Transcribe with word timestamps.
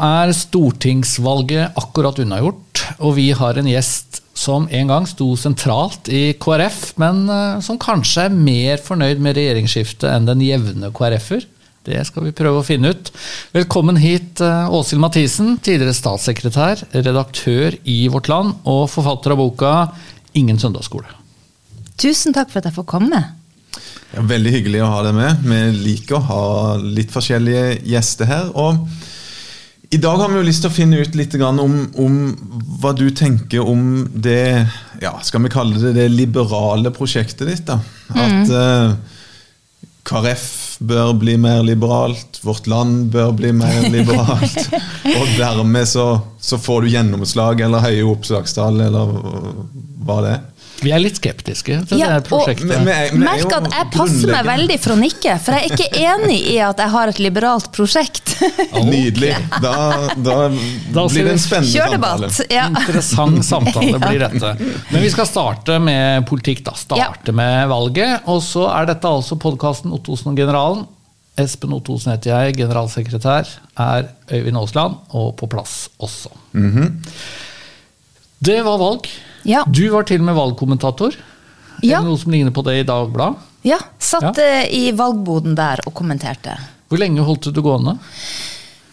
er 0.00 0.32
stortingsvalget 0.34 1.76
akkurat 1.78 2.18
unnagjort, 2.22 2.82
og 3.04 3.14
vi 3.18 3.30
har 3.36 3.58
en 3.60 3.68
gjest 3.68 4.20
som 4.40 4.66
en 4.72 4.90
gang 4.90 5.06
sto 5.08 5.34
sentralt 5.38 6.08
i 6.08 6.32
KrF, 6.40 6.80
men 7.00 7.24
eh, 7.28 7.60
som 7.64 7.78
kanskje 7.80 8.26
er 8.28 8.36
mer 8.36 8.80
fornøyd 8.82 9.20
med 9.22 9.36
regjeringsskiftet 9.36 10.08
enn 10.10 10.28
den 10.28 10.44
jevne 10.44 10.92
KrF-er. 10.96 11.44
Det 11.88 12.00
skal 12.04 12.26
vi 12.26 12.34
prøve 12.36 12.60
å 12.60 12.64
finne 12.64 12.92
ut. 12.92 13.10
Velkommen 13.56 13.98
hit, 14.00 14.40
eh, 14.44 14.72
Åshild 14.76 15.02
Mathisen, 15.02 15.58
tidligere 15.64 15.96
statssekretær, 15.96 16.84
redaktør 16.96 17.76
i 17.88 18.00
Vårt 18.12 18.30
Land 18.32 18.60
og 18.68 18.88
forfatter 18.92 19.36
av 19.36 19.40
boka 19.40 19.74
'Ingen 20.34 20.60
søndagsskole'. 20.60 21.16
Tusen 21.98 22.32
takk 22.32 22.50
for 22.50 22.60
at 22.60 22.68
jeg 22.70 22.78
får 22.78 22.86
komme. 22.88 23.20
Ja, 24.14 24.22
veldig 24.22 24.52
hyggelig 24.52 24.82
å 24.82 24.90
ha 24.90 25.02
deg 25.02 25.14
med. 25.14 25.42
Vi 25.44 25.60
liker 25.84 26.16
å 26.16 26.26
ha 26.26 26.76
litt 26.76 27.10
forskjellige 27.10 27.82
gjester 27.84 28.26
her. 28.26 28.50
og 28.54 28.86
i 29.90 29.98
dag 29.98 30.16
har 30.16 30.28
vi 30.30 30.38
jo 30.38 30.46
lyst 30.46 30.62
til 30.62 30.70
å 30.70 30.74
finne 30.74 31.00
ut 31.02 31.16
litt 31.18 31.34
om, 31.42 31.78
om 31.98 32.18
hva 32.78 32.92
du 32.94 33.08
tenker 33.10 33.66
om 33.66 34.04
det 34.14 34.66
ja, 35.02 35.16
skal 35.26 35.42
vi 35.42 35.50
kalle 35.50 35.80
det 35.82 35.96
det 35.96 36.06
liberale 36.12 36.92
prosjektet 36.94 37.48
ditt. 37.48 37.64
da. 37.66 37.80
At 38.14 38.46
mm. 38.46 38.52
uh, 38.54 39.18
KrF 40.06 40.46
bør 40.78 41.10
bli 41.18 41.34
mer 41.42 41.64
liberalt, 41.66 42.38
vårt 42.46 42.70
land 42.70 43.10
bør 43.10 43.34
bli 43.36 43.50
mer 43.52 43.88
liberalt. 43.96 44.70
og 45.10 45.34
dermed 45.34 45.88
så, 45.90 46.06
så 46.38 46.60
får 46.62 46.86
du 46.86 46.94
gjennomslag 46.94 47.66
eller 47.66 47.82
høye 47.84 48.06
oppslagstall, 48.14 48.78
eller 48.86 49.10
hva 50.06 50.20
det 50.22 50.36
er. 50.36 50.46
Vi 50.80 50.92
er 50.94 51.02
litt 51.02 51.18
skeptiske 51.20 51.76
til 51.90 52.00
ja, 52.00 52.08
det 52.16 52.28
prosjektet. 52.28 52.70
Og, 52.72 53.18
merk 53.20 53.52
at 53.56 53.66
jeg 53.74 53.88
passer 53.92 54.32
meg 54.32 54.46
veldig 54.48 54.78
for 54.80 54.94
å 54.94 54.98
nikke, 55.00 55.34
for 55.44 55.56
jeg 55.56 55.68
er 55.68 55.74
ikke 55.76 56.04
enig 56.10 56.38
i 56.54 56.56
at 56.64 56.80
jeg 56.80 56.92
har 56.94 57.12
et 57.12 57.20
liberalt 57.20 57.68
prosjekt. 57.74 58.34
Nydelig. 58.90 59.34
Da, 59.60 59.74
da, 60.16 60.36
da 60.94 61.04
blir 61.10 61.28
det 61.28 61.34
en 61.36 61.42
spennende 61.42 61.88
samtale. 61.90 62.30
Ja. 62.52 62.68
Interessant 62.72 63.44
samtale 63.46 64.00
blir 64.06 64.24
dette. 64.24 64.54
Men 64.90 65.04
vi 65.04 65.12
skal 65.12 65.28
starte 65.28 65.76
med 65.82 66.24
politikk, 66.30 66.64
da. 66.70 66.76
Starte 66.78 67.32
ja. 67.32 67.36
med 67.36 67.68
valget. 67.72 68.30
Og 68.32 68.40
så 68.44 68.66
er 68.72 68.88
dette 68.94 69.12
altså 69.20 69.38
podkasten 69.40 69.92
Ottosen 69.96 70.32
og 70.32 70.40
generalen. 70.40 70.88
Espen 71.40 71.72
Ottosen 71.76 72.14
heter 72.14 72.32
jeg, 72.34 72.58
generalsekretær. 72.60 73.48
Er 73.80 74.10
Øyvind 74.32 74.60
Aasland, 74.60 75.00
og 75.16 75.34
på 75.40 75.48
plass 75.50 75.88
også. 75.98 76.32
Mm 76.52 76.70
-hmm. 76.72 76.92
Det 78.38 78.62
var 78.64 78.78
valg. 78.78 79.08
Ja. 79.48 79.64
Du 79.68 79.84
var 79.92 80.08
til 80.08 80.22
og 80.22 80.28
med 80.30 80.38
valgkommentator. 80.38 81.16
Ja. 81.80 81.98
Er 81.98 82.04
det 82.04 82.10
noe 82.10 82.20
som 82.20 82.34
ligner 82.34 82.54
på 82.54 82.64
det 82.66 82.80
i 82.82 82.86
Dagbladet? 82.88 83.48
Ja. 83.66 83.78
Satt 83.98 84.38
ja. 84.40 84.62
i 84.64 84.90
valgboden 84.96 85.56
der 85.58 85.82
og 85.86 85.94
kommenterte. 85.96 86.56
Hvor 86.90 87.00
lenge 87.00 87.24
holdt 87.24 87.52
du 87.54 87.60
gående? 87.62 87.98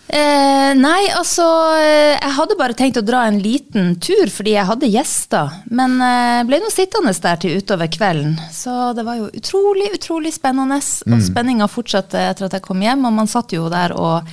Eh, 0.07 0.71
nei, 0.79 1.09
altså 1.11 1.43
eh, 1.83 2.13
Jeg 2.15 2.31
hadde 2.37 2.55
bare 2.55 2.75
tenkt 2.79 2.95
å 2.95 3.03
dra 3.03 3.25
en 3.27 3.41
liten 3.43 3.97
tur 3.99 4.29
fordi 4.31 4.53
jeg 4.53 4.67
hadde 4.69 4.91
gjester. 4.91 5.57
Men 5.67 5.97
eh, 6.03 6.43
ble 6.47 6.61
nå 6.63 6.71
sittende 6.71 7.11
der 7.11 7.41
til 7.43 7.57
utover 7.59 7.91
kvelden. 7.91 8.37
Så 8.53 8.93
det 8.95 9.03
var 9.07 9.19
jo 9.19 9.27
utrolig, 9.27 9.91
utrolig 9.97 10.31
spennende. 10.35 10.79
Og 11.07 11.17
mm. 11.17 11.25
spenninga 11.27 11.67
fortsatte 11.71 12.23
etter 12.29 12.47
at 12.47 12.55
jeg 12.55 12.65
kom 12.69 12.83
hjem. 12.85 13.03
Og 13.09 13.17
man 13.19 13.31
satt 13.31 13.55
jo 13.55 13.67
der 13.73 13.95
og 13.99 14.31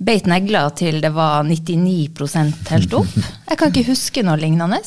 beit 0.00 0.30
negler 0.30 0.70
til 0.78 1.02
det 1.02 1.10
var 1.12 1.42
99% 1.44 2.70
helt 2.72 2.94
opp. 2.96 3.16
Jeg 3.50 3.58
kan 3.60 3.72
ikke 3.72 3.90
huske 3.90 4.22
noe 4.24 4.38
lignende. 4.40 4.78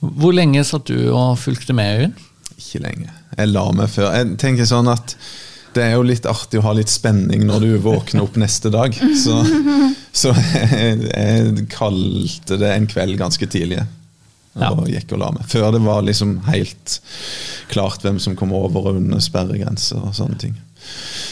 Hvor 0.00 0.32
lenge 0.32 0.64
satt 0.64 0.88
du 0.88 1.10
og 1.12 1.38
fulgte 1.40 1.76
med, 1.76 1.96
Øyvind? 1.96 2.26
Ikke 2.56 2.82
lenge. 2.84 3.12
Jeg 3.36 3.52
la 3.52 3.64
meg 3.76 3.92
før. 3.92 4.10
Jeg 4.16 4.36
tenker 4.40 4.68
sånn 4.68 4.88
at 4.90 5.14
det 5.76 5.84
er 5.84 5.94
jo 5.94 6.06
litt 6.06 6.26
artig 6.26 6.58
å 6.58 6.64
ha 6.66 6.72
litt 6.74 6.90
spenning 6.90 7.44
når 7.46 7.62
du 7.62 7.70
våkner 7.84 8.24
opp 8.24 8.38
neste 8.40 8.72
dag. 8.74 8.96
Så, 9.20 9.36
så 10.22 10.32
jeg, 10.34 11.04
jeg, 11.06 11.66
kalte 11.70 12.58
det 12.60 12.72
en 12.74 12.88
kveld 12.90 13.18
ganske 13.20 13.46
tidlig. 13.50 13.84
Og 14.58 14.82
ja. 14.82 14.96
gikk 14.96 15.14
og 15.14 15.22
la 15.22 15.30
meg. 15.36 15.46
Før 15.50 15.70
det 15.76 15.82
var 15.84 16.02
liksom 16.02 16.40
helt 16.48 16.96
klart 17.70 18.02
hvem 18.02 18.18
som 18.22 18.34
kom 18.38 18.54
over 18.56 18.90
og 18.90 18.98
under 18.98 19.22
sperregrenser 19.22 20.02
og 20.02 20.16
sånne 20.16 20.40
ting. 20.42 20.56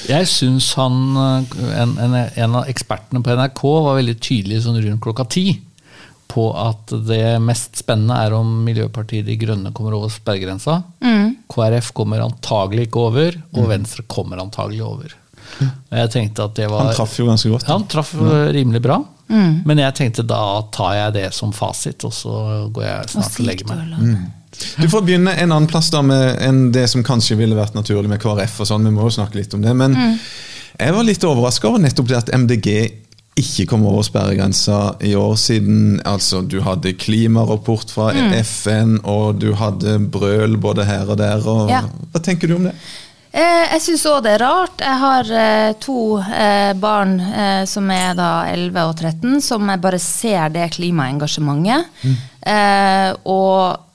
Jeg 0.08 0.28
syns 0.30 0.70
han, 0.78 1.16
en, 1.16 1.96
en, 1.98 2.14
en, 2.14 2.58
av 2.60 2.68
ekspertene 2.70 3.24
på 3.24 3.34
NRK 3.34 3.62
var 3.64 3.98
veldig 3.98 4.18
tydelig 4.22 4.62
sånn 4.64 4.78
rundt 4.84 5.02
klokka 5.02 5.26
ti 5.32 5.46
på 6.38 6.46
at 6.54 6.94
det 7.08 7.36
mest 7.42 7.80
spennende 7.82 8.16
er 8.22 8.34
om 8.38 8.60
Miljøpartiet 8.66 9.26
De 9.26 9.34
Grønne 9.40 9.74
kommer 9.74 9.96
over 9.98 10.12
sperregrensa. 10.14 10.80
Mm. 11.02 11.34
KrF 11.50 11.90
kommer 11.98 12.22
antagelig 12.22 12.88
ikke 12.88 13.06
over, 13.10 13.40
og 13.56 13.64
mm. 13.64 13.70
Venstre 13.74 14.06
kommer 14.06 14.42
antagelig 14.44 14.84
over. 14.86 15.16
Jeg 15.58 16.10
tenkte 16.12 16.46
at 16.46 16.56
det 16.58 16.68
var... 16.70 16.90
Han 16.90 16.96
traff 16.96 17.18
jo 17.18 17.26
ganske 17.28 17.50
godt. 17.50 17.66
Ja, 17.66 17.76
han 17.76 17.86
traff 17.90 18.14
rimelig 18.54 18.82
bra. 18.84 19.00
Mm. 19.28 19.62
Men 19.68 19.82
jeg 19.82 19.96
tenkte 19.98 20.24
da 20.24 20.42
tar 20.72 20.94
jeg 20.96 21.16
det 21.18 21.28
som 21.36 21.52
fasit, 21.56 22.04
og 22.06 22.14
så 22.14 22.34
går 22.72 22.86
jeg 22.86 23.14
snart 23.14 23.40
og 23.40 23.48
legger 23.48 23.72
meg. 23.72 23.96
Mm. 23.98 24.26
Du 24.78 24.86
får 24.90 25.04
begynne 25.04 25.34
en 25.36 25.52
annen 25.52 25.68
plass 25.70 25.90
da 25.92 26.00
med 26.02 26.38
enn 26.44 26.68
det 26.74 26.86
som 26.90 27.04
kanskje 27.06 27.36
ville 27.38 27.58
vært 27.58 27.76
naturlig 27.76 28.10
med 28.10 28.22
KrF. 28.22 28.60
og 28.62 28.70
sånn, 28.70 28.86
Vi 28.88 28.94
må 28.94 29.08
jo 29.08 29.16
snakke 29.18 29.40
litt 29.40 29.54
om 29.54 29.64
det. 29.64 29.74
Men 29.76 29.96
mm. 29.96 30.14
jeg 30.78 30.96
var 30.96 31.06
litt 31.06 31.28
overraska 31.28 31.70
over 31.70 31.84
nettopp 31.84 32.08
det 32.10 32.22
at 32.22 32.32
MDG 32.34 32.68
ikke 33.40 33.66
kom 33.70 33.84
over 33.88 34.04
sperregrensa 34.06 34.96
i 35.04 35.14
år, 35.18 35.34
siden 35.40 35.98
altså, 36.08 36.42
du 36.42 36.60
hadde 36.64 36.94
klimarapport 36.98 37.92
fra 37.94 38.12
mm. 38.16 38.32
FN, 38.44 38.96
og 39.08 39.40
du 39.42 39.52
hadde 39.58 39.98
brøl 40.12 40.58
både 40.60 40.86
her 40.88 41.08
og 41.08 41.20
der. 41.20 41.44
Og, 41.46 41.68
ja. 41.72 41.84
Hva 42.12 42.22
tenker 42.24 42.50
du 42.50 42.58
om 42.58 42.68
det? 42.70 42.74
Eh, 43.28 43.64
jeg 43.74 43.82
syns 43.84 44.06
òg 44.08 44.22
det 44.24 44.34
er 44.36 44.42
rart. 44.42 44.80
Jeg 44.82 45.00
har 45.02 45.32
eh, 45.42 45.72
to 45.82 45.98
eh, 46.18 46.72
barn 46.80 47.18
som 47.68 47.90
er 47.92 48.16
da 48.18 48.30
11 48.50 48.80
og 48.84 48.94
13, 48.96 49.42
som 49.44 49.68
jeg 49.68 49.84
bare 49.84 50.00
ser 50.02 50.48
det 50.54 50.70
klimaengasjementet. 50.78 51.92
Mm. 52.02 52.16
Og 53.28 53.87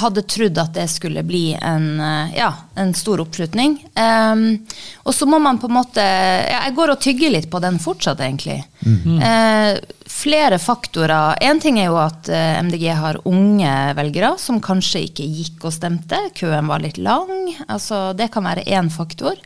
hadde 0.00 0.22
trodd 0.28 0.58
at 0.60 0.74
det 0.76 0.86
skulle 0.92 1.22
bli 1.24 1.54
en, 1.54 2.00
eh, 2.00 2.36
ja, 2.36 2.52
en 2.74 2.94
stor 2.94 3.22
oppslutning. 3.22 3.78
Um, 3.94 4.66
og 5.02 5.14
så 5.14 5.26
må 5.26 5.38
man 5.40 5.58
på 5.58 5.70
en 5.70 5.76
måte 5.78 6.02
ja, 6.04 6.60
Jeg 6.66 6.74
går 6.76 6.92
og 6.92 7.00
tygger 7.00 7.32
litt 7.32 7.48
på 7.50 7.60
den 7.64 7.78
fortsatt, 7.80 8.20
egentlig. 8.20 8.60
Mm. 8.84 9.18
Uh, 9.22 10.04
flere 10.08 10.58
faktorer. 10.60 11.40
Én 11.40 11.62
ting 11.62 11.80
er 11.80 11.88
jo 11.88 11.98
at 12.00 12.28
MDG 12.28 12.86
har 13.00 13.20
unge 13.28 13.74
velgere 13.96 14.34
som 14.40 14.60
kanskje 14.60 15.06
ikke 15.08 15.26
gikk 15.26 15.68
og 15.68 15.76
stemte. 15.76 16.20
Køen 16.36 16.68
var 16.68 16.84
litt 16.84 17.00
lang. 17.00 17.52
Altså, 17.68 18.12
det 18.18 18.30
kan 18.34 18.44
være 18.44 18.66
én 18.68 18.90
faktor. 18.92 19.38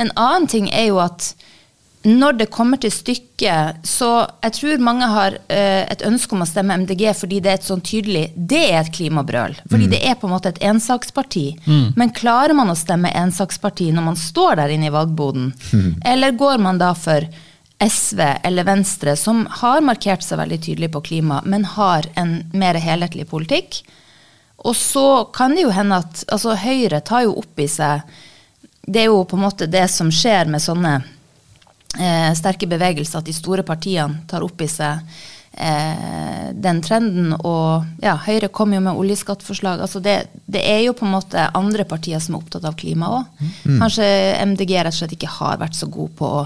En 0.00 0.12
annen 0.16 0.48
ting 0.48 0.68
er 0.72 0.90
jo 0.90 1.00
at 1.02 1.34
når 2.02 2.38
det 2.38 2.46
kommer 2.48 2.80
til 2.80 2.92
stykket, 2.92 3.82
så 3.84 4.08
jeg 4.40 4.54
tror 4.56 4.84
mange 4.84 5.08
har 5.10 5.34
uh, 5.36 5.82
et 5.84 6.04
ønske 6.08 6.32
om 6.32 6.40
å 6.40 6.48
stemme 6.48 6.78
MDG 6.80 7.02
fordi 7.18 7.42
det 7.44 7.52
er 7.52 7.58
et 7.58 7.66
sånn 7.66 7.82
tydelig 7.84 8.30
Det 8.34 8.62
er 8.70 8.78
et 8.80 8.92
klimabrøl. 8.94 9.58
Fordi 9.68 9.88
mm. 9.88 9.92
det 9.92 10.00
er 10.08 10.16
på 10.16 10.28
en 10.28 10.32
måte 10.32 10.54
et 10.54 10.62
ensaksparti. 10.70 11.44
Mm. 11.66 11.92
Men 12.00 12.14
klarer 12.16 12.56
man 12.56 12.72
å 12.72 12.78
stemme 12.78 13.12
ensaksparti 13.12 13.90
når 13.92 14.08
man 14.08 14.16
står 14.16 14.62
der 14.62 14.72
inne 14.76 14.88
i 14.88 14.94
valgboden? 14.94 15.52
Mm. 15.74 15.92
Eller 16.14 16.36
går 16.40 16.64
man 16.64 16.80
da 16.80 16.94
for 16.96 17.28
SV 17.80 18.20
eller 18.44 18.64
Venstre, 18.68 19.14
som 19.16 19.46
har 19.60 19.80
markert 19.80 20.20
seg 20.20 20.36
veldig 20.36 20.58
tydelig 20.60 20.90
på 20.92 21.00
klima, 21.00 21.38
men 21.48 21.64
har 21.64 22.04
en 22.20 22.34
mer 22.52 22.76
helhetlig 22.76 23.24
politikk? 23.30 23.78
Og 24.68 24.76
så 24.76 25.24
kan 25.32 25.56
det 25.56 25.64
jo 25.64 25.72
hende 25.72 26.02
at 26.02 26.26
altså 26.28 26.58
Høyre 26.60 27.00
tar 27.00 27.24
jo 27.24 27.38
opp 27.40 27.60
i 27.60 27.64
seg 27.72 28.02
Det 28.84 29.00
er 29.00 29.08
jo 29.08 29.22
på 29.24 29.38
en 29.38 29.46
måte 29.46 29.68
det 29.70 29.86
som 29.88 30.10
skjer 30.12 30.52
med 30.52 30.60
sånne 30.60 30.98
eh, 31.98 32.30
sterke 32.38 32.68
bevegelser 32.70 33.20
at 33.20 33.28
de 33.28 33.34
store 33.34 33.64
partiene 33.66 34.24
tar 34.30 34.44
opp 34.46 34.62
i 34.62 34.68
seg 34.70 35.02
eh, 35.52 36.48
den 36.54 36.82
trenden. 36.84 37.34
Og 37.38 38.04
ja, 38.04 38.16
Høyre 38.26 38.50
kom 38.52 38.74
jo 38.76 38.82
med 38.84 38.98
oljeskattforslag. 38.98 39.82
Altså 39.82 40.02
det, 40.04 40.16
det, 40.46 40.62
er 40.62 40.84
jo 40.84 40.96
på 40.96 41.06
en 41.08 41.14
måte 41.16 41.48
andre 41.56 41.86
partier 41.88 42.22
som 42.22 42.36
er 42.36 42.44
opptatt 42.44 42.66
av 42.68 42.78
klima 42.80 43.12
òg. 43.18 43.46
Mm. 43.64 43.78
Kanskje 43.82 44.10
MDG 44.52 44.76
rett 44.78 44.94
og 44.94 45.00
slett 45.02 45.16
ikke 45.18 45.36
har 45.40 45.62
vært 45.62 45.78
så 45.78 45.90
god 45.90 46.18
på 46.18 46.34
å 46.40 46.44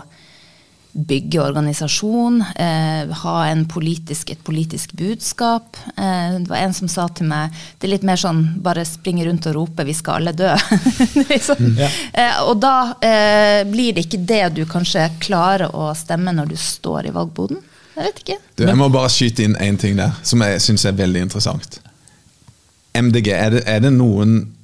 bygge 0.94 1.40
organisasjon, 1.42 2.44
eh, 2.56 3.14
ha 3.22 3.54
politisk, 3.68 4.30
et 4.30 4.44
politisk 4.44 4.92
budskap. 4.92 5.76
Eh, 5.96 6.38
det 6.38 6.48
var 6.48 6.56
en 6.56 6.74
som 6.74 6.88
sa 6.88 7.08
til 7.08 7.26
meg 7.26 7.50
det 7.78 7.88
er 7.88 7.92
litt 7.96 8.06
mer 8.06 8.16
sånn 8.16 8.62
bare 8.62 8.84
springe 8.86 9.26
rundt 9.26 9.46
og 9.46 9.54
rope 9.54 9.84
'vi 9.84 9.94
skal 9.94 10.14
alle 10.14 10.32
dø'. 10.32 10.54
liksom. 11.32 11.76
ja. 11.78 11.90
eh, 12.12 12.42
og 12.46 12.60
da 12.60 12.94
eh, 13.00 13.64
blir 13.66 13.94
det 13.94 14.06
ikke 14.06 14.22
det 14.22 14.54
du 14.54 14.64
kanskje 14.66 15.10
klarer 15.18 15.74
å 15.74 15.94
stemme 15.94 16.32
når 16.32 16.54
du 16.54 16.56
står 16.56 17.06
i 17.06 17.14
valgboden. 17.14 17.58
Jeg 17.96 18.04
vet 18.04 18.18
ikke. 18.22 18.38
Du, 18.56 18.64
jeg 18.66 18.76
må 18.78 18.88
bare 18.88 19.10
skyte 19.10 19.42
inn 19.42 19.56
én 19.56 19.76
ting 19.78 19.96
der, 19.98 20.14
som 20.22 20.42
jeg 20.42 20.62
syns 20.62 20.84
er 20.84 20.92
veldig 20.98 21.26
interessant. 21.26 21.80
MDG, 22.94 23.28
er 23.34 23.50
det, 23.50 23.62
er 23.66 23.80
det 23.82 23.90
noen 23.94 24.54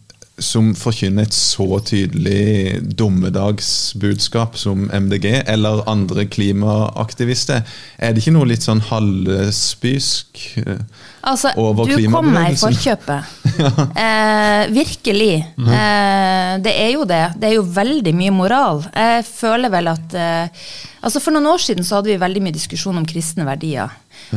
som 0.40 0.72
forkynner 0.78 1.28
et 1.28 1.36
så 1.36 1.78
tydelig 1.86 2.80
dommedagsbudskap 2.98 4.56
som 4.58 4.88
MDG, 4.88 5.26
eller 5.46 5.84
andre 5.90 6.26
klimaaktivister. 6.26 7.62
Er 7.98 8.14
det 8.14 8.24
ikke 8.24 8.34
noe 8.36 8.48
litt 8.50 8.66
sånn 8.66 8.82
halvspysk 8.90 10.44
eh, 10.64 10.82
altså, 11.22 11.54
over 11.60 11.88
klimabevegelsen? 11.90 12.10
Du 12.10 12.16
kom 12.16 12.32
meg 12.34 12.56
å 12.56 12.62
forkjøpet. 12.64 13.39
Eh, 13.60 14.66
virkelig. 14.72 15.34
Eh, 15.60 16.52
det 16.64 16.72
er 16.72 16.90
jo 16.94 17.04
det. 17.08 17.22
Det 17.40 17.48
er 17.50 17.54
jo 17.56 17.64
veldig 17.74 18.12
mye 18.16 18.32
moral. 18.34 18.82
Jeg 18.94 19.24
føler 19.28 19.72
vel 19.72 19.90
at 19.92 20.16
eh, 20.16 20.66
altså 21.04 21.22
For 21.22 21.34
noen 21.34 21.48
år 21.52 21.62
siden 21.64 21.86
så 21.86 21.98
hadde 21.98 22.12
vi 22.12 22.20
veldig 22.20 22.42
mye 22.44 22.56
diskusjon 22.56 22.98
om 23.00 23.06
kristne 23.08 23.46
verdier. 23.48 23.92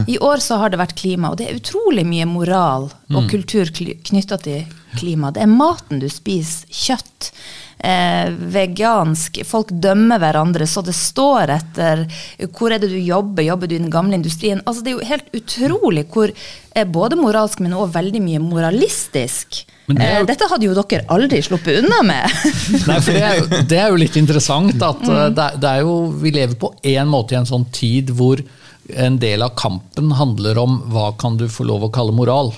I 0.07 0.17
år 0.23 0.41
så 0.41 0.57
har 0.61 0.71
det 0.71 0.79
vært 0.79 0.95
klima, 0.97 1.31
og 1.31 1.37
det 1.39 1.49
er 1.49 1.57
utrolig 1.59 2.05
mye 2.07 2.25
moral 2.29 2.87
og 3.13 3.27
kultur 3.29 3.69
knytta 3.73 4.39
til 4.41 4.63
klima. 4.97 5.31
Det 5.33 5.43
er 5.43 5.51
maten 5.51 6.01
du 6.01 6.07
spiser, 6.09 6.69
kjøtt 6.71 7.33
eh, 7.79 8.31
vegansk. 8.53 9.41
Folk 9.47 9.73
dømmer 9.83 10.21
hverandre 10.21 10.67
så 10.69 10.83
det 10.85 10.95
står 10.97 11.53
etter 11.57 12.05
hvor 12.53 12.73
er 12.73 12.81
det 12.83 12.91
du 12.93 12.99
jobber, 12.99 13.45
jobber 13.45 13.69
du 13.69 13.75
i 13.77 13.81
den 13.81 13.93
gamle 13.93 14.17
industrien? 14.19 14.61
Altså 14.65 14.83
Det 14.83 14.93
er 14.93 14.97
jo 14.97 15.11
helt 15.11 15.37
utrolig 15.39 16.07
hvor 16.13 16.31
eh, 16.31 16.87
både 16.87 17.19
moralsk, 17.19 17.63
men 17.63 17.75
også 17.77 17.97
veldig 17.97 18.23
mye 18.23 18.41
moralistisk. 18.43 19.63
Det 19.87 19.97
jo, 19.97 20.01
eh, 20.01 20.25
Dette 20.27 20.49
hadde 20.49 20.67
jo 20.67 20.75
dere 20.77 21.07
aldri 21.11 21.41
sluppet 21.43 21.81
unna 21.83 22.01
med. 22.07 22.35
Nei, 22.89 22.99
for 22.99 23.11
det 23.11 23.23
er, 23.23 23.39
jo, 23.39 23.47
det 23.71 23.79
er 23.79 23.93
jo 23.93 24.01
litt 24.03 24.19
interessant 24.19 24.75
at 24.79 25.01
mm. 25.03 25.15
det, 25.37 25.47
det, 25.59 25.71
er 25.71 25.87
jo, 25.87 25.95
vi 26.23 26.35
lever 26.35 26.59
på 26.59 26.73
en 26.93 27.11
måte 27.11 27.35
i 27.35 27.41
en 27.41 27.49
sånn 27.49 27.67
tid 27.73 28.13
hvor 28.15 28.43
en 28.99 29.15
del 29.19 29.43
av 29.45 29.53
kampen 29.55 30.11
handler 30.11 30.59
om 30.59 30.81
hva 30.91 31.13
kan 31.19 31.37
du 31.39 31.47
få 31.51 31.65
lov 31.67 31.87
å 31.87 31.91
kalle 31.93 32.15
moral. 32.15 32.51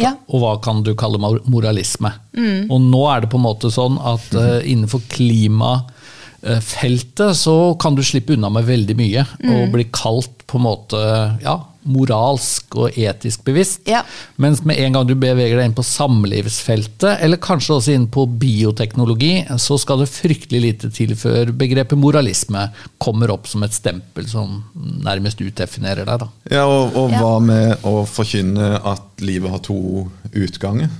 Ja. 0.00 0.12
Og 0.28 0.40
hva 0.42 0.52
kan 0.64 0.82
du 0.86 0.92
kalle 0.98 1.18
moralisme? 1.20 2.10
Mm. 2.36 2.70
Og 2.70 2.80
nå 2.84 3.02
er 3.12 3.20
det 3.24 3.30
på 3.32 3.38
en 3.40 3.48
måte 3.48 3.68
sånn 3.72 3.96
at 3.98 4.34
uh, 4.36 4.60
innenfor 4.60 5.00
klimafeltet 5.12 7.36
så 7.38 7.74
kan 7.80 7.94
du 7.96 8.02
slippe 8.04 8.32
unna 8.36 8.48
med 8.52 8.64
veldig 8.68 8.96
mye. 8.98 9.24
Mm. 9.42 9.52
Og 9.56 9.72
bli 9.74 9.84
kalt 9.92 10.46
på 10.46 10.58
en 10.60 10.66
måte 10.68 10.98
ja, 11.42 11.56
moralsk 11.90 12.76
og 12.78 12.98
etisk 12.98 13.44
bevisst. 13.46 13.82
Ja. 13.88 14.02
Mens 14.42 14.62
med 14.66 14.78
en 14.82 14.96
gang 14.96 15.06
du 15.08 15.14
beveger 15.14 15.58
deg 15.58 15.70
inn 15.70 15.76
på 15.76 15.84
samlivsfeltet, 15.86 17.20
eller 17.24 17.40
kanskje 17.42 17.76
også 17.78 17.94
inn 17.96 18.08
på 18.12 18.26
bioteknologi, 18.40 19.32
så 19.62 19.78
skal 19.80 20.02
det 20.02 20.10
fryktelig 20.12 20.62
lite 20.62 20.92
til 20.94 21.14
før 21.18 21.52
begrepet 21.56 21.98
moralisme 22.00 22.68
kommer 23.02 23.32
opp 23.34 23.48
som 23.50 23.64
et 23.66 23.74
stempel 23.76 24.28
som 24.30 24.60
nærmest 25.06 25.40
utdefinerer 25.44 26.06
deg. 26.06 26.26
Da. 26.26 26.30
Ja, 26.58 26.66
Og, 26.66 26.96
og 26.98 27.12
hva 27.16 27.34
med 27.42 27.86
å 27.86 28.00
forkynne 28.08 28.76
at 28.84 29.24
livet 29.24 29.52
har 29.52 29.62
to 29.64 30.06
utganger? 30.34 30.90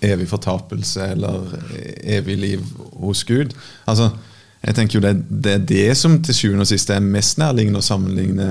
Evig 0.00 0.30
fortapelse 0.30 1.10
eller 1.12 1.50
evig 2.08 2.36
liv 2.40 2.66
hos 3.02 3.24
Gud? 3.28 3.52
Altså, 3.90 4.10
jeg 4.60 4.76
tenker 4.76 4.98
jo 4.98 5.04
det, 5.04 5.14
det 5.28 5.52
er 5.56 5.66
det 5.68 5.88
som 5.96 6.18
til 6.24 6.36
sjuende 6.36 6.66
og 6.66 6.70
sist 6.70 6.92
er 6.92 7.04
mest 7.04 7.40
nærliggende 7.40 7.80
å 7.80 7.86
sammenligne 7.86 8.48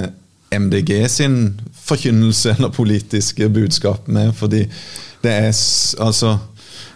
MDG 0.52 1.10
sin 1.10 1.62
forkynnelse 1.74 2.56
eller 2.58 2.70
politiske 2.70 3.50
budskap 3.50 4.08
med. 4.08 4.36
Fordi 4.36 4.66
det 5.22 5.32
er 5.32 5.52
altså 6.00 6.38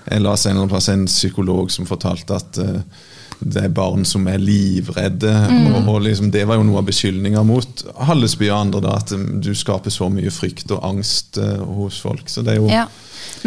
Jeg 0.03 0.19
leste 0.19 0.49
en 0.49 0.51
eller 0.51 0.65
annen 0.65 0.69
plass 0.69 0.89
en 0.91 1.05
psykolog 1.07 1.71
som 1.71 1.85
fortalte 1.87 2.35
at 2.35 2.57
uh, 2.59 2.81
det 3.39 3.61
er 3.63 3.71
barn 3.75 4.03
som 4.05 4.27
er 4.27 4.41
livredde. 4.41 5.31
Mm. 5.49 5.69
Og, 5.73 5.87
og 5.93 6.01
liksom, 6.01 6.31
Det 6.31 6.43
var 6.47 6.59
jo 6.59 6.65
noe 6.67 6.81
av 6.81 6.87
beskyldninga 6.87 7.43
mot 7.47 7.85
Hallesby 8.07 8.49
og 8.49 8.57
andre. 8.59 8.81
da, 8.83 8.97
At 8.99 9.13
um, 9.15 9.39
du 9.43 9.53
skaper 9.55 9.93
så 9.93 10.09
mye 10.11 10.31
frykt 10.31 10.71
og 10.71 10.83
angst 10.83 11.39
uh, 11.39 11.63
hos 11.79 12.01
folk. 12.03 12.27
så 12.29 12.43
det 12.43 12.55
er 12.55 12.61
jo... 12.61 12.69
Ja. 12.71 12.87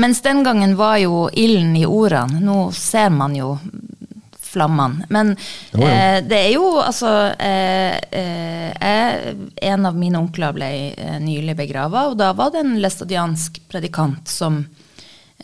Mens 0.01 0.21
den 0.25 0.43
gangen 0.45 0.75
var 0.77 0.97
jo 1.01 1.27
ilden 1.33 1.77
i 1.77 1.87
ordene. 1.87 2.41
Nå 2.41 2.71
ser 2.73 3.11
man 3.13 3.37
jo 3.37 3.59
flammene. 4.57 5.07
Men 5.13 5.35
jo, 5.37 5.83
jo. 5.83 5.91
Eh, 5.91 6.23
det 6.25 6.41
er 6.49 6.55
jo 6.55 6.73
altså 6.81 7.13
eh, 7.37 8.01
eh, 8.11 9.29
En 9.69 9.87
av 9.89 9.97
mine 9.99 10.19
onkler 10.21 10.57
ble 10.57 10.73
eh, 10.97 11.21
nylig 11.23 11.57
begrava, 11.59 12.09
og 12.11 12.19
da 12.21 12.33
var 12.37 12.55
det 12.55 12.65
en 12.65 12.77
læstadiansk 12.81 13.61
predikant 13.71 14.33
som 14.33 14.63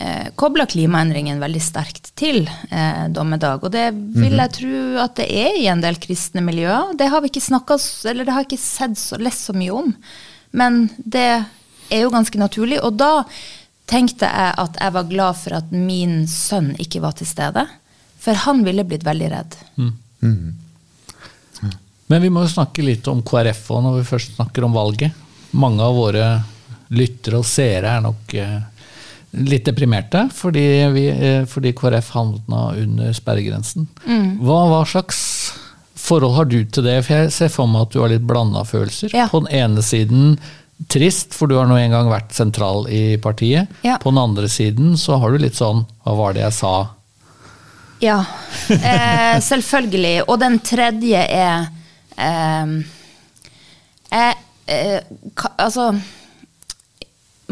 eh, 0.00 0.28
kobla 0.38 0.66
klimaendringen 0.70 1.42
veldig 1.42 1.62
sterkt 1.62 2.12
til 2.18 2.44
eh, 2.70 3.06
dommedag. 3.12 3.64
Og 3.64 3.72
det 3.74 3.90
vil 3.92 4.38
jeg 4.40 4.56
tro 4.58 4.82
at 5.04 5.16
det 5.20 5.28
er 5.28 5.58
i 5.60 5.68
en 5.72 5.82
del 5.84 6.00
kristne 6.02 6.44
miljøer. 6.44 6.94
Det 6.98 7.10
har 7.12 7.24
vi 7.24 7.32
ikke 7.32 7.44
snakket, 7.44 7.88
eller 8.08 8.28
det 8.28 8.36
har 8.36 8.44
jeg 8.46 8.52
ikke 8.52 8.64
sett 8.64 9.00
så, 9.00 9.20
lest 9.20 9.48
så 9.50 9.56
mye 9.56 9.82
om. 9.82 9.92
Men 10.56 10.86
det 10.98 11.28
er 11.92 12.04
jo 12.04 12.12
ganske 12.12 12.40
naturlig. 12.40 12.80
Og 12.84 12.96
da 13.00 13.26
tenkte 13.90 14.28
jeg 14.28 14.56
at 14.62 14.78
jeg 14.80 14.94
var 14.94 15.08
glad 15.10 15.38
for 15.40 15.58
at 15.58 15.72
min 15.74 16.22
sønn 16.30 16.72
ikke 16.80 17.02
var 17.04 17.16
til 17.18 17.28
stede. 17.28 17.66
For 18.22 18.38
han 18.46 18.62
ville 18.64 18.84
blitt 18.86 19.06
veldig 19.06 19.30
redd. 19.32 19.56
Mm. 19.76 19.92
Mm. 20.22 20.52
Men 22.12 22.22
vi 22.22 22.30
må 22.30 22.44
jo 22.44 22.52
snakke 22.52 22.84
litt 22.84 23.06
om 23.08 23.22
KrF 23.24 23.70
òg, 23.72 23.82
når 23.86 23.94
vi 23.98 24.08
først 24.10 24.34
snakker 24.36 24.66
om 24.66 24.74
valget. 24.76 25.16
Mange 25.56 25.84
av 25.84 25.96
våre 25.96 26.26
lyttere 26.92 27.40
og 27.40 27.48
seere 27.48 27.94
er 27.96 28.04
nok 28.04 28.34
eh, 28.36 28.58
litt 29.48 29.64
deprimerte 29.64 30.26
fordi, 30.36 30.64
vi, 30.92 31.06
eh, 31.08 31.44
fordi 31.48 31.72
KrF 31.76 32.10
havna 32.12 32.66
under 32.82 33.16
sperregrensen. 33.16 33.88
Mm. 34.04 34.42
Hva, 34.44 34.58
hva, 34.68 34.82
slags 34.88 35.22
forhold 35.96 36.36
har 36.36 36.50
du 36.52 36.58
til 36.64 36.84
det? 36.84 36.98
For 37.06 37.16
jeg 37.16 37.32
ser 37.32 37.52
for 37.54 37.70
meg 37.70 37.86
at 37.86 37.96
du 37.96 38.02
har 38.02 38.12
litt 38.12 38.28
blanda 38.28 38.66
følelser. 38.68 39.14
Ja. 39.16 39.30
På 39.32 39.40
den 39.44 39.52
ene 39.56 39.84
siden 39.86 40.36
trist, 40.92 41.32
for 41.32 41.48
du 41.48 41.56
har 41.56 41.68
nå 41.70 41.78
en 41.78 41.94
gang 41.94 42.10
vært 42.10 42.34
sentral 42.36 42.88
i 42.92 43.16
partiet. 43.22 43.72
Ja. 43.86 43.96
På 44.02 44.12
den 44.12 44.20
andre 44.20 44.52
siden 44.52 44.98
så 45.00 45.16
har 45.22 45.32
du 45.32 45.40
litt 45.40 45.56
sånn 45.56 45.86
Hva 46.04 46.18
var 46.18 46.36
det 46.36 46.44
jeg 46.44 46.60
sa? 46.60 46.74
Ja, 48.02 48.24
eh, 48.68 49.40
selvfølgelig. 49.40 50.16
Og 50.26 50.40
den 50.42 50.58
tredje 50.66 51.22
er 51.22 51.68
eh, 52.18 52.72
eh, 54.10 54.98
ka, 55.38 55.52
Altså 55.58 55.92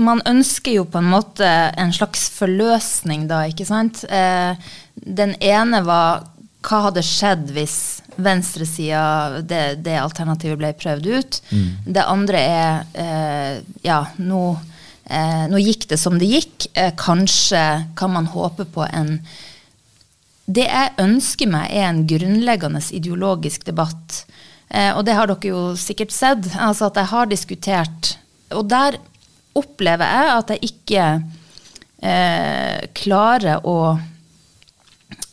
Man 0.00 0.23
ønsker 0.26 0.79
jo 0.81 0.87
på 0.88 0.99
en 0.99 1.11
måte 1.12 1.47
en 1.79 1.93
slags 1.93 2.29
forløsning 2.35 3.29
da, 3.31 3.44
ikke 3.50 3.67
sant? 3.69 4.02
Eh, 4.08 4.56
den 4.94 5.37
ene 5.38 5.82
var 5.87 6.26
hva 6.64 6.79
hadde 6.87 7.02
skjedd 7.05 7.52
hvis 7.56 7.76
venstresida, 8.20 9.41
det, 9.41 9.81
det 9.85 9.97
alternativet 10.00 10.58
ble 10.61 10.73
prøvd 10.76 11.06
ut? 11.08 11.38
Mm. 11.52 11.69
Det 11.97 12.05
andre 12.05 12.41
er 12.41 12.82
eh, 13.05 13.55
ja, 13.87 14.00
nå, 14.19 14.43
eh, 15.05 15.47
nå 15.52 15.62
gikk 15.62 15.87
det 15.93 16.00
som 16.00 16.19
det 16.20 16.29
gikk. 16.29 16.69
kanskje 17.00 17.62
kan 17.97 18.12
man 18.12 18.29
håpe 18.35 18.67
på 18.73 18.85
en 18.88 19.20
det 20.56 20.67
jeg 20.67 20.94
ønsker 21.02 21.50
meg, 21.50 21.70
er 21.70 21.88
en 21.88 22.05
grunnleggende 22.08 22.82
ideologisk 22.97 23.67
debatt. 23.69 24.25
Eh, 24.69 24.93
og 24.94 25.05
det 25.06 25.17
har 25.19 25.31
dere 25.31 25.52
jo 25.52 25.62
sikkert 25.79 26.14
sett. 26.14 26.50
Altså 26.58 26.88
at 26.91 27.00
jeg 27.00 27.11
har 27.11 27.31
diskutert 27.31 28.17
Og 28.55 28.67
der 28.70 28.97
opplever 29.58 30.06
jeg 30.06 30.31
at 30.35 30.50
jeg 30.50 30.70
ikke 30.70 31.05
eh, 32.02 32.78
klarer 32.99 33.66
å 33.66 33.99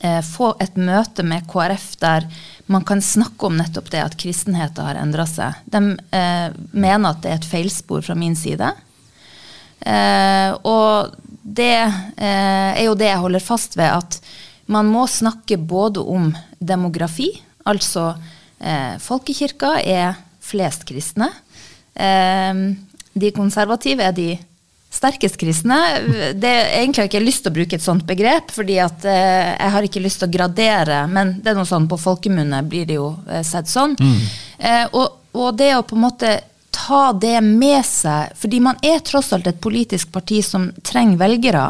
eh, 0.01 0.21
få 0.25 0.51
et 0.61 0.77
møte 0.77 1.25
med 1.25 1.45
KrF 1.49 1.87
der 2.01 2.27
man 2.67 2.83
kan 2.83 3.01
snakke 3.01 3.47
om 3.47 3.57
nettopp 3.57 3.89
det 3.93 4.01
at 4.03 4.17
kristenheten 4.19 4.85
har 4.85 4.99
endra 4.99 5.25
seg. 5.29 5.61
De 5.65 5.81
eh, 6.11 6.49
mener 6.73 7.13
at 7.13 7.21
det 7.23 7.31
er 7.31 7.39
et 7.39 7.47
feilspor 7.47 8.03
fra 8.03 8.17
min 8.17 8.35
side. 8.35 8.73
Eh, 9.79 10.51
og 10.67 11.15
det 11.41 11.77
eh, 11.77 12.71
er 12.73 12.83
jo 12.83 12.97
det 12.99 13.07
jeg 13.07 13.23
holder 13.23 13.45
fast 13.45 13.77
ved, 13.79 13.87
at 13.87 14.19
man 14.67 14.89
må 14.91 15.05
snakke 15.07 15.57
både 15.57 16.03
om 16.03 16.31
demografi, 16.59 17.29
altså 17.67 18.11
eh, 18.59 18.97
folkekirka 19.03 19.77
er 19.83 20.17
flest 20.43 20.85
kristne. 20.87 21.31
Eh, 21.95 22.67
de 23.17 23.33
konservative 23.35 24.05
er 24.05 24.15
de 24.15 24.29
sterkest 24.97 25.37
kristne. 25.37 25.77
Det, 26.33 26.49
er 26.49 26.81
egentlig 26.81 27.03
har 27.03 27.07
jeg 27.07 27.13
ikke 27.13 27.25
lyst 27.25 27.45
til 27.45 27.53
å 27.53 27.57
bruke 27.57 27.77
et 27.77 27.85
sånt 27.85 28.05
begrep, 28.07 28.51
fordi 28.55 28.79
at 28.81 29.05
eh, 29.07 29.53
jeg 29.53 29.73
har 29.75 29.87
ikke 29.87 30.03
lyst 30.03 30.21
til 30.21 30.29
å 30.29 30.33
gradere, 30.33 31.01
men 31.11 31.37
det 31.43 31.51
er 31.51 31.57
noe 31.59 31.69
sånn 31.69 31.89
på 31.89 31.99
folkemunne 32.01 32.63
blir 32.69 32.87
det 32.89 32.97
jo 32.97 33.11
eh, 33.29 33.43
sett 33.45 33.69
sånn. 33.71 33.97
Mm. 33.99 34.19
Eh, 34.57 34.85
og, 34.91 35.19
og, 35.37 35.49
det 35.59 35.73
å 35.75 35.85
på 35.87 35.97
en 35.97 36.05
måte 36.07 36.33
ta 36.73 37.11
det 37.13 37.39
med 37.43 37.81
seg, 37.85 38.33
fordi 38.37 38.61
man 38.63 38.79
er 38.85 39.03
tross 39.05 39.33
alt 39.35 39.49
et 39.49 39.61
politisk 39.61 40.11
parti 40.13 40.43
som 40.45 40.69
trenger 40.85 41.19
velgere. 41.19 41.65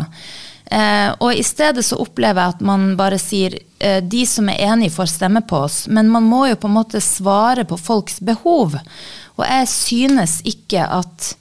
Eh, 0.72 1.10
og 1.24 1.34
i 1.34 1.44
stedet 1.44 1.86
så 1.86 2.00
opplever 2.04 2.42
jeg 2.42 2.56
at 2.58 2.64
man 2.68 2.90
bare 3.00 3.20
sier 3.22 3.56
eh, 3.80 4.02
de 4.04 4.26
som 4.28 4.50
er 4.52 4.66
enige 4.68 4.96
får 4.98 5.14
stemme 5.14 5.42
på 5.48 5.62
oss, 5.68 5.86
men 5.88 6.10
man 6.12 6.28
må 6.28 6.46
jo 6.50 6.58
på 6.60 6.68
en 6.68 6.76
måte 6.76 7.02
svare 7.04 7.64
på 7.68 7.78
folks 7.80 8.20
behov. 8.20 8.76
Og 9.38 9.46
jeg 9.46 9.70
synes 9.72 10.40
ikke 10.48 10.84
at 10.84 11.36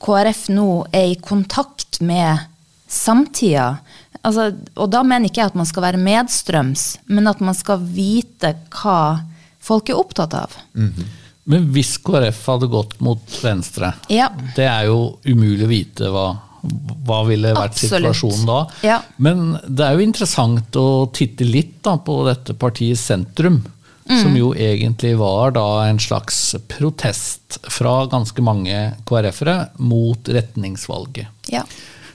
KrF 0.00 0.46
nå 0.54 0.68
er 0.94 1.12
i 1.12 1.18
kontakt 1.20 1.98
med 2.04 2.46
samtida. 2.90 3.80
Altså, 4.22 4.50
og 4.76 4.90
da 4.92 5.02
mener 5.06 5.28
ikke 5.28 5.42
jeg 5.42 5.52
at 5.52 5.58
man 5.58 5.68
skal 5.68 5.86
være 5.88 6.02
medstrøms, 6.02 6.84
men 7.10 7.30
at 7.30 7.42
man 7.42 7.56
skal 7.56 7.82
vite 7.82 8.54
hva 8.76 9.24
folk 9.60 9.90
er 9.90 9.98
opptatt 9.98 10.34
av. 10.34 10.54
Mm 10.74 10.92
-hmm. 10.96 11.16
Men 11.44 11.72
hvis 11.72 11.96
KrF 11.98 12.46
hadde 12.46 12.66
gått 12.66 13.00
mot 13.00 13.42
Venstre, 13.42 13.94
ja. 14.08 14.28
det 14.56 14.66
er 14.68 14.84
jo 14.86 15.18
umulig 15.24 15.64
å 15.64 15.70
vite 15.70 16.10
hva 16.12 16.36
hva 16.62 17.20
ville 17.28 17.52
vært 17.56 17.74
Absolutt. 17.74 17.94
situasjonen 17.94 18.48
da? 18.48 18.60
Ja. 18.86 19.00
Men 19.16 19.58
det 19.66 19.86
er 19.86 19.96
jo 19.96 20.06
interessant 20.06 20.76
å 20.80 20.88
titte 21.14 21.46
litt 21.48 21.78
da, 21.86 21.96
på 21.98 22.20
dette 22.28 22.56
partiet 22.58 23.00
Sentrum. 23.00 23.62
Mm. 24.10 24.16
Som 24.24 24.34
jo 24.34 24.48
egentlig 24.58 25.12
var 25.20 25.52
da 25.54 25.66
en 25.86 26.00
slags 26.02 26.56
protest 26.72 27.60
fra 27.70 28.08
ganske 28.10 28.42
mange 28.42 28.74
KrF-ere 29.06 29.70
mot 29.78 30.30
retningsvalget. 30.34 31.30
Ja. 31.52 31.62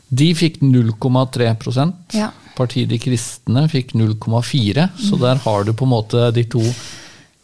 De 0.10 0.28
fikk 0.38 0.60
0,3 0.62 1.94
Ja. 2.14 2.32
Partiet 2.56 2.90
De 2.90 3.00
kristne 3.02 3.66
fikk 3.72 3.96
0,4 3.98 4.86
Så 5.02 5.18
der 5.20 5.40
har 5.44 5.64
du 5.66 5.74
på 5.74 5.88
en 5.88 5.92
måte 5.92 6.30
de 6.32 6.44
to 6.48 6.62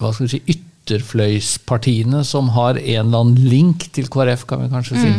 hva 0.02 0.12
skal 0.14 0.28
vi 0.28 0.32
si, 0.32 0.62
ytterfløyspartiene 0.92 2.24
som 2.28 2.50
har 2.56 2.78
en 2.78 3.06
eller 3.08 3.24
annen 3.24 3.50
link 3.50 3.88
til 3.96 4.10
KrF, 4.12 4.46
kan 4.50 4.64
vi 4.64 4.72
kanskje 4.72 5.00
si. 5.00 5.12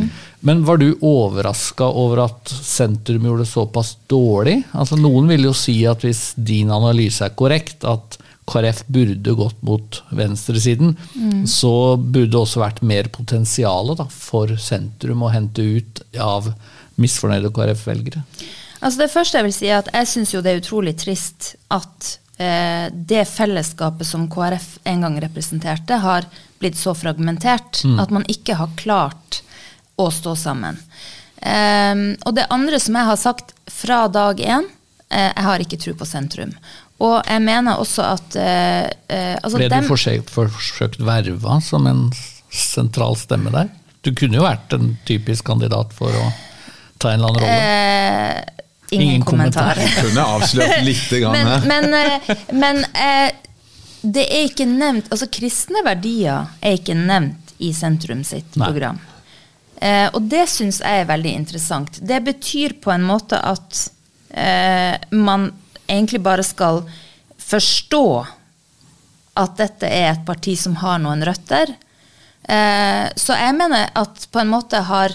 Men 0.45 0.65
var 0.67 0.81
du 0.81 0.91
overraska 1.01 1.87
over 1.87 2.25
at 2.27 2.51
sentrum 2.51 3.29
gjorde 3.29 3.47
det 3.47 3.53
såpass 3.53 3.95
dårlig? 4.11 4.59
Altså 4.73 4.99
Noen 5.01 5.31
vil 5.31 5.47
jo 5.49 5.55
si 5.57 5.77
at 5.89 6.05
hvis 6.05 6.33
din 6.37 6.73
analyse 6.75 7.25
er 7.25 7.37
korrekt, 7.39 7.87
at 7.87 8.19
KrF 8.51 8.83
burde 8.91 9.37
gått 9.39 9.61
mot 9.63 10.01
venstresiden, 10.11 10.97
så 11.47 11.97
burde 11.97 12.33
det 12.33 12.41
også 12.41 12.63
vært 12.65 12.83
mer 12.83 13.09
potensial 13.15 13.95
for 14.11 14.57
sentrum 14.59 15.23
å 15.23 15.31
hente 15.33 15.63
ut 15.63 16.03
av 16.19 16.51
misfornøyde 17.01 17.53
KrF-velgere. 17.55 18.25
Altså 18.83 19.05
Det 19.05 19.13
første 19.13 19.39
jeg 19.39 19.47
vil 19.47 19.55
si 19.55 19.71
er 19.71 19.79
at 19.79 19.93
jeg 19.95 20.11
syns 20.11 20.35
det 20.35 20.51
er 20.51 20.59
utrolig 20.59 20.97
trist 20.99 21.55
at 21.71 22.17
det 22.37 23.23
fellesskapet 23.29 24.09
som 24.09 24.25
KrF 24.33 24.79
en 24.89 25.05
gang 25.05 25.19
representerte, 25.23 25.99
har 26.01 26.25
blitt 26.59 26.79
så 26.81 26.95
fragmentert 26.97 27.83
at 28.01 28.11
man 28.11 28.25
ikke 28.33 28.57
har 28.59 28.73
klart 28.81 29.43
å 30.01 30.09
stå 30.11 30.33
sammen. 30.41 30.81
Ehm, 31.43 32.13
og 32.23 32.37
det 32.37 32.47
andre 32.55 32.79
som 32.83 32.97
jeg 32.99 33.09
har 33.09 33.19
sagt 33.19 33.53
fra 33.71 34.05
dag 34.13 34.41
én, 34.41 34.69
eh, 35.11 35.31
jeg 35.31 35.47
har 35.49 35.65
ikke 35.65 35.81
tro 35.85 35.95
på 35.99 36.09
sentrum. 36.09 36.55
Og 37.03 37.19
jeg 37.27 37.43
mener 37.43 37.81
også 37.83 38.05
at 38.15 38.37
eh, 38.39 38.87
eh, 39.11 39.35
altså 39.43 39.59
Ble 39.59 39.71
du 39.73 39.89
forsøkt, 39.89 40.31
forsøkt 40.31 41.03
verva 41.03 41.59
som 41.65 41.89
en 41.91 42.07
sentral 42.53 43.19
stemme 43.19 43.51
der? 43.55 43.73
Du 44.07 44.13
kunne 44.15 44.39
jo 44.39 44.47
vært 44.47 44.75
en 44.77 44.95
typisk 45.07 45.47
kandidat 45.51 45.95
for 45.95 46.15
å 46.15 46.27
ta 47.03 47.11
en 47.11 47.23
eller 47.23 47.33
annen 47.33 47.43
rolle. 47.43 48.59
Eh, 48.93 48.97
ingen, 48.99 49.09
Ingen 49.09 49.25
kommentar. 49.27 49.75
kommentarer. 49.75 50.03
Kunne 50.09 50.27
avslørt 50.37 50.83
litt 50.87 51.09
grann 51.11 51.33
Men, 51.33 51.47
her. 51.49 51.67
men, 51.67 51.91
men, 51.91 52.37
men 52.61 52.85
eh, 52.85 53.33
det 54.03 54.25
er 54.35 54.49
ikke 54.49 54.67
nevnt 54.67 55.11
Altså, 55.15 55.29
kristne 55.31 55.83
verdier 55.87 56.49
er 56.61 56.77
ikke 56.79 56.97
nevnt 56.99 57.53
i 57.63 57.71
sentrum 57.77 58.25
sitt 58.27 58.57
Nei. 58.59 58.67
program. 58.73 58.97
Eh, 59.79 60.09
og 60.15 60.25
det 60.31 60.49
syns 60.51 60.81
jeg 60.83 61.03
er 61.05 61.07
veldig 61.11 61.33
interessant. 61.39 61.99
Det 62.03 62.19
betyr 62.27 62.75
på 62.83 62.91
en 62.95 63.05
måte 63.07 63.39
at 63.39 63.85
eh, 64.31 64.97
man 65.15 65.49
egentlig 65.87 66.21
bare 66.23 66.43
skal 66.47 66.83
forstå 67.43 68.03
at 69.43 69.55
dette 69.61 69.89
er 69.89 70.11
et 70.13 70.25
parti 70.27 70.57
som 70.59 70.75
har 70.83 70.99
noen 71.03 71.23
røtter. 71.25 71.71
Eh, 72.43 73.07
så 73.17 73.39
jeg 73.39 73.55
mener 73.59 73.89
at 73.97 74.27
på 74.33 74.43
en 74.43 74.51
måte 74.51 74.83
har 74.91 75.15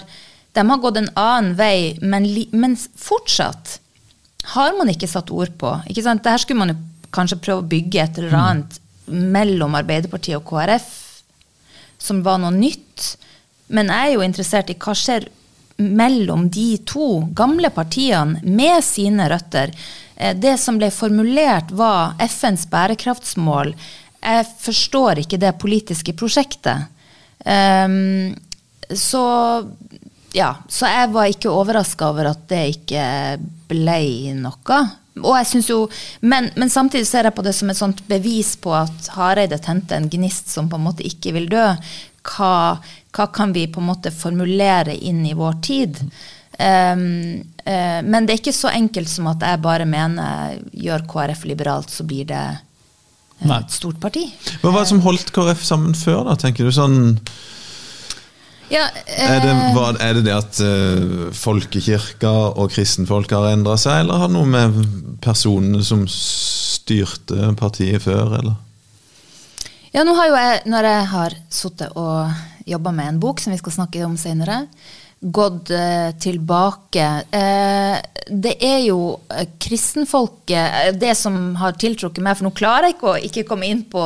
de 0.58 0.64
har 0.66 0.82
gått 0.82 0.98
en 0.98 1.12
annen 1.14 1.54
vei, 1.58 1.98
men, 2.02 2.26
men 2.50 2.74
fortsatt 2.76 3.78
har 4.54 4.74
man 4.78 4.90
ikke 4.90 5.10
satt 5.10 5.30
ord 5.34 5.54
på. 5.60 5.72
Ikke 5.90 6.02
sant? 6.04 6.24
Dette 6.24 6.42
skulle 6.42 6.62
man 6.64 6.72
jo 6.72 6.78
kanskje 7.14 7.40
prøve 7.44 7.62
å 7.62 7.70
bygge 7.70 8.02
et 8.02 8.20
eller 8.20 8.36
annet 8.38 8.78
mellom 9.08 9.76
Arbeiderpartiet 9.78 10.38
og 10.40 10.46
KrF, 10.48 10.88
som 12.00 12.22
var 12.26 12.40
noe 12.42 12.54
nytt. 12.54 13.14
Men 13.72 13.92
jeg 13.92 14.08
er 14.08 14.16
jo 14.16 14.24
interessert 14.24 14.72
i 14.72 14.76
hva 14.80 14.94
skjer 14.96 15.28
mellom 15.78 16.48
de 16.50 16.72
to 16.88 17.08
gamle 17.38 17.70
partiene 17.70 18.42
med 18.42 18.82
sine 18.84 19.28
røtter. 19.30 19.72
Eh, 20.16 20.34
Det 20.34 20.56
som 20.58 20.78
ble 20.80 20.90
formulert, 20.90 21.70
var 21.70 22.16
FNs 22.18 22.66
bærekraftsmål. 22.72 23.74
Jeg 24.18 24.46
forstår 24.58 25.22
ikke 25.22 25.38
det 25.38 25.58
politiske 25.62 26.12
prosjektet. 26.18 26.88
Um, 27.46 28.34
så 28.90 29.22
ja, 30.36 30.54
så 30.68 30.88
jeg 30.90 31.12
var 31.14 31.28
ikke 31.30 31.52
overraska 31.52 32.10
over 32.10 32.32
at 32.32 32.48
det 32.50 32.64
ikke 32.76 33.02
ble 33.70 34.34
noe. 34.36 34.80
Og 35.18 35.34
jeg 35.40 35.48
synes 35.50 35.70
jo, 35.70 35.78
men, 36.20 36.50
men 36.58 36.70
samtidig 36.70 37.08
ser 37.08 37.26
jeg 37.26 37.34
på 37.34 37.44
det 37.46 37.54
som 37.56 37.70
et 37.72 37.78
sånt 37.78 38.04
bevis 38.10 38.54
på 38.60 38.74
at 38.76 39.10
Hareide 39.16 39.58
tente 39.62 39.96
en 39.96 40.08
gnist 40.10 40.52
som 40.52 40.68
på 40.70 40.78
en 40.78 40.86
måte 40.86 41.06
ikke 41.06 41.34
vil 41.34 41.48
dø. 41.50 41.66
Hva, 42.28 42.78
hva 43.16 43.28
kan 43.34 43.54
vi 43.56 43.66
på 43.72 43.82
en 43.82 43.88
måte 43.88 44.12
formulere 44.14 44.94
inn 44.94 45.24
i 45.26 45.34
vår 45.38 45.58
tid? 45.64 45.98
Um, 46.58 47.02
uh, 47.62 48.00
men 48.02 48.26
det 48.26 48.34
er 48.34 48.40
ikke 48.40 48.56
så 48.56 48.70
enkelt 48.74 49.10
som 49.10 49.28
at 49.30 49.44
jeg 49.46 49.62
bare 49.62 49.86
mener 49.88 50.58
gjør 50.74 51.06
KrF 51.10 51.44
liberalt, 51.46 51.92
så 51.92 52.06
blir 52.06 52.26
det 52.28 52.40
eh, 52.42 53.46
Nei. 53.46 53.60
et 53.62 53.74
stort 53.74 54.00
parti. 54.02 54.24
Hva 54.62 54.72
var 54.74 54.82
det 54.82 54.90
som 54.90 55.04
holdt 55.04 55.30
KrF 55.34 55.62
sammen 55.64 55.94
før, 55.98 56.26
da, 56.30 56.38
tenker 56.38 56.68
du? 56.68 56.74
sånn... 56.74 57.16
Ja, 58.68 58.84
Er 59.06 59.40
det, 59.40 59.50
eh, 59.50 59.72
hva, 59.72 59.88
er 59.96 60.18
det 60.18 60.24
det 60.26 60.34
at 60.36 60.60
eh, 60.60 61.30
folkekirka 61.32 62.32
og 62.52 62.70
kristenfolk 62.74 63.32
har 63.32 63.50
endra 63.54 63.78
seg, 63.80 64.02
eller 64.02 64.20
har 64.20 64.28
det 64.28 64.36
noe 64.36 64.50
med 64.52 64.78
personene 65.24 65.80
som 65.84 66.04
styrte 66.12 67.54
partiet 67.56 68.04
før, 68.04 68.36
eller? 68.42 68.58
Ja, 69.94 70.04
nå 70.04 70.12
har 70.18 70.28
jo 70.28 70.36
jeg, 70.36 70.62
når 70.68 70.90
jeg 70.90 71.10
har 71.14 71.36
sittet 71.48 71.96
og 71.96 72.68
jobba 72.68 72.92
med 72.92 73.14
en 73.14 73.20
bok 73.22 73.40
som 73.40 73.54
vi 73.54 73.60
skal 73.60 73.78
snakke 73.78 74.04
om 74.04 74.18
senere, 74.20 74.66
gått 75.18 75.70
eh, 75.74 76.12
tilbake 76.22 77.06
eh, 77.34 77.96
Det 78.30 78.52
er 78.62 78.84
jo 78.86 79.18
eh, 79.34 79.48
kristenfolket 79.58 80.54
eh, 80.60 80.90
Det 80.94 81.10
som 81.18 81.56
har 81.58 81.74
tiltrukket 81.74 82.22
meg, 82.22 82.38
for 82.38 82.46
nå 82.46 82.52
klarer 82.54 82.86
jeg 82.86 82.94
ikke 82.94 83.10
å 83.10 83.16
ikke 83.26 83.46
komme 83.48 83.66
inn 83.66 83.82
på 83.90 84.04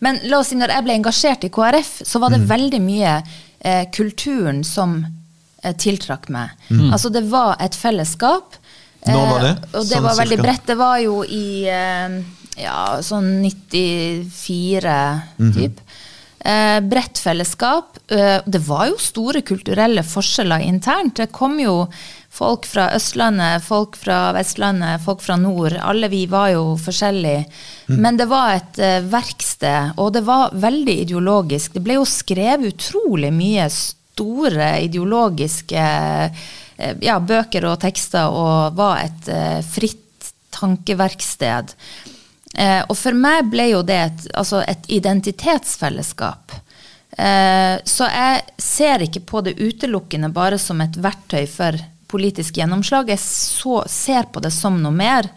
Men 0.00 0.22
la 0.24 0.40
oss 0.40 0.54
si, 0.54 0.56
når 0.56 0.72
jeg 0.72 0.86
ble 0.86 0.96
engasjert 0.96 1.44
i 1.44 1.52
KrF, 1.52 1.92
så 2.08 2.22
var 2.22 2.32
det 2.32 2.46
veldig 2.48 2.80
mye 2.80 3.18
eh, 3.64 3.84
kulturen 3.96 4.62
som 4.64 5.00
eh, 5.64 5.74
tiltrakk 5.80 6.28
meg. 6.32 6.52
Altså, 6.92 7.10
det 7.14 7.24
var 7.32 7.56
et 7.64 7.74
fellesskap. 7.74 8.58
Når 9.08 9.26
var 9.32 9.42
det? 9.44 9.52
Eh, 9.56 9.68
og 9.74 9.82
det 9.88 9.96
Sånn 9.98 10.06
var 10.06 10.18
veldig 10.22 10.38
cirka? 10.38 10.46
bredt. 10.48 10.66
Det 10.70 10.76
var 10.80 10.98
jo 11.02 11.16
i 11.24 11.44
eh, 11.68 12.18
ja, 12.62 12.78
sånn 13.04 13.32
94 13.42 14.96
typ. 15.56 15.80
Eh, 16.44 16.80
bredt 16.84 17.18
fellesskap. 17.24 17.98
Det 18.06 18.60
var 18.66 18.90
jo 18.90 18.98
store 19.00 19.40
kulturelle 19.46 20.04
forskjeller 20.04 20.64
internt. 20.68 21.16
Det 21.16 21.30
kom 21.32 21.56
jo 21.62 21.78
folk 22.34 22.66
fra 22.66 22.88
Østlandet, 22.96 23.62
folk 23.62 23.96
fra 23.98 24.32
Vestlandet, 24.34 25.02
folk 25.04 25.22
fra 25.22 25.36
nord. 25.38 25.76
Alle 25.78 26.08
vi 26.10 26.24
var 26.30 26.50
jo 26.54 26.64
forskjellige. 26.80 27.44
Men 27.94 28.18
det 28.18 28.26
var 28.30 28.56
et 28.56 28.80
uh, 28.82 29.06
verksted, 29.12 29.94
og 30.02 30.14
det 30.16 30.24
var 30.26 30.54
veldig 30.58 30.96
ideologisk. 31.04 31.76
Det 31.76 31.84
ble 31.84 32.00
jo 32.00 32.08
skrevet 32.08 32.72
utrolig 32.72 33.30
mye 33.34 33.68
store 33.70 34.72
ideologiske 34.88 35.84
uh, 35.84 36.42
ja, 37.04 37.20
bøker 37.20 37.68
og 37.70 37.78
tekster, 37.84 38.34
og 38.34 38.74
var 38.80 39.04
et 39.04 39.30
uh, 39.30 39.60
fritt 39.62 40.32
tankeverksted. 40.54 41.74
Og 42.54 42.92
for 42.94 43.16
meg 43.18 43.48
ble 43.50 43.64
jo 43.72 43.80
det 43.82 43.96
et, 43.98 44.20
altså 44.38 44.60
et 44.62 44.84
identitetsfellesskap. 44.94 46.52
Så 47.82 48.06
jeg 48.06 48.44
ser 48.62 49.02
ikke 49.02 49.24
på 49.26 49.42
det 49.42 49.56
utelukkende 49.58 50.30
bare 50.30 50.60
som 50.62 50.78
et 50.84 50.94
verktøy 51.02 51.48
for 51.50 51.74
politisk 52.10 52.58
gjennomslag. 52.60 53.10
Jeg 53.12 53.22
så, 53.22 53.82
ser 53.90 54.30
på 54.32 54.42
det 54.44 54.52
som 54.54 54.80
noe 54.82 54.94
mer. 54.94 55.28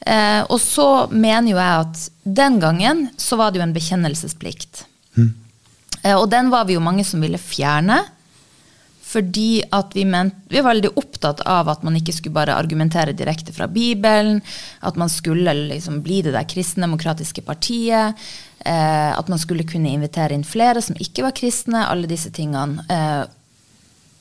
Eh, 0.00 0.42
og 0.46 0.60
så 0.62 1.06
mener 1.10 1.52
jo 1.52 1.60
jeg 1.60 1.86
at 1.86 2.02
den 2.42 2.60
gangen 2.62 3.06
så 3.20 3.38
var 3.40 3.50
det 3.50 3.60
jo 3.60 3.66
en 3.66 3.76
bekjennelsesplikt. 3.76 4.84
Eh, 6.02 6.14
og 6.14 6.28
den 6.30 6.52
var 6.52 6.68
vi 6.68 6.76
jo 6.76 6.84
mange 6.84 7.04
som 7.06 7.24
ville 7.24 7.40
fjerne. 7.40 8.02
Fordi 9.06 9.62
at 9.70 9.94
vi, 9.94 10.02
ment, 10.08 10.34
vi 10.50 10.58
var 10.58 10.72
veldig 10.74 10.90
opptatt 10.98 11.44
av 11.46 11.68
at 11.70 11.84
man 11.86 11.94
ikke 11.98 12.14
skulle 12.16 12.34
bare 12.34 12.56
argumentere 12.58 13.14
direkte 13.16 13.54
fra 13.54 13.68
Bibelen. 13.70 14.40
At 14.82 14.98
man 14.98 15.10
skulle 15.12 15.54
liksom 15.70 16.00
bli 16.04 16.24
det 16.26 16.34
der 16.34 16.48
kristendemokratiske 16.50 17.44
partiet. 17.46 18.18
Eh, 18.66 19.10
at 19.14 19.30
man 19.30 19.38
skulle 19.38 19.66
kunne 19.68 19.94
invitere 19.94 20.34
inn 20.34 20.46
flere 20.46 20.82
som 20.82 20.98
ikke 20.98 21.28
var 21.28 21.36
kristne. 21.38 21.86
Alle 21.86 22.10
disse 22.10 22.32
tingene. 22.34 22.82
Eh, 22.90 23.22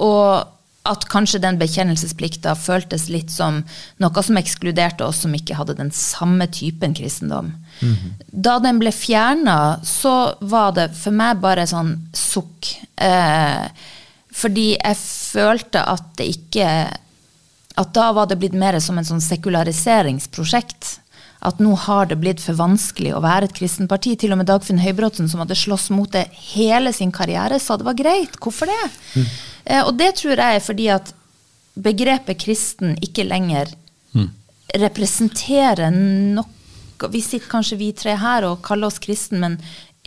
og 0.06 0.55
at 0.86 1.08
kanskje 1.10 1.42
den 1.44 1.58
bekjennelsesplikta 1.62 2.54
føltes 2.60 3.08
litt 3.10 3.34
som 3.34 3.64
noe 4.02 4.24
som 4.24 4.38
ekskluderte 4.40 5.06
oss 5.08 5.24
som 5.26 5.34
ikke 5.36 5.58
hadde 5.58 5.78
den 5.80 5.92
samme 5.96 6.48
typen 6.52 6.94
kristendom. 6.98 7.54
Da 8.32 8.60
den 8.64 8.80
ble 8.80 8.94
fjerna, 8.96 9.80
så 9.84 10.36
var 10.42 10.76
det 10.78 10.92
for 10.98 11.16
meg 11.16 11.42
bare 11.44 11.68
sånn 11.70 11.96
sukk. 12.16 12.76
Eh, 12.96 13.66
fordi 14.36 14.68
jeg 14.76 15.00
følte 15.00 15.82
at 15.96 16.14
det 16.20 16.30
ikke 16.34 16.68
At 17.76 17.90
da 17.92 18.12
var 18.16 18.30
det 18.32 18.38
blitt 18.40 18.54
mer 18.56 18.78
som 18.80 18.96
en 18.96 19.04
sånn 19.04 19.20
sekulariseringsprosjekt. 19.20 20.94
At 21.44 21.60
nå 21.60 21.74
har 21.76 22.08
det 22.08 22.16
blitt 22.22 22.40
for 22.40 22.56
vanskelig 22.56 23.12
å 23.12 23.20
være 23.20 23.50
et 23.50 23.58
kristent 23.58 23.92
parti. 23.92 24.14
Til 24.16 24.32
og 24.32 24.40
med 24.40 24.48
Dagfinn 24.48 24.80
Høybråten, 24.80 25.28
som 25.28 25.42
hadde 25.44 25.58
slåss 25.60 25.90
mot 25.92 26.08
det 26.14 26.30
hele 26.54 26.94
sin 26.96 27.12
karriere, 27.12 27.60
sa 27.60 27.76
det 27.76 27.84
var 27.84 27.98
greit. 28.00 28.40
Hvorfor 28.40 28.72
det? 28.72 28.80
Eh, 29.20 29.36
og 29.86 29.96
det 29.98 30.12
tror 30.20 30.38
jeg 30.38 30.60
er 30.60 30.64
fordi 30.64 30.88
at 30.94 31.14
begrepet 31.76 32.40
kristen 32.44 32.96
ikke 33.04 33.26
lenger 33.28 33.74
representerer 34.80 35.92
noe 35.92 36.52
Vi 37.12 37.20
sitter 37.22 37.50
kanskje 37.52 37.78
vi 37.80 37.90
tre 37.92 38.14
her 38.16 38.46
og 38.48 38.62
kaller 38.64 38.88
oss 38.88 39.02
kristen, 39.04 39.42
men 39.44 39.58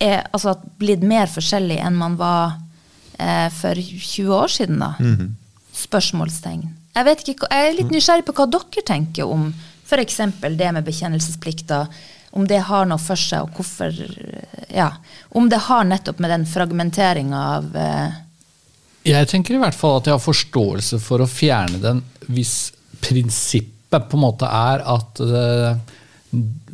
er 0.01 0.23
altså 0.33 0.55
blitt 0.81 1.03
mer 1.05 1.29
forskjellig 1.29 1.77
enn 1.85 1.99
man 1.99 2.15
var 2.17 2.55
eh, 3.19 3.51
for 3.53 3.77
20 3.77 4.31
år 4.33 4.49
siden, 4.55 4.81
da. 4.81 4.95
Spørsmålstegn. 5.77 6.63
Jeg, 6.95 7.05
vet 7.05 7.25
ikke, 7.29 7.51
jeg 7.53 7.69
er 7.69 7.77
litt 7.77 7.93
nysgjerrig 7.93 8.25
på 8.25 8.35
hva 8.39 8.47
dere 8.51 8.85
tenker 8.89 9.29
om 9.29 9.51
f.eks. 9.85 10.17
det 10.41 10.71
med 10.79 10.87
bekjennelsesplikter. 10.87 11.93
Om 12.31 12.49
det 12.49 12.63
har 12.71 12.89
noe 12.89 13.01
for 13.03 13.21
seg, 13.21 13.45
og 13.45 13.59
hvorfor 13.59 13.93
Ja. 14.73 14.95
Om 15.37 15.53
det 15.53 15.61
har 15.69 15.85
nettopp 15.85 16.25
med 16.25 16.33
den 16.33 16.49
fragmenteringa 16.49 17.45
av 17.59 17.77
eh, 17.77 18.19
Jeg 19.09 19.29
tenker 19.31 19.57
i 19.57 19.61
hvert 19.63 19.75
fall 19.79 19.99
at 20.01 20.09
jeg 20.11 20.17
har 20.19 20.25
forståelse 20.25 20.99
for 21.01 21.25
å 21.25 21.29
fjerne 21.31 21.81
den 21.83 22.03
hvis 22.29 22.57
prinsippet 23.01 24.09
på 24.11 24.19
en 24.19 24.25
måte 24.27 24.49
er 24.53 24.83
at 24.85 25.21
eh, 25.25 25.79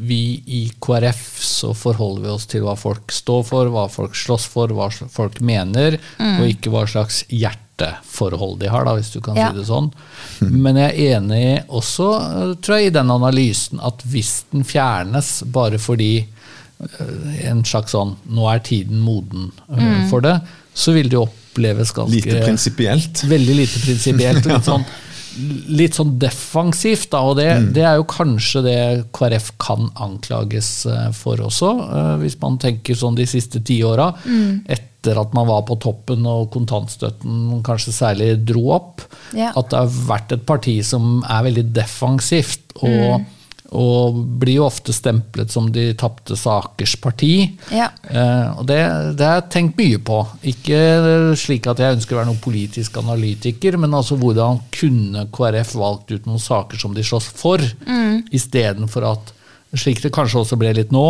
vi 0.03 0.17
i 0.51 0.63
KrF 0.83 1.21
så 1.47 1.71
forholder 1.79 2.25
vi 2.25 2.33
oss 2.33 2.47
til 2.51 2.65
hva 2.67 2.75
folk 2.79 3.13
står 3.15 3.45
for, 3.47 3.69
hva 3.71 3.85
folk 3.93 4.17
slåss 4.19 4.49
for, 4.51 4.73
hva 4.75 4.89
folk 4.91 5.39
mener, 5.47 6.01
Mm. 6.19 6.41
og 6.41 6.49
ikke 6.51 6.73
hva 6.75 6.83
slags 6.91 7.21
hjerteforhold 7.31 8.59
de 8.65 8.69
har, 8.73 8.85
da, 8.89 8.97
hvis 8.99 9.13
du 9.15 9.21
kan 9.23 9.37
Ja. 9.39 9.51
si 9.53 9.59
det 9.61 9.67
sånn. 9.69 9.93
Men 10.41 10.75
jeg 10.77 10.91
er 10.99 11.21
enig 11.21 11.65
også, 11.69 12.09
eh, 12.19 12.55
tror 12.63 12.79
jeg, 12.81 12.87
i 12.91 12.97
den 12.99 13.11
analysen 13.15 13.79
at 13.81 14.03
hvis 14.03 14.43
den 14.51 14.65
fjernes 14.65 15.45
bare 15.47 15.79
fordi 15.79 16.27
eh, 16.81 17.49
en 17.49 17.63
slags 17.63 17.93
sånn 17.95 18.17
Nå 18.29 18.49
er 18.53 18.59
tiden 18.59 18.99
moden 19.01 19.53
Mm. 19.71 20.11
for 20.11 20.21
det. 20.21 20.41
Så 20.75 20.93
vil 20.93 21.05
det 21.09 21.13
jo 21.21 21.29
oppleves 21.55 21.93
ganske 21.95 22.19
Lite 22.19 22.43
prinsipielt. 22.43 23.25
Veldig 23.31 23.57
lite 23.63 23.81
prinsipielt. 23.81 24.47
Litt 24.51 24.67
sånn, 24.71 24.87
litt 25.79 25.99
sånn 25.99 26.17
defensivt, 26.19 27.11
da. 27.15 27.23
Og 27.29 27.39
det, 27.39 27.49
det 27.77 27.85
er 27.87 28.01
jo 28.01 28.09
kanskje 28.11 28.65
det 28.67 28.81
KrF 29.15 29.53
kan 29.63 29.89
anklages 29.95 30.87
eh, 30.91 31.13
for 31.15 31.41
også, 31.47 31.71
eh, 31.85 32.17
hvis 32.25 32.39
man 32.43 32.59
tenker 32.63 32.99
sånn 32.99 33.19
de 33.19 33.29
siste 33.31 33.63
ti 33.65 33.79
åra. 33.87 34.11
Etter 34.67 35.21
at 35.21 35.35
man 35.37 35.47
var 35.51 35.67
på 35.69 35.77
toppen 35.83 36.25
og 36.27 36.51
kontantstøtten 36.55 37.63
kanskje 37.67 37.93
særlig 37.95 38.33
dro 38.49 38.67
opp. 38.79 39.07
Ja. 39.37 39.53
At 39.55 39.71
det 39.71 39.83
har 39.85 39.97
vært 40.11 40.35
et 40.35 40.47
parti 40.49 40.79
som 40.87 41.23
er 41.29 41.47
veldig 41.51 41.71
defensivt. 41.77 42.67
og 42.83 43.25
og 43.73 44.19
blir 44.39 44.59
jo 44.59 44.67
ofte 44.67 44.93
stemplet 44.95 45.51
som 45.51 45.71
de 45.73 45.87
tapte 45.99 46.37
sakers 46.39 46.95
parti. 47.01 47.31
Ja. 47.73 47.89
Eh, 48.11 48.51
og 48.59 48.67
det, 48.69 48.79
det 49.19 49.25
har 49.27 49.39
jeg 49.41 49.49
tenkt 49.55 49.79
mye 49.81 49.99
på. 50.05 50.19
Ikke 50.53 50.81
slik 51.41 51.67
at 51.71 51.81
jeg 51.83 51.97
ønsker 51.97 52.15
å 52.15 52.21
være 52.21 52.31
noen 52.33 52.43
politisk 52.45 52.99
analytiker, 53.01 53.79
men 53.81 53.97
altså 53.97 54.19
hvordan 54.21 54.61
kunne 54.75 55.27
KrF 55.35 55.75
valgt 55.81 56.13
ut 56.15 56.29
noen 56.29 56.43
saker 56.43 56.79
som 56.85 56.95
de 56.95 57.03
slåss 57.07 57.31
for, 57.35 57.65
Mm. 57.85 58.25
istedenfor 58.35 59.05
at 59.09 59.33
slik 59.79 60.01
det 60.05 60.11
kanskje 60.15 60.41
også 60.43 60.57
ble 60.61 60.71
litt 60.77 60.93
nå, 60.95 61.03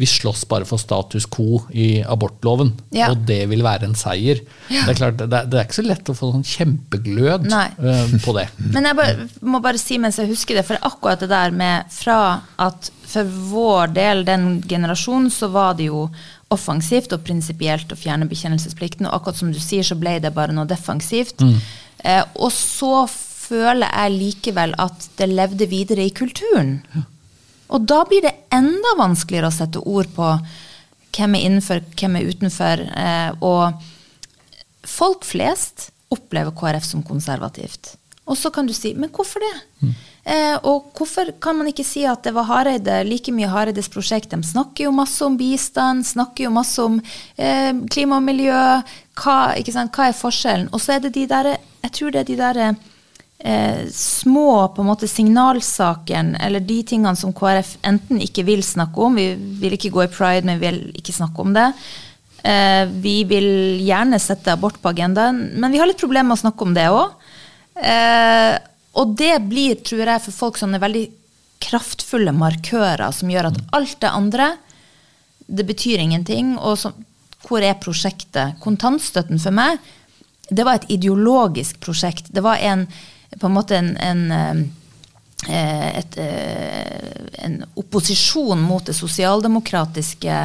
vi 0.00 0.06
slåss 0.08 0.44
bare 0.50 0.66
for 0.68 0.80
status 0.80 1.26
quo 1.30 1.60
i 1.74 2.02
abortloven, 2.02 2.72
Ja. 2.94 3.10
og 3.12 3.24
det 3.28 3.40
vil 3.50 3.62
være 3.62 3.88
en 3.88 3.94
seier. 3.98 4.40
Det 4.68 4.88
er 4.88 4.98
klart, 4.98 5.18
det 5.20 5.28
er, 5.28 5.46
det 5.50 5.58
er 5.60 5.66
ikke 5.66 5.78
så 5.80 5.84
lett 5.86 6.10
å 6.10 6.16
få 6.18 6.30
sånn 6.32 6.46
kjempeglød 6.46 7.48
eh, 7.52 8.14
på 8.24 8.34
det. 8.38 8.46
Men 8.74 8.88
jeg 8.90 8.98
bare, 8.98 9.28
må 9.42 9.60
bare 9.64 9.80
si 9.82 9.98
mens 10.02 10.18
jeg 10.18 10.30
husker 10.32 10.58
det, 10.58 10.66
for 10.68 10.80
akkurat 10.82 11.22
det 11.22 11.30
der 11.32 11.54
med 11.54 11.90
fra 11.94 12.18
at 12.62 12.90
for 13.12 13.28
vår 13.52 13.92
del, 13.92 14.22
den 14.24 14.46
generasjonen, 14.66 15.28
så 15.30 15.50
var 15.52 15.74
det 15.76 15.90
jo 15.90 16.06
offensivt 16.52 17.12
og 17.16 17.22
prinsipielt 17.26 17.92
å 17.92 17.96
fjerne 17.98 18.26
bekjennelsesplikten, 18.28 19.06
og 19.08 19.18
akkurat 19.20 19.38
som 19.40 19.52
du 19.52 19.60
sier, 19.60 19.84
så 19.84 19.96
ble 20.00 20.18
det 20.24 20.32
bare 20.36 20.52
noe 20.56 20.68
defensivt. 20.68 21.40
Eh, 22.02 22.22
og 22.40 22.50
så 22.56 23.04
føler 23.08 23.88
jeg 23.88 24.14
likevel 24.16 24.72
at 24.80 25.08
det 25.18 25.28
levde 25.28 25.66
videre 25.68 26.06
i 26.08 26.12
kulturen. 26.16 26.78
Og 27.70 27.86
da 27.88 28.02
blir 28.08 28.24
det 28.24 28.34
enda 28.52 28.96
vanskeligere 28.98 29.48
å 29.48 29.54
sette 29.54 29.80
ord 29.80 30.10
på 30.16 30.34
hvem 31.12 31.36
er 31.36 31.48
innenfor, 31.48 31.82
hvem 31.98 32.18
er 32.18 32.30
utenfor. 32.32 32.84
Eh, 32.88 33.30
og 33.44 34.86
folk 34.88 35.26
flest 35.28 35.90
opplever 36.12 36.54
KrF 36.56 36.86
som 36.86 37.04
konservativt. 37.06 37.94
Og 38.30 38.38
så 38.38 38.52
kan 38.54 38.68
du 38.68 38.72
si, 38.76 38.92
men 38.94 39.10
hvorfor 39.10 39.42
det? 39.42 39.54
Eh, 40.22 40.54
og 40.68 40.92
hvorfor 40.94 41.32
kan 41.42 41.56
man 41.58 41.66
ikke 41.72 41.84
si 41.86 42.04
at 42.06 42.22
det 42.22 42.30
var 42.36 42.46
Hareide, 42.46 43.00
like 43.08 43.32
mye 43.34 43.50
Hareides 43.50 43.90
prosjekt? 43.90 44.30
De 44.30 44.38
snakker 44.46 44.86
jo 44.86 44.94
masse 44.94 45.24
om 45.26 45.34
bistand, 45.36 46.06
snakker 46.06 46.46
jo 46.46 46.54
masse 46.54 46.78
om 46.84 47.00
eh, 47.36 47.72
klima 47.90 48.20
og 48.20 48.28
miljø. 48.28 48.62
Hva? 49.18 49.36
Hva 49.58 50.06
er 50.06 50.16
forskjellen? 50.16 50.70
Og 50.70 50.84
så 50.84 50.96
er 50.96 51.04
det 51.04 51.14
de 51.16 51.26
der, 51.32 51.50
jeg 51.82 51.94
tror 51.98 52.14
det 52.14 52.22
er 52.22 52.30
de 52.30 52.38
der 52.38 52.62
eh, 53.44 53.82
små 53.92 54.68
på 54.74 54.82
en 54.82 54.88
måte 54.88 55.10
signalsakene, 55.10 56.38
eller 56.46 56.64
de 56.64 56.78
tingene 56.86 57.18
som 57.18 57.34
KrF 57.36 57.76
enten 57.88 58.22
ikke 58.22 58.46
vil 58.48 58.64
snakke 58.66 59.02
om, 59.02 59.18
vi 59.18 59.32
vil 59.62 59.76
ikke 59.76 59.92
gå 59.94 60.06
i 60.06 60.12
pride, 60.12 60.46
men 60.48 60.60
vi 60.60 60.70
vil 60.70 60.82
ikke 61.02 61.16
snakke 61.16 61.44
om 61.44 61.54
det. 61.56 61.68
Eh, 62.42 62.84
vi 63.04 63.22
vil 63.28 63.80
gjerne 63.82 64.18
sette 64.22 64.54
abort 64.54 64.80
på 64.82 64.90
agendaen, 64.90 65.44
men 65.54 65.74
vi 65.74 65.82
har 65.82 65.90
litt 65.90 66.00
problemer 66.00 66.32
med 66.32 66.40
å 66.40 66.44
snakke 66.46 66.66
om 66.66 66.76
det 66.76 66.88
òg. 66.90 67.16
Eh, 67.78 68.54
og 68.98 69.14
det 69.16 69.34
blir, 69.48 69.78
tror 69.80 70.04
jeg, 70.04 70.24
for 70.26 70.38
folk 70.44 70.60
sånne 70.60 70.82
veldig 70.82 71.06
kraftfulle 71.62 72.34
markører 72.34 73.14
som 73.14 73.30
gjør 73.30 73.52
at 73.52 73.60
alt 73.78 73.96
det 74.02 74.10
andre, 74.10 74.50
det 75.46 75.66
betyr 75.68 76.02
ingenting. 76.02 76.56
Og 76.58 76.78
så, 76.82 76.92
hvor 77.46 77.64
er 77.64 77.80
prosjektet? 77.80 78.58
Kontantstøtten 78.62 79.40
for 79.42 79.54
meg, 79.54 79.80
det 80.50 80.66
var 80.66 80.80
et 80.80 80.90
ideologisk 80.92 81.80
prosjekt. 81.80 82.28
Det 82.34 82.42
var 82.44 82.60
en, 82.60 82.86
på 83.38 83.48
en 83.48 83.56
måte 83.56 83.78
en, 83.78 83.92
en 83.96 84.24
eh, 85.48 85.98
et, 85.98 86.18
eh, 86.22 87.44
en 87.44 87.56
opposisjon 87.74 88.60
mot 88.62 88.84
det 88.86 88.94
sosialdemokratiske 88.94 90.36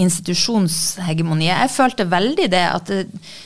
institusjonshegemoniet. 0.00 1.54
Jeg 1.54 1.74
følte 1.74 2.08
veldig 2.10 2.48
det, 2.50 2.64
at 2.66 2.90
det, 2.90 3.04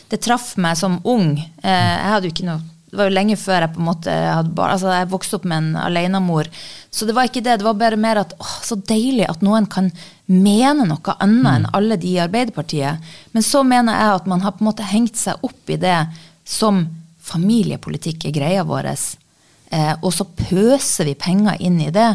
det 0.08 0.22
traff 0.24 0.54
meg 0.56 0.78
som 0.80 1.00
ung. 1.04 1.36
Eh, 1.38 1.68
Jeg 1.98 2.14
hadde 2.14 2.30
jo 2.30 2.36
ikke 2.36 2.48
noe 2.48 2.70
det 2.94 3.00
var 3.00 3.08
jo 3.08 3.14
lenge 3.16 3.34
før 3.34 3.64
jeg 3.64 3.74
på 3.74 3.80
en 3.82 3.86
måte 3.88 4.12
hadde 4.14 4.52
barn. 4.54 4.70
Altså 4.76 4.92
jeg 4.94 5.08
vokste 5.10 5.34
opp 5.40 5.46
med 5.50 5.58
en 5.58 5.78
alenemor. 5.82 6.46
Så 6.94 7.08
det 7.08 7.16
var 7.16 7.26
ikke 7.26 7.40
det. 7.42 7.56
Det 7.58 7.66
var 7.66 7.74
bare 7.80 7.98
mer 7.98 8.20
at 8.20 8.36
å, 8.38 8.44
så 8.62 8.76
deilig 8.78 9.24
at 9.26 9.42
noen 9.42 9.66
kan 9.66 9.88
mene 10.30 10.86
noe 10.86 11.16
annet 11.18 11.48
enn 11.56 11.66
alle 11.74 11.98
de 11.98 12.12
i 12.12 12.20
Arbeiderpartiet. 12.22 13.02
Men 13.34 13.42
så 13.42 13.64
mener 13.66 13.98
jeg 13.98 14.20
at 14.20 14.28
man 14.30 14.46
har 14.46 14.54
på 14.54 14.62
en 14.62 14.68
måte 14.70 14.86
hengt 14.86 15.18
seg 15.18 15.42
opp 15.42 15.74
i 15.74 15.80
det 15.82 16.04
som 16.46 16.84
familiepolitikk 17.24 18.28
er 18.28 18.34
greia 18.36 18.64
vår. 18.68 18.90
Eh, 18.94 19.92
og 20.02 20.10
så 20.14 20.26
pøser 20.38 21.08
vi 21.08 21.16
penger 21.18 21.60
inn 21.64 21.80
i 21.82 21.90
det 21.94 22.10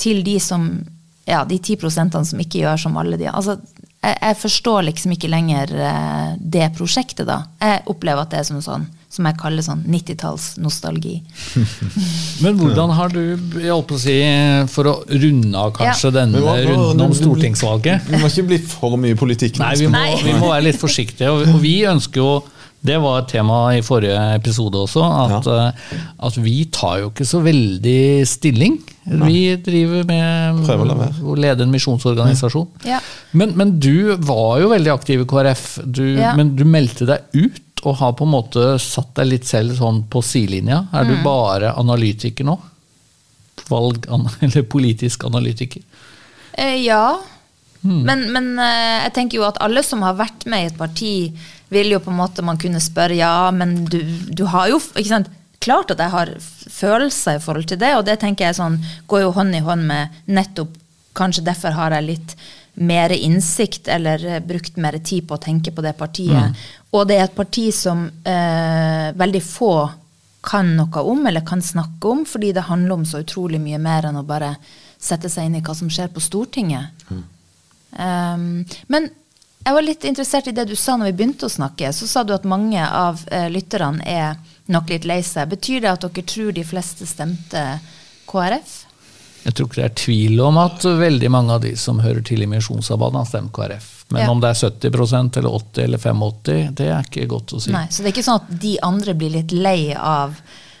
til 0.00 0.24
de 0.26 0.38
som 0.42 0.66
ja, 1.28 1.44
de 1.48 1.56
ti 1.64 1.76
prosentene 1.80 2.26
som 2.28 2.40
ikke 2.42 2.64
gjør 2.64 2.80
som 2.82 2.98
alle 3.00 3.16
de 3.16 3.30
Altså, 3.30 3.54
jeg, 4.04 4.16
jeg 4.20 4.36
forstår 4.36 4.82
liksom 4.90 5.14
ikke 5.14 5.30
lenger 5.32 5.70
eh, 5.72 6.34
det 6.40 6.66
prosjektet, 6.76 7.24
da. 7.30 7.42
Jeg 7.62 7.84
opplever 7.88 8.26
at 8.26 8.34
det 8.34 8.42
er 8.42 8.50
som 8.50 8.60
sånn 8.64 8.84
som 9.14 9.28
jeg 9.28 9.36
kaller 9.38 9.62
sånn 9.62 9.84
90-tallsnostalgi. 9.86 11.12
Men 12.42 12.56
hvordan 12.58 12.90
har 12.98 13.12
du, 13.14 13.20
jeg 13.62 13.70
holdt 13.70 13.86
på 13.92 13.94
å 13.94 14.00
si, 14.02 14.14
for 14.72 14.90
å 14.90 14.94
runde 15.06 15.54
av 15.60 15.70
kanskje 15.76 16.10
Ja. 16.10 16.14
denne 16.18 16.40
hva- 16.42 16.56
runden 16.66 17.04
om 17.06 17.14
stortingsvalget 17.14 18.08
Vi 18.10 18.18
må 18.18 18.26
ikke 18.26 18.46
bli 18.48 18.58
for 18.58 18.96
mye 18.98 19.14
politikk. 19.14 19.60
Nei, 19.62 19.76
vi 19.78 19.86
må, 19.86 20.02
vi 20.18 20.34
må 20.34 20.50
være 20.50 20.66
litt 20.66 20.80
forsiktige. 20.82 21.30
Og, 21.30 21.46
og 21.54 21.62
vi 21.62 21.76
ønsker 21.86 22.20
jo 22.24 22.32
det 22.84 22.98
var 23.00 23.22
et 23.22 23.28
tema 23.32 23.58
i 23.74 23.80
forrige 23.84 24.18
episode 24.36 24.76
også, 24.84 25.02
at, 25.02 25.46
ja. 25.48 26.00
at 26.28 26.36
vi 26.44 26.64
tar 26.74 26.98
jo 27.00 27.10
ikke 27.10 27.24
så 27.26 27.40
veldig 27.44 28.26
stilling. 28.28 28.74
Vi 29.24 29.40
driver 29.64 30.04
med 30.08 30.68
å 31.24 31.36
lede 31.40 31.64
en 31.64 31.72
misjonsorganisasjon. 31.72 32.68
Ja. 32.88 32.98
Men, 33.32 33.54
men 33.56 33.74
du 33.80 34.14
var 34.28 34.60
jo 34.60 34.68
veldig 34.72 34.92
aktiv 34.92 35.24
i 35.24 35.28
KrF, 35.28 35.64
du, 35.84 36.02
Ja. 36.20 36.34
men 36.36 36.54
du 36.56 36.64
meldte 36.68 37.08
deg 37.08 37.24
ut 37.32 37.60
og 37.84 37.96
har 38.00 38.12
på 38.16 38.24
en 38.24 38.32
måte 38.32 38.66
satt 38.80 39.10
deg 39.18 39.26
litt 39.32 39.48
selv 39.48 39.74
sånn 39.80 40.04
på 40.08 40.22
sidelinja. 40.24 40.86
Er 40.92 41.04
Mm. 41.04 41.10
du 41.10 41.24
bare 41.24 41.72
analytiker 41.76 42.44
nå? 42.48 42.58
Valg, 43.68 44.06
eller 44.44 44.62
politisk 44.68 45.24
analytiker? 45.24 45.82
Eh, 46.56 46.78
ja. 47.84 48.00
Men, 48.08 48.26
men 48.32 48.50
eh, 48.58 49.04
jeg 49.04 49.14
tenker 49.18 49.40
jo 49.40 49.46
at 49.48 49.60
alle 49.64 49.84
som 49.84 50.02
har 50.06 50.16
vært 50.18 50.46
med 50.50 50.64
i 50.64 50.68
et 50.72 50.78
parti, 50.78 51.14
vil 51.72 51.94
jo 51.94 52.02
på 52.02 52.12
en 52.12 52.20
måte 52.20 52.44
man 52.44 52.60
kunne 52.60 52.80
spørre 52.82 53.16
ja, 53.18 53.50
men 53.52 53.82
du, 53.90 53.98
du 54.30 54.44
har 54.48 54.70
jo 54.72 54.78
ikke 54.80 55.10
sant, 55.10 55.32
Klart 55.64 55.94
at 55.94 56.00
jeg 56.02 56.12
har 56.12 56.30
følelser 56.68 57.38
i 57.38 57.40
forhold 57.40 57.64
til 57.70 57.78
det, 57.80 57.94
og 57.96 58.04
det 58.04 58.18
tenker 58.20 58.48
jeg 58.48 58.58
sånn, 58.58 58.74
går 59.08 59.22
jo 59.22 59.30
hånd 59.36 59.56
i 59.56 59.62
hånd 59.64 59.86
med 59.88 60.18
nettopp 60.28 60.80
Kanskje 61.14 61.44
derfor 61.46 61.76
har 61.76 61.94
jeg 61.94 62.08
litt 62.08 62.32
mer 62.82 63.12
innsikt 63.14 63.86
eller 63.86 64.24
eh, 64.26 64.40
brukt 64.42 64.80
mer 64.82 64.96
tid 64.98 65.28
på 65.28 65.36
å 65.36 65.42
tenke 65.44 65.70
på 65.70 65.82
det 65.84 65.92
partiet. 65.94 66.58
Og 66.90 67.04
det 67.06 67.20
er 67.20 67.28
et 67.28 67.36
parti 67.36 67.68
som 67.70 68.02
eh, 68.26 69.12
veldig 69.14 69.42
få 69.46 69.76
kan 70.42 70.72
noe 70.74 71.04
om 71.06 71.22
eller 71.30 71.46
kan 71.46 71.62
snakke 71.62 72.10
om, 72.10 72.24
fordi 72.26 72.50
det 72.56 72.66
handler 72.66 72.96
om 72.98 73.04
så 73.06 73.22
utrolig 73.22 73.62
mye 73.62 73.78
mer 73.78 74.08
enn 74.10 74.18
å 74.18 74.26
bare 74.26 74.56
sette 74.98 75.30
seg 75.30 75.46
inn 75.46 75.60
i 75.60 75.62
hva 75.62 75.76
som 75.78 75.86
skjer 75.86 76.10
på 76.10 76.24
Stortinget. 76.24 77.06
Um, 77.98 78.64
men 78.88 79.10
jeg 79.64 79.76
var 79.76 79.86
litt 79.86 80.04
interessert 80.04 80.48
i 80.50 80.54
det 80.56 80.66
du 80.68 80.74
sa 80.76 80.96
når 80.96 81.12
vi 81.12 81.18
begynte 81.20 81.48
å 81.48 81.52
snakke. 81.52 81.92
Så 81.96 82.08
sa 82.10 82.24
du 82.24 82.34
at 82.36 82.44
mange 82.48 82.82
av 82.84 83.22
uh, 83.32 83.46
lytterne 83.52 84.04
er 84.04 84.36
nok 84.72 84.90
litt 84.92 85.06
lei 85.08 85.20
seg. 85.24 85.48
Betyr 85.52 85.84
det 85.84 85.92
at 85.92 86.04
dere 86.04 86.26
tror 86.28 86.52
de 86.56 86.64
fleste 86.66 87.08
stemte 87.08 87.62
KrF? 88.28 88.74
Jeg 89.44 89.56
tror 89.56 89.68
ikke 89.68 89.80
det 89.82 89.88
er 89.90 89.96
tvil 90.00 90.40
om 90.40 90.56
at 90.62 90.84
veldig 90.84 91.30
mange 91.32 91.56
av 91.56 91.64
de 91.64 91.74
som 91.76 91.98
hører 92.00 92.24
til 92.24 92.44
i 92.44 92.48
Misjonssambandet, 92.48 93.20
har 93.20 93.28
stemt 93.28 93.52
KrF. 93.56 93.90
Men 94.08 94.22
Ja. 94.22 94.30
om 94.30 94.40
det 94.40 94.50
er 94.50 94.60
70% 94.60 95.36
eller 95.36 95.50
80 95.50 95.82
eller 95.84 95.98
85, 95.98 96.70
det 96.76 96.86
er 96.88 97.02
ikke 97.04 97.26
godt 97.28 97.52
å 97.52 97.60
si. 97.60 97.72
Nei, 97.72 97.86
Så 97.88 98.02
det 98.02 98.08
er 98.08 98.12
ikke 98.16 98.24
sånn 98.24 98.40
at 98.40 98.60
de 98.60 98.78
andre 98.82 99.14
blir 99.14 99.30
litt 99.30 99.52
lei 99.52 99.94
av 99.94 100.36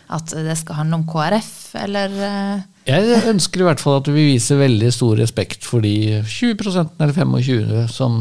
at 0.08 0.26
det 0.26 0.56
skal 0.58 0.76
handle 0.76 0.94
om 1.00 1.06
KrF, 1.08 1.74
eller 1.74 2.08
eh, 2.28 2.62
Jeg 2.84 3.22
ønsker 3.30 3.62
i 3.62 3.64
hvert 3.64 3.80
fall 3.80 3.94
at 3.96 4.08
vi 4.12 4.26
viser 4.34 4.58
veldig 4.60 4.90
stor 4.92 5.16
respekt 5.16 5.64
for 5.64 5.80
de 5.80 6.20
20% 6.28 6.90
eller 7.00 7.14
25 7.16 7.86
som 7.88 8.18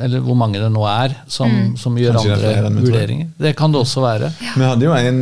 Eller 0.00 0.22
hvor 0.22 0.34
mange 0.38 0.58
det 0.58 0.70
nå 0.74 0.82
er, 0.86 1.14
som, 1.30 1.50
Mm. 1.50 1.76
som 1.78 1.96
gjør 1.98 2.14
Kanskje 2.16 2.32
andre 2.34 2.50
det 2.70 2.82
vurderinger. 2.84 3.26
Det 3.42 3.52
kan 3.58 3.72
det 3.72 3.80
også 3.80 4.00
være. 4.04 4.28
Vi 4.56 4.62
hadde 4.64 4.84
jo 4.86 4.92
en, 4.94 5.20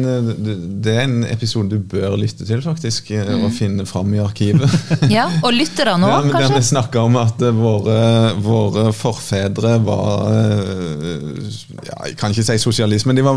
Det 0.85 0.95
er 0.95 1.03
en 1.07 1.25
episode 1.25 1.69
du 1.71 1.79
bør 1.79 2.17
lytte 2.21 2.45
til, 2.47 2.61
faktisk, 2.63 3.11
Mm. 3.11 3.45
og 3.45 3.53
finne 3.53 3.87
fram 3.87 4.13
i 4.15 4.19
arkivet. 4.23 4.65
Ja, 5.11 5.27
og 5.43 5.53
lytterne 5.53 6.01
Der, 6.09 6.29
kanskje? 6.31 6.49
der 6.49 6.57
vi 6.57 6.63
snakka 6.69 7.01
om 7.05 7.17
at 7.17 7.43
eh, 7.43 7.53
våre, 7.53 8.35
våre 8.45 8.93
forfedre 8.93 9.79
var 9.85 10.33
eh, 10.33 11.49
ja, 11.89 11.97
Jeg 12.09 12.17
kan 12.21 12.31
ikke 12.33 12.45
si 12.45 12.59
sosialist, 12.59 13.07
men 13.07 13.17
de 13.17 13.23
var 13.25 13.37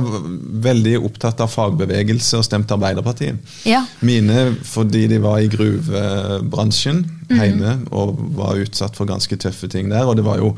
veldig 0.68 0.98
opptatt 1.04 1.40
av 1.42 1.50
fagbevegelse 1.52 2.38
og 2.40 2.44
stemte 2.48 2.76
Arbeiderpartiet. 2.76 3.40
Ja. 3.66 3.84
Mine 4.02 4.56
fordi 4.64 5.01
de 5.08 5.20
var 5.24 5.42
i 5.42 5.50
gruvebransjen 5.52 7.04
hjemme 7.32 7.78
og 7.96 8.18
var 8.38 8.60
utsatt 8.62 8.98
for 8.98 9.10
ganske 9.10 9.38
tøffe 9.40 9.70
ting 9.72 9.92
der. 9.92 10.08
Og 10.08 10.18
det 10.20 10.26
var 10.28 10.42
jo 10.42 10.56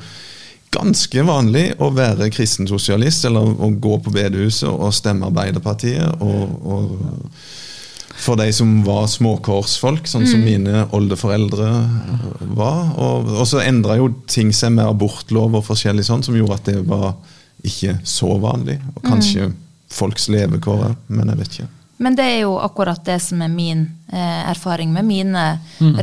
ganske 0.74 1.26
vanlig 1.28 1.68
å 1.84 1.92
være 1.94 2.32
kristen 2.34 2.68
sosialist, 2.70 3.28
eller 3.30 3.46
å 3.46 3.70
gå 3.78 4.00
på 4.02 4.14
bedehuset 4.14 4.70
og 4.72 4.94
stemme 4.96 5.30
Arbeiderpartiet. 5.30 6.22
og, 6.24 6.58
og 6.64 6.96
for 8.24 8.38
de 8.40 8.48
som 8.54 8.70
var 8.86 9.08
småkårsfolk, 9.10 10.08
sånn 10.08 10.26
som 10.30 10.44
mine 10.46 10.86
oldeforeldre 10.96 11.70
var. 12.56 12.94
Og, 13.02 13.32
og 13.42 13.48
så 13.50 13.64
endra 13.64 13.98
jo 14.00 14.12
ting 14.30 14.54
seg 14.56 14.76
med 14.78 14.86
abortlov 14.86 15.58
og 15.58 15.66
forskjellig 15.68 16.06
sånn, 16.08 16.24
som 16.26 16.38
gjorde 16.38 16.60
at 16.60 16.70
det 16.70 16.84
var 16.88 17.16
ikke 17.66 17.98
så 18.08 18.36
vanlig. 18.44 18.78
Og 18.96 19.04
kanskje 19.08 19.50
folks 19.94 20.30
levekår, 20.32 20.94
men 21.10 21.34
jeg 21.34 21.42
vet 21.42 21.58
ikke. 21.58 21.72
Men 22.04 22.18
det 22.20 22.26
er 22.28 22.40
jo 22.44 22.58
akkurat 22.60 23.00
det 23.08 23.16
som 23.24 23.42
er 23.46 23.52
min 23.52 23.86
eh, 24.12 24.42
erfaring 24.52 24.92
med 24.92 25.08
mine 25.08 25.44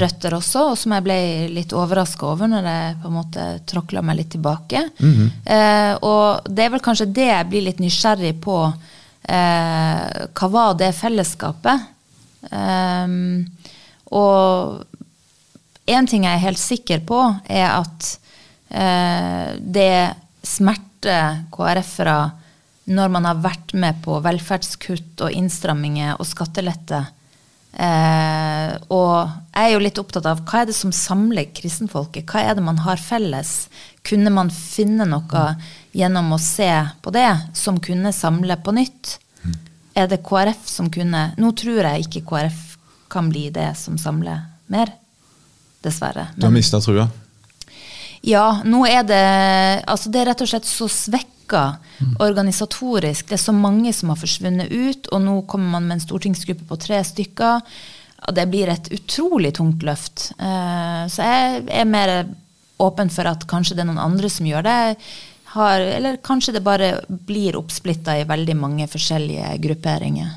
røtter 0.00 0.34
også, 0.38 0.62
og 0.72 0.78
som 0.80 0.94
jeg 0.96 1.04
ble 1.04 1.18
litt 1.52 1.74
overraska 1.76 2.26
over 2.32 2.48
når 2.48 2.68
jeg 2.70 2.96
på 3.02 3.10
en 3.10 3.16
måte 3.18 3.46
tråkla 3.68 4.02
meg 4.02 4.16
litt 4.22 4.30
tilbake. 4.32 4.86
eh, 5.44 5.92
og 6.00 6.48
det 6.48 6.64
er 6.64 6.72
vel 6.74 6.84
kanskje 6.84 7.10
det 7.12 7.28
jeg 7.28 7.48
blir 7.52 7.66
litt 7.68 7.82
nysgjerrig 7.84 8.34
på. 8.40 8.58
Eh, 9.28 10.26
hva 10.32 10.48
var 10.56 10.74
det 10.80 10.94
fellesskapet? 10.96 11.88
Ehm, 12.50 13.44
og 14.10 14.84
én 15.86 16.06
ting 16.08 16.24
jeg 16.24 16.34
er 16.38 16.46
helt 16.46 16.58
sikker 16.62 17.02
på, 17.06 17.20
er 17.48 17.68
at 17.76 18.18
eh, 18.70 19.56
det 19.60 20.14
smerter 20.46 21.44
KrF-ere 21.52 22.18
når 22.90 23.14
man 23.14 23.28
har 23.28 23.40
vært 23.42 23.72
med 23.78 24.00
på 24.04 24.18
velferdskutt 24.24 25.22
og 25.24 25.34
innstramminger 25.36 26.18
og 26.18 26.26
skattelette. 26.26 27.04
Eh, 27.70 28.72
og 28.90 29.14
jeg 29.54 29.62
er 29.62 29.72
jo 29.76 29.82
litt 29.84 30.00
opptatt 30.02 30.26
av 30.26 30.42
hva 30.42 30.62
er 30.62 30.70
det 30.70 30.74
som 30.74 30.90
samler 30.94 31.52
kristenfolket? 31.54 32.26
Hva 32.26 32.42
er 32.42 32.58
det 32.58 32.64
man 32.66 32.82
har 32.82 32.98
felles? 33.02 33.68
Kunne 34.06 34.32
man 34.34 34.50
finne 34.50 35.06
noe 35.06 35.44
gjennom 35.94 36.34
å 36.34 36.40
se 36.42 36.70
på 37.02 37.14
det 37.14 37.30
som 37.58 37.78
kunne 37.82 38.14
samle 38.16 38.58
på 38.58 38.74
nytt? 38.74 39.18
Er 39.94 40.10
det 40.10 40.22
KrF 40.26 40.68
som 40.70 40.86
kunne 40.92 41.32
Nå 41.38 41.50
tror 41.58 41.82
jeg 41.82 42.06
ikke 42.06 42.26
KrF 42.28 42.60
kan 43.10 43.30
bli 43.30 43.48
det 43.50 43.72
som 43.78 43.98
samler 43.98 44.44
mer, 44.70 44.92
dessverre. 45.82 46.28
Du 46.36 46.46
har 46.46 46.54
mista 46.54 46.78
trua? 46.82 47.08
Ja, 48.22 48.60
nå 48.64 48.84
er 48.86 49.02
det 49.08 49.24
Altså, 49.88 50.12
det 50.12 50.20
er 50.22 50.30
rett 50.30 50.44
og 50.44 50.50
slett 50.52 50.68
så 50.68 50.86
svekka 51.50 51.76
organisatorisk. 52.18 53.28
Det 53.28 53.34
er 53.34 53.42
så 53.42 53.52
mange 53.52 53.92
som 53.92 54.10
har 54.10 54.18
forsvunnet 54.18 54.70
ut, 54.70 55.08
og 55.12 55.20
nå 55.22 55.42
kommer 55.46 55.78
man 55.78 55.88
med 55.88 55.98
en 55.98 56.06
stortingsgruppe 56.06 56.66
på 56.68 56.76
tre 56.76 57.02
stykker. 57.04 57.60
Det 58.32 58.46
blir 58.50 58.68
et 58.68 58.90
utrolig 58.92 59.54
tungt 59.54 59.82
løft. 59.82 60.32
Eh, 60.38 61.08
så 61.08 61.22
jeg 61.22 61.64
er 61.68 61.84
mer 61.84 62.26
åpen 62.78 63.10
for 63.10 63.26
at 63.26 63.46
kanskje 63.46 63.76
det 63.76 63.82
er 63.82 63.90
noen 63.90 63.98
andre 63.98 64.28
som 64.28 64.46
gjør 64.46 64.62
det. 64.62 64.96
Har, 65.50 65.80
eller 65.80 66.20
kanskje 66.22 66.54
det 66.54 66.62
bare 66.62 67.00
blir 67.08 67.56
oppsplitta 67.56 68.18
i 68.20 68.28
veldig 68.28 68.56
mange 68.56 68.86
forskjellige 68.86 69.56
grupperinger. 69.58 70.30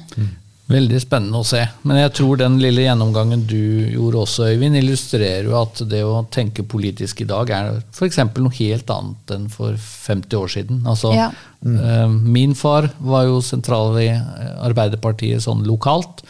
Veldig 0.73 0.99
spennende 1.03 1.39
å 1.41 1.45
se. 1.45 1.61
Men 1.85 1.99
jeg 2.01 2.13
tror 2.17 2.39
den 2.41 2.55
lille 2.61 2.85
gjennomgangen 2.87 3.43
du 3.49 3.57
gjorde 3.93 4.23
også, 4.23 4.47
Øyvind, 4.53 4.77
illustrerer 4.79 5.45
jo 5.51 5.55
at 5.59 5.81
det 5.91 6.01
å 6.07 6.23
tenke 6.33 6.65
politisk 6.65 7.21
i 7.21 7.27
dag 7.29 7.51
er 7.53 7.71
f.eks. 7.93 8.17
noe 8.41 8.55
helt 8.57 8.89
annet 8.95 9.33
enn 9.35 9.47
for 9.53 9.77
50 9.77 10.39
år 10.39 10.53
siden. 10.55 10.81
Altså, 10.89 11.13
Ja. 11.13 11.29
eh, 11.65 12.07
Min 12.09 12.55
far 12.57 12.89
var 12.99 13.25
jo 13.29 13.41
sentral 13.45 13.97
i 14.01 14.07
eh, 14.09 14.53
Arbeiderpartiet 14.65 15.43
sånn 15.45 15.61
lokalt. 15.67 16.23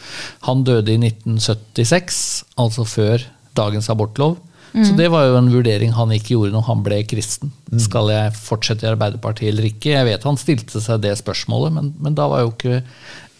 Han 0.48 0.64
døde 0.68 0.92
i 0.92 0.98
1976, 1.00 2.44
altså 2.60 2.84
før 2.86 3.24
dagens 3.56 3.88
abortlov. 3.92 4.36
Så 4.74 4.90
det 4.98 5.06
var 5.12 5.28
jo 5.28 5.36
en 5.38 5.52
vurdering 5.52 5.92
han 5.94 6.10
ikke 6.10 6.32
gjorde 6.34 6.50
når 6.56 6.64
han 6.66 6.80
ble 6.82 6.96
kristen. 7.06 7.52
Skal 7.78 8.08
jeg 8.10 8.32
fortsette 8.34 8.82
i 8.82 8.88
Arbeiderpartiet 8.90 9.52
eller 9.52 9.68
ikke? 9.68 9.92
Jeg 9.94 10.08
vet 10.08 10.24
han 10.26 10.34
stilte 10.40 10.82
seg 10.82 10.98
det 11.04 11.12
spørsmålet, 11.20 11.70
men, 11.76 11.92
men 12.02 12.16
da 12.18 12.26
var 12.26 12.42
jo 12.42 12.50
ikke 12.50 12.80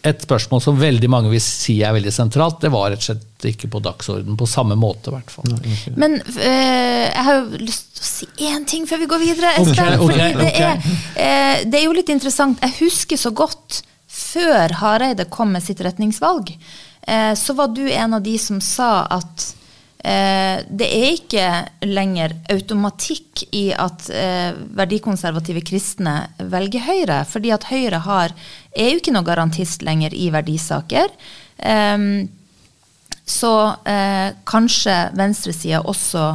et 0.05 0.25
spørsmål 0.27 0.61
som 0.61 0.77
veldig 0.77 1.09
mange 1.09 1.31
vil 1.33 1.41
si 1.41 1.79
er 1.85 1.95
veldig 1.97 2.13
sentralt. 2.13 2.59
Det 2.61 2.71
var 2.73 2.91
rett 2.93 3.01
og 3.01 3.07
slett 3.07 3.47
ikke 3.49 3.71
på 3.73 3.81
dagsorden 3.85 4.37
på 4.37 4.49
samme 4.49 4.77
måte, 4.77 5.09
i 5.09 5.15
hvert 5.17 5.33
fall. 5.33 5.55
Men 6.01 6.19
øh, 6.21 7.05
jeg 7.09 7.25
har 7.29 7.39
jo 7.39 7.63
lyst 7.63 7.97
til 7.97 8.05
å 8.05 8.11
si 8.11 8.29
én 8.51 8.67
ting 8.69 8.85
før 8.89 9.01
vi 9.01 9.09
går 9.15 9.25
videre. 9.25 9.55
Espen, 9.63 9.73
Okay, 9.95 9.99
fordi 10.05 10.29
det, 10.39 10.53
er, 10.61 10.79
øh, 11.25 11.65
det 11.71 11.81
er 11.81 11.85
jo 11.87 11.97
litt 11.97 12.13
interessant. 12.13 12.61
Jeg 12.61 12.77
husker 12.83 13.21
så 13.21 13.33
godt 13.37 13.81
før 14.15 14.77
Hareide 14.83 15.27
kom 15.33 15.55
med 15.57 15.65
sitt 15.65 15.81
retningsvalg, 15.85 16.53
øh, 16.53 17.35
så 17.39 17.57
var 17.57 17.73
du 17.75 17.85
en 17.89 18.19
av 18.21 18.25
de 18.25 18.37
som 18.39 18.61
sa 18.63 19.07
at 19.11 19.49
det 20.05 20.87
er 20.93 21.07
ikke 21.15 21.49
lenger 21.89 22.35
automatikk 22.53 23.47
i 23.57 23.71
at 23.73 24.09
eh, 24.13 24.53
verdikonservative 24.77 25.63
kristne 25.65 26.17
velger 26.53 26.85
Høyre, 26.85 27.23
fordi 27.29 27.53
at 27.55 27.65
Høyre 27.71 28.03
har, 28.05 28.35
er 28.77 28.91
jo 28.93 29.01
ikke 29.01 29.15
noe 29.17 29.25
garantist 29.25 29.85
lenger 29.87 30.13
i 30.13 30.29
verdisaker. 30.35 31.09
Ehm, 31.57 32.27
så 33.25 33.55
eh, 33.89 34.37
kanskje 34.45 34.99
venstresida 35.17 35.81
også 35.89 36.27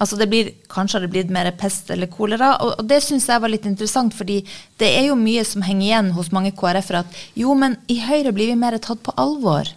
altså 0.00 0.16
det 0.16 0.30
blir, 0.32 0.50
Kanskje 0.72 0.96
har 0.96 1.04
det 1.04 1.12
blitt 1.12 1.32
mer 1.34 1.50
pest 1.60 1.90
eller 1.92 2.08
kolera. 2.08 2.54
Og, 2.64 2.78
og 2.80 2.86
det 2.88 3.02
syns 3.04 3.28
jeg 3.28 3.42
var 3.42 3.52
litt 3.52 3.66
interessant, 3.68 4.14
fordi 4.16 4.40
det 4.80 4.88
er 4.96 5.10
jo 5.10 5.18
mye 5.18 5.44
som 5.44 5.64
henger 5.66 5.86
igjen 5.86 6.12
hos 6.16 6.30
mange 6.32 6.54
KrF-ere 6.56 7.02
at 7.04 7.18
jo, 7.36 7.52
men 7.58 7.76
i 7.90 7.98
Høyre 8.04 8.32
blir 8.32 8.52
vi 8.52 8.58
mer 8.58 8.78
tatt 8.80 9.02
på 9.04 9.14
alvor. 9.20 9.68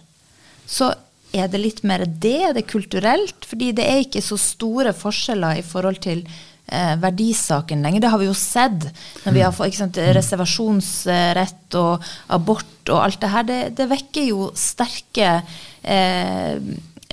Så 0.64 0.94
er 1.34 1.50
det 1.50 1.60
litt 1.60 1.84
mer 1.86 2.06
det, 2.06 2.36
Er 2.50 2.56
det 2.56 2.68
kulturelt? 2.70 3.46
Fordi 3.48 3.72
det 3.76 3.86
er 3.86 4.04
ikke 4.04 4.22
så 4.24 4.38
store 4.40 4.94
forskjeller 4.96 5.60
i 5.60 5.66
forhold 5.66 6.00
til 6.04 6.24
eh, 6.24 6.94
verdisaken 7.02 7.84
lenger. 7.84 8.04
Det 8.04 8.14
har 8.14 8.22
vi 8.22 8.30
jo 8.30 8.38
sett 8.38 8.88
når 9.24 9.36
vi 9.36 9.44
har 9.44 9.54
fått 9.54 9.78
sant, 9.78 10.00
reservasjonsrett 10.18 11.78
og 11.80 12.08
abort 12.34 12.90
og 12.90 13.02
alt 13.02 13.20
det 13.22 13.34
her. 13.34 13.46
Det, 13.50 13.60
det 13.78 13.90
vekker 13.90 14.28
jo 14.30 14.50
sterke 14.58 15.38
eh, 15.82 16.58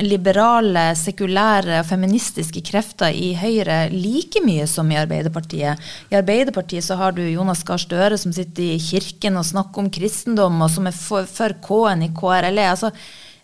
liberale, 0.01 0.91
sekulære 0.97 1.81
og 1.81 1.87
feministiske 1.89 2.63
krefter 2.65 3.13
i 3.13 3.33
Høyre 3.37 3.83
like 3.91 4.41
mye 4.45 4.65
som 4.69 4.89
i 4.91 4.97
Arbeiderpartiet. 4.99 5.91
I 6.11 6.17
Arbeiderpartiet 6.19 6.85
så 6.85 6.97
har 6.99 7.15
du 7.15 7.21
Jonas 7.25 7.63
Gahr 7.67 7.81
Støre 7.81 8.17
som 8.19 8.33
sitter 8.35 8.71
i 8.75 8.79
kirken 8.81 9.37
og 9.39 9.47
snakker 9.47 9.83
om 9.83 9.91
kristendom, 9.93 10.61
og 10.63 10.71
som 10.73 10.87
er 10.89 10.95
for, 10.95 11.27
for 11.29 11.57
K-en 11.65 12.07
i 12.07 12.11
KRLE. 12.15 12.69
Altså, 12.71 12.93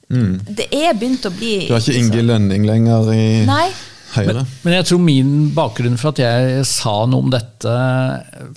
Det 0.07 0.67
er 0.71 0.93
begynt 0.95 1.25
å 1.27 1.31
bli 1.35 1.67
Du 1.67 1.73
har 1.75 1.83
ikke 1.83 1.99
Inge 1.99 2.21
Lønning 2.23 2.65
lenger 2.67 3.09
i 3.11 3.45
Nei. 3.47 3.67
Høyre? 4.15 4.45
Men 4.63 4.73
jeg 4.77 4.85
tror 4.87 5.01
min 5.03 5.31
bakgrunn 5.55 5.97
for 5.99 6.13
at 6.15 6.21
jeg 6.23 6.61
sa 6.69 6.93
noe 7.11 7.25
om 7.25 7.31
dette 7.33 7.73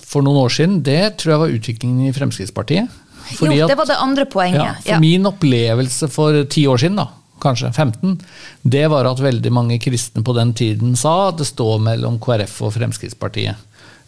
for 0.07 0.23
noen 0.23 0.45
år 0.45 0.53
siden, 0.55 0.77
det 0.87 1.17
tror 1.19 1.33
jeg 1.35 1.43
var 1.43 1.55
utviklingen 1.57 2.07
i 2.07 2.13
Fremskrittspartiet. 2.15 2.89
Fordi 3.35 3.59
jo, 3.59 3.67
det 3.71 3.77
var 3.79 3.89
det 3.91 3.99
andre 4.03 4.25
Ja, 4.27 4.31
poenget. 4.31 4.83
for 4.85 4.93
Ja. 4.95 5.01
Min 5.03 5.27
opplevelse 5.27 6.09
for 6.11 6.39
ti 6.51 6.67
år 6.71 6.79
siden, 6.83 6.97
da, 7.03 7.09
kanskje 7.43 7.73
15, 7.75 8.21
det 8.63 8.87
var 8.91 9.07
at 9.11 9.19
veldig 9.23 9.53
mange 9.53 9.79
kristne 9.83 10.23
på 10.27 10.35
den 10.39 10.55
tiden 10.55 10.95
sa 10.97 11.29
at 11.29 11.39
det 11.43 11.47
står 11.51 11.81
mellom 11.83 12.19
KrF 12.23 12.61
og 12.63 12.75
Fremskrittspartiet. 12.79 13.57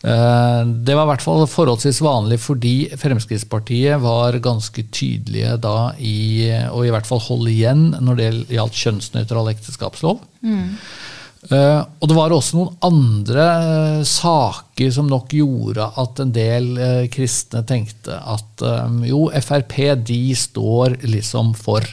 Eh, 0.03 0.67
Det 0.67 0.95
var 0.97 1.07
i 1.07 1.11
hvert 1.13 1.23
fall 1.23 1.45
forholdsvis 1.47 2.01
vanlig 2.03 2.41
fordi 2.43 2.75
Fremskrittspartiet 2.99 4.03
var 4.03 4.41
ganske 4.43 4.83
tydelige 4.91 5.55
da 5.63 5.93
i 6.03 6.51
å 6.71 6.83
i 6.83 6.91
hvert 6.91 7.07
fall 7.07 7.23
holde 7.23 7.53
igjen 7.53 7.93
når 8.03 8.19
det 8.19 8.31
gjaldt 8.57 8.81
kjønnsnøytral 8.83 9.53
ekteskapslov. 9.55 10.25
Eh, 10.43 11.81
og 11.83 12.07
det 12.11 12.17
var 12.19 12.35
også 12.35 12.59
noen 12.59 12.77
andre 12.87 13.47
eh, 13.47 14.03
saker 14.07 14.91
som 14.95 15.07
nok 15.11 15.35
gjorde 15.39 15.87
at 16.03 16.23
en 16.23 16.35
del 16.35 16.75
kristne 17.15 17.63
tenkte 17.67 18.19
at 18.19 18.63
jo, 19.07 19.29
Frp 19.43 19.79
de 20.03 20.23
står 20.39 20.99
liksom 21.07 21.55
for 21.59 21.87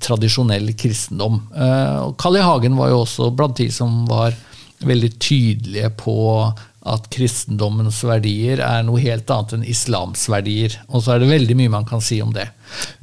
tradisjonell 0.00 0.72
kristendom. 0.74 1.36
Kalli 1.52 2.16
Carl 2.18 2.38
I. 2.40 2.42
Hagen 2.42 2.78
var 2.80 2.88
jo 2.90 3.02
også 3.04 3.28
blant 3.36 3.60
de 3.60 3.68
som 3.70 4.00
var 4.08 4.34
veldig 4.80 5.10
tydelige 5.20 5.90
på 6.00 6.16
at 6.88 7.10
kristendommens 7.12 7.98
verdier 8.08 8.62
er 8.64 8.84
noe 8.86 9.02
helt 9.02 9.28
annet 9.32 9.52
enn 9.58 9.66
islams 9.68 10.22
verdier. 10.32 10.78
Og 10.88 11.04
så 11.04 11.14
er 11.14 11.20
det 11.20 11.28
veldig 11.28 11.56
mye 11.58 11.72
man 11.74 11.88
kan 11.88 12.00
si 12.04 12.22
om 12.24 12.32
det. 12.32 12.46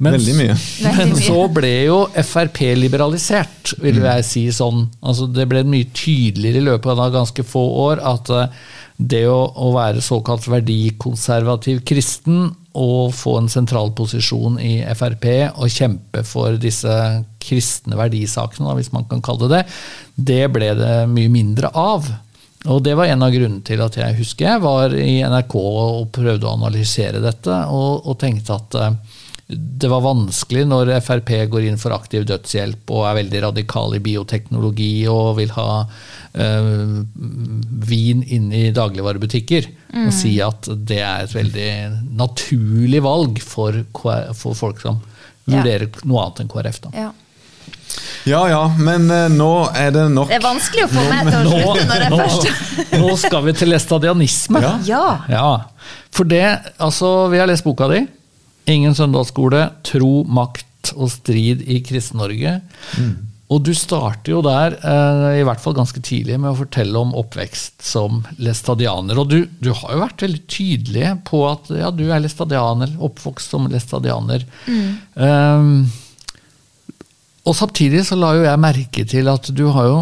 Men, 0.02 0.16
Veldig 0.16 0.34
mye. 0.34 0.56
men 0.96 1.14
så 1.20 1.44
ble 1.52 1.72
jo 1.86 2.00
Frp 2.24 2.62
liberalisert, 2.78 3.76
vil 3.82 4.00
jeg 4.02 4.26
si 4.26 4.44
sånn. 4.54 4.86
Altså 4.98 5.28
det 5.30 5.46
ble 5.50 5.62
mye 5.68 5.90
tydeligere 5.94 6.62
i 6.62 6.68
løpet 6.72 6.90
av 6.94 7.14
ganske 7.14 7.46
få 7.46 7.64
år 7.86 8.02
at 8.02 8.32
eh, 8.34 8.60
det 8.98 9.26
å, 9.30 9.44
å 9.54 9.70
være 9.76 10.02
såkalt 10.02 10.48
verdikonservativ 10.50 11.84
kristen 11.86 12.48
og 12.78 13.12
få 13.14 13.36
en 13.38 13.50
sentral 13.50 13.92
posisjon 13.96 14.58
i 14.62 14.80
Frp 14.98 15.26
og 15.54 15.70
kjempe 15.70 16.24
for 16.26 16.58
disse 16.58 16.94
kristne 17.42 17.98
verdisakene, 17.98 18.74
hvis 18.78 18.90
man 18.94 19.06
kan 19.10 19.22
kalle 19.24 19.46
det 19.46 19.62
det, 19.62 19.82
det 20.30 20.44
ble 20.54 20.72
det 20.78 20.96
mye 21.10 21.30
mindre 21.30 21.70
av. 21.78 22.06
Og 22.66 22.82
det 22.82 22.96
var 22.98 23.06
en 23.06 23.22
av 23.22 23.30
grunnene 23.30 23.62
til 23.62 23.80
at 23.84 23.94
jeg 24.00 24.16
husker 24.18 24.48
jeg 24.48 24.60
var 24.64 24.90
i 24.98 25.20
NRK 25.22 25.54
og 25.62 26.08
prøvde 26.16 26.48
å 26.48 26.56
analysere 26.58 27.20
dette, 27.22 27.54
og, 27.70 28.02
og 28.10 28.18
tenkte 28.18 28.56
at 28.56 28.74
eh, 28.74 28.96
det 29.48 29.88
var 29.88 30.02
vanskelig 30.04 30.66
når 30.68 30.90
Frp 31.00 31.30
går 31.48 31.68
inn 31.70 31.78
for 31.80 31.94
aktiv 31.96 32.26
dødshjelp 32.28 32.90
og 32.92 33.06
er 33.08 33.14
veldig 33.22 33.40
radikal 33.46 33.94
i 33.96 34.00
bioteknologi 34.04 35.06
og 35.08 35.38
vil 35.38 35.54
ha 35.56 35.68
øh, 36.34 36.98
vin 37.88 38.20
inn 38.26 38.50
i 38.52 38.66
dagligvarebutikker, 38.76 39.70
og 40.04 40.10
si 40.12 40.34
at 40.44 40.68
det 40.90 40.98
er 41.00 41.24
et 41.24 41.32
veldig 41.38 41.70
naturlig 42.18 43.00
valg 43.06 43.40
for, 43.40 43.80
for 44.36 44.58
folk 44.58 44.82
som 44.84 45.00
Ja. 45.48 45.62
vurderer 45.62 45.88
noe 46.04 46.26
annet 46.26 46.40
enn 46.44 46.48
KrF. 46.52 46.80
Da. 46.84 46.90
Ja. 46.92 47.08
Ja 48.28 48.42
ja, 48.50 48.62
men 48.76 49.06
uh, 49.10 49.26
nå 49.32 49.52
er 49.76 49.92
det 49.94 50.04
nok. 50.12 50.28
Det 50.28 50.38
er 50.38 50.44
vanskelig 50.44 50.84
å 50.84 50.90
få 50.92 51.04
meg 51.08 51.30
til 51.30 51.38
å 51.38 51.52
slutte 51.54 51.86
når 51.88 52.02
det 52.02 52.08
er 52.08 52.16
først 52.18 52.94
nå 52.98 53.14
skal 53.20 53.46
vi 53.46 53.54
til 53.56 53.76
estadianisme. 53.78 54.62
Ja. 54.64 54.74
Ja. 54.88 55.04
Ja, 55.32 55.50
for 56.14 56.28
det, 56.28 56.44
altså, 56.76 57.28
vi 57.32 57.40
har 57.40 57.48
lest 57.50 57.66
boka 57.66 57.88
di. 57.92 58.02
Ingen 58.68 58.96
søndagsskole, 58.96 59.64
tro, 59.86 60.12
makt 60.28 60.92
og 60.96 61.10
strid 61.12 61.64
i 61.68 61.80
Kristen-Norge. 61.84 62.58
Og 63.48 63.62
du 63.64 63.70
starter 63.76 64.34
jo 64.34 64.42
der, 64.44 64.76
eh, 64.76 65.38
i 65.40 65.44
hvert 65.46 65.60
fall 65.62 65.76
ganske 65.76 66.00
tidlig, 66.04 66.36
med 66.36 66.50
å 66.52 66.58
fortelle 66.58 67.00
om 67.00 67.14
oppvekst 67.16 67.80
som 67.84 68.20
lestadianer. 68.36 69.16
Og 69.16 69.30
du, 69.30 69.38
du 69.64 69.70
har 69.72 69.94
jo 69.94 70.02
vært 70.02 70.24
veldig 70.26 70.42
tydelig 70.52 71.14
på 71.28 71.40
at 71.48 71.70
ja, 71.72 71.88
du 71.90 72.04
er 72.12 72.20
lestadianer, 72.20 72.92
oppvokst 73.00 73.54
som 73.54 73.64
læstadianer. 73.72 74.44
Um, 75.14 75.88
og 77.48 77.56
samtidig 77.56 78.04
så 78.06 78.18
la 78.18 78.34
jo 78.36 78.44
jeg 78.46 78.60
merke 78.60 79.04
til 79.08 79.30
at 79.32 79.48
du 79.56 79.64
har 79.74 79.88
jo 79.88 79.98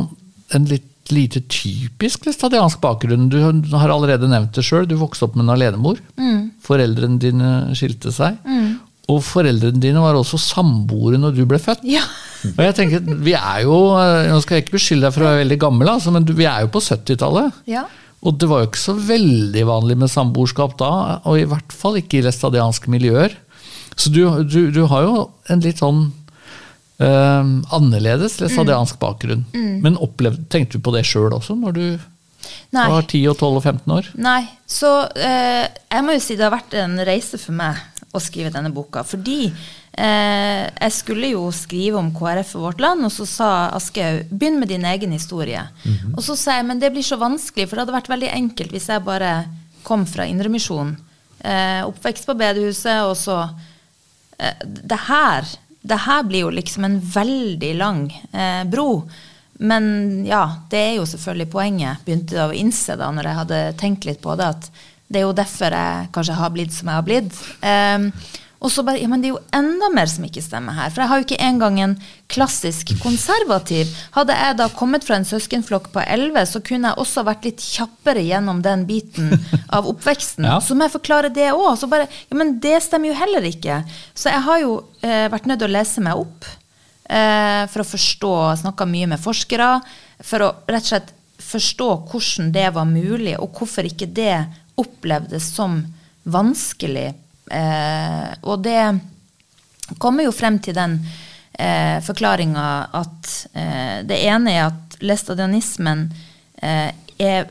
en 0.57 0.69
litt 0.71 0.93
lite 1.15 1.39
typisk 1.47 2.25
læstadiansk 2.27 2.81
bakgrunn. 2.83 3.29
Du 3.31 3.37
har 3.39 3.93
allerede 3.95 4.27
nevnt 4.27 4.57
det 4.57 4.65
sjøl, 4.67 4.89
du 4.91 4.97
vokste 4.99 5.29
opp 5.29 5.37
med 5.39 5.45
en 5.47 5.53
alenemor. 5.55 6.01
Foreldrene 6.67 7.21
dine 7.23 7.51
skilte 7.79 8.11
seg. 8.15 8.41
Og 9.07 9.21
foreldrene 9.23 9.79
dine 9.79 10.03
var 10.03 10.19
også 10.19 10.41
samboere 10.43 11.21
når 11.23 11.37
du 11.37 11.45
ble 11.47 11.61
født. 11.63 11.85
Ja. 11.87 12.03
Og 12.57 12.59
jeg 12.65 12.75
tenker, 12.79 13.07
vi 13.23 13.37
er 13.39 13.63
jo, 13.63 13.77
Nå 13.95 14.41
skal 14.43 14.59
jeg 14.59 14.67
ikke 14.67 14.77
beskylde 14.81 15.07
deg 15.07 15.15
for 15.15 15.23
å 15.23 15.31
være 15.31 15.45
veldig 15.45 15.61
gammel, 15.63 15.93
altså, 15.95 16.11
men 16.15 16.27
vi 16.27 16.47
er 16.51 16.67
jo 16.67 16.73
på 16.75 16.83
70-tallet. 16.83 17.63
ja. 17.71 17.87
Og 18.27 18.39
det 18.41 18.49
var 18.51 18.63
jo 18.63 18.67
ikke 18.71 18.81
så 18.81 18.95
veldig 19.07 19.63
vanlig 19.69 19.95
med 20.01 20.11
samboerskap 20.11 20.73
da, 20.81 20.89
og 21.29 21.37
i 21.39 21.45
hvert 21.47 21.71
fall 21.71 21.99
ikke 22.01 22.19
i 22.19 22.23
læstadianske 22.25 22.91
miljøer. 22.91 23.37
Så 23.95 24.11
du, 24.11 24.25
du, 24.43 24.73
du 24.75 24.81
har 24.91 25.05
jo 25.05 25.21
en 25.53 25.63
litt 25.63 25.79
sånn 25.79 26.09
eh, 27.03 27.49
annerledes 27.77 28.39
læstadiansk 28.41 29.01
bakgrunn. 29.03 29.47
Men 29.55 29.99
opplevde, 30.03 30.47
tenkte 30.53 30.79
du 30.79 30.87
på 30.87 30.95
det 30.97 31.07
sjøl 31.09 31.35
også, 31.37 31.59
når 31.59 31.77
du 31.77 31.87
Nei. 32.75 32.87
var 32.91 33.07
10 33.07 33.23
og 33.31 33.39
12 33.39 33.59
og 33.59 33.65
15 33.65 33.97
år? 33.97 34.09
Nei, 34.23 34.43
så 34.69 34.93
uh, 35.07 35.65
jeg 35.65 36.05
må 36.05 36.17
jo 36.17 36.23
si 36.23 36.37
det 36.39 36.47
har 36.47 36.55
vært 36.55 36.77
en 36.79 36.99
reise 37.07 37.41
for 37.41 37.57
meg 37.57 37.81
å 38.17 38.23
skrive 38.23 38.53
denne 38.55 38.73
boka. 38.75 39.03
Fordi 39.07 39.49
uh, 39.51 40.65
jeg 40.67 40.95
skulle 40.95 41.33
jo 41.35 41.45
skrive 41.55 42.01
om 42.01 42.13
KrF 42.15 42.57
og 42.59 42.69
vårt 42.69 42.83
land, 42.85 43.07
og 43.09 43.15
så 43.15 43.29
sa 43.29 43.51
Aschehoug 43.77 44.33
begynn 44.33 44.61
med 44.63 44.73
din 44.73 44.87
egen 44.89 45.15
historie. 45.17 45.63
Og 46.15 46.23
så 46.27 46.39
sa 46.39 46.59
jeg 46.59 46.69
men 46.69 46.83
det 46.83 46.93
blir 46.95 47.07
så 47.07 47.21
vanskelig, 47.21 47.69
for 47.69 47.77
det 47.77 47.87
hadde 47.87 47.99
vært 47.99 48.13
veldig 48.15 48.33
enkelt 48.35 48.75
hvis 48.75 48.91
jeg 48.93 49.07
bare 49.07 49.37
kom 49.87 50.07
fra 50.09 50.27
Indremisjonen. 50.27 50.97
Oppvekst 51.87 52.27
på 52.27 52.35
bedehuset, 52.35 53.05
og 53.07 53.15
så 53.21 53.37
eh, 54.41 54.65
det, 54.67 54.99
her, 55.07 55.47
det 55.87 56.03
her 56.07 56.27
blir 56.27 56.47
jo 56.47 56.53
liksom 56.55 56.87
en 56.87 56.99
veldig 57.01 57.73
lang 57.79 58.05
eh, 58.33 58.65
bro. 58.69 58.91
Men 59.59 59.87
ja, 60.27 60.43
det 60.71 60.81
er 60.83 60.95
jo 60.99 61.07
selvfølgelig 61.09 61.53
poenget, 61.53 62.03
begynte 62.05 62.37
jeg 62.37 62.51
å 62.51 62.57
innse 62.57 62.97
da 63.01 63.09
når 63.15 63.31
jeg 63.31 63.41
hadde 63.41 63.61
tenkt 63.81 64.09
litt 64.09 64.21
på 64.25 64.35
det, 64.37 64.51
at 64.53 64.69
det 65.07 65.21
er 65.21 65.25
jo 65.29 65.37
derfor 65.37 65.77
jeg 65.77 66.11
kanskje 66.13 66.37
har 66.41 66.53
blitt 66.53 66.75
som 66.75 66.91
jeg 66.91 66.99
har 66.99 67.07
blitt. 67.07 67.39
Ehm, 67.65 68.11
og 68.57 68.73
så 68.73 68.83
bare, 68.87 69.01
ja, 69.03 69.09
men 69.11 69.21
det 69.21 69.29
er 69.29 69.35
jo 69.35 69.43
enda 69.55 69.91
mer 69.93 70.09
som 70.09 70.25
ikke 70.25 70.43
stemmer 70.45 70.77
her. 70.79 70.93
For 70.93 71.03
jeg 71.03 71.11
har 71.11 71.21
jo 71.21 71.27
ikke 71.27 71.39
engang 71.45 71.77
en 71.83 71.95
klassisk 72.33 72.95
konservativ. 73.03 73.91
Hadde 74.15 74.37
jeg 74.37 74.57
da 74.59 74.69
kommet 74.73 75.05
fra 75.05 75.19
en 75.19 75.29
søskenflokk 75.29 75.91
på 75.93 76.05
elleve, 76.07 76.47
så 76.49 76.63
kunne 76.65 76.91
jeg 76.91 77.03
også 77.03 77.25
vært 77.27 77.45
litt 77.47 77.61
kjappere 77.63 78.25
gjennom 78.25 78.63
den 78.65 78.87
biten 78.89 79.35
av 79.69 79.89
oppveksten. 79.93 80.47
Ja. 80.57 80.61
Så 80.63 80.77
må 80.79 80.87
jeg 80.87 80.95
forklare 80.95 81.29
det 81.35 81.49
òg. 81.51 81.73
Så 81.81 81.89
bare 81.91 82.07
Ja, 82.07 82.37
men 82.39 82.57
det 82.63 82.79
stemmer 82.85 83.11
jo 83.11 83.17
heller 83.19 83.45
ikke. 83.49 83.81
Så 84.15 84.31
jeg 84.31 84.45
har 84.47 84.61
jo 84.63 84.77
eh, 85.03 85.27
vært 85.33 85.49
nødt 85.51 85.59
til 85.59 85.67
å 85.67 85.75
lese 85.75 86.05
meg 86.05 86.21
opp 86.21 86.47
eh, 87.11 87.65
for 87.73 87.83
å 87.83 87.89
forstå 87.89 88.33
Snakka 88.63 88.87
mye 88.87 89.09
med 89.11 89.23
forskere. 89.23 89.71
For 90.23 90.47
å 90.47 90.53
rett 90.71 90.87
og 90.87 90.93
slett 90.93 91.11
forstå 91.43 91.89
hvordan 92.13 92.53
det 92.55 92.69
var 92.79 92.87
mulig, 92.89 93.35
og 93.43 93.59
hvorfor 93.59 93.89
ikke 93.89 94.09
det 94.15 94.39
opplevdes 94.81 95.51
som 95.57 95.81
vanskelig. 96.23 97.11
Eh, 97.51 98.31
og 98.43 98.63
det 98.65 98.81
kommer 100.03 100.27
jo 100.27 100.35
frem 100.35 100.59
til 100.63 100.75
den 100.77 100.99
eh, 101.59 101.99
forklaringa 102.05 102.67
at 102.97 103.33
eh, 103.55 103.99
det 104.09 104.19
ene 104.27 104.55
er 104.57 104.65
at 104.71 104.99
læstadianismen 105.05 106.09
eh, 106.63 106.91
er 107.19 107.49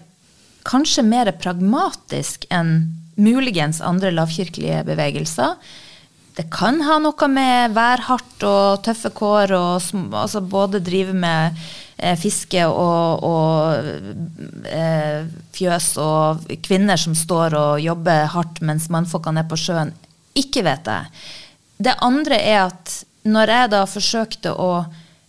kanskje 0.65 1.05
mer 1.05 1.31
pragmatisk 1.39 2.47
enn 2.53 2.77
muligens 3.15 3.79
andre 3.85 4.11
lavkirkelige 4.11 4.83
bevegelser. 4.87 5.55
Det 6.35 6.49
kan 6.51 6.81
ha 6.83 6.97
noe 6.99 7.27
med 7.31 7.71
værhardt 7.75 8.43
og 8.43 8.83
tøffe 8.83 9.11
kår 9.15 9.53
og 9.55 10.15
altså 10.19 10.41
både 10.43 10.81
drive 10.83 11.15
med 11.15 11.55
eh, 11.95 12.17
fiske 12.19 12.65
og, 12.67 13.23
og 13.23 14.67
eh, 14.67 15.23
fjøs 15.55 15.93
og 16.03 16.43
kvinner 16.65 16.99
som 16.99 17.15
står 17.15 17.55
og 17.55 17.83
jobber 17.83 18.27
hardt 18.35 18.59
mens 18.67 18.89
mannfolkene 18.91 19.45
er 19.45 19.49
på 19.49 19.59
sjøen. 19.59 19.93
Ikke 20.35 20.65
vet 20.67 20.91
jeg. 20.91 21.25
Det 21.87 21.95
andre 22.03 22.39
er 22.43 22.61
at 22.65 22.99
når 23.25 23.55
jeg 23.55 23.71
da 23.71 23.81
forsøkte 23.89 24.53
å 24.59 24.71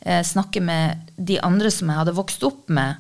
eh, 0.03 0.23
snakke 0.27 0.61
med 0.61 1.07
de 1.17 1.39
andre 1.39 1.71
som 1.71 1.91
jeg 1.91 2.03
hadde 2.03 2.19
vokst 2.19 2.43
opp 2.47 2.67
med, 2.67 2.99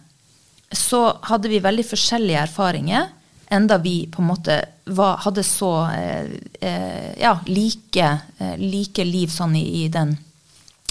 så 0.71 1.09
hadde 1.27 1.51
vi 1.51 1.63
veldig 1.63 1.85
forskjellige 1.87 2.47
erfaringer, 2.47 3.11
enda 3.51 3.79
vi 3.79 4.07
på 4.13 4.23
en 4.23 4.29
måte 4.29 4.61
var, 4.85 5.17
hadde 5.25 5.43
så 5.47 5.73
eh, 5.91 6.31
eh, 6.61 7.13
ja, 7.21 7.39
like, 7.47 8.09
eh, 8.39 8.57
like 8.59 9.05
liv 9.05 9.31
sånn 9.33 9.57
i, 9.59 9.65
i 9.85 9.89
den 9.93 10.17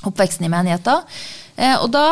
oppveksten 0.06 0.46
i 0.46 0.52
menigheten. 0.52 1.06
Eh, 1.56 1.76
og 1.80 1.90
da 1.96 2.08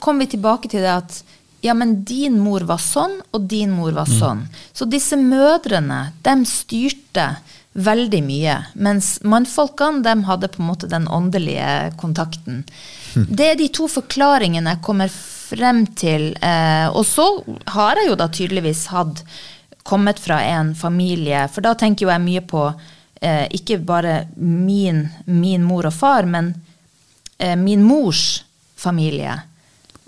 kom 0.00 0.20
vi 0.22 0.30
tilbake 0.32 0.70
til 0.72 0.84
det 0.84 0.94
at 0.94 1.20
ja, 1.60 1.74
men 1.74 2.02
din 2.06 2.38
mor 2.38 2.62
var 2.68 2.78
sånn, 2.78 3.18
og 3.34 3.48
din 3.50 3.72
mor 3.74 3.90
var 3.96 4.06
sånn. 4.06 4.44
Så 4.72 4.86
disse 4.86 5.18
mødrene, 5.18 6.12
dem 6.22 6.44
styrte 6.46 7.32
veldig 7.78 8.20
mye, 8.22 8.54
mens 8.78 9.16
mannfolkene, 9.26 10.04
dem 10.06 10.22
hadde 10.28 10.50
på 10.52 10.62
en 10.62 10.68
måte 10.70 10.90
den 10.90 11.08
åndelige 11.10 11.96
kontakten. 11.98 12.62
Det 13.14 13.52
er 13.52 13.58
de 13.58 13.68
to 13.74 13.88
forklaringene 13.90 14.76
jeg 14.76 14.84
kommer 14.86 15.10
frem 15.10 15.84
til. 15.98 16.30
Eh, 16.42 16.88
og 16.92 17.04
så 17.06 17.26
har 17.74 17.98
jeg 17.98 18.10
jo 18.10 18.18
da 18.18 18.28
tydeligvis 18.30 18.86
hatt 18.92 19.22
kommet 19.88 20.20
fra 20.20 20.42
en 20.44 20.74
familie, 20.76 21.46
for 21.48 21.64
da 21.64 21.72
tenker 21.78 22.04
jo 22.04 22.12
jeg 22.12 22.24
mye 22.24 22.42
på 22.44 22.64
eh, 22.68 23.46
ikke 23.56 23.80
bare 23.88 24.18
min, 24.36 25.06
min 25.24 25.64
mor 25.64 25.88
og 25.88 25.96
far, 25.96 26.28
men 26.28 26.52
eh, 27.38 27.56
min 27.56 27.82
mors 27.86 28.42
familie 28.76 29.38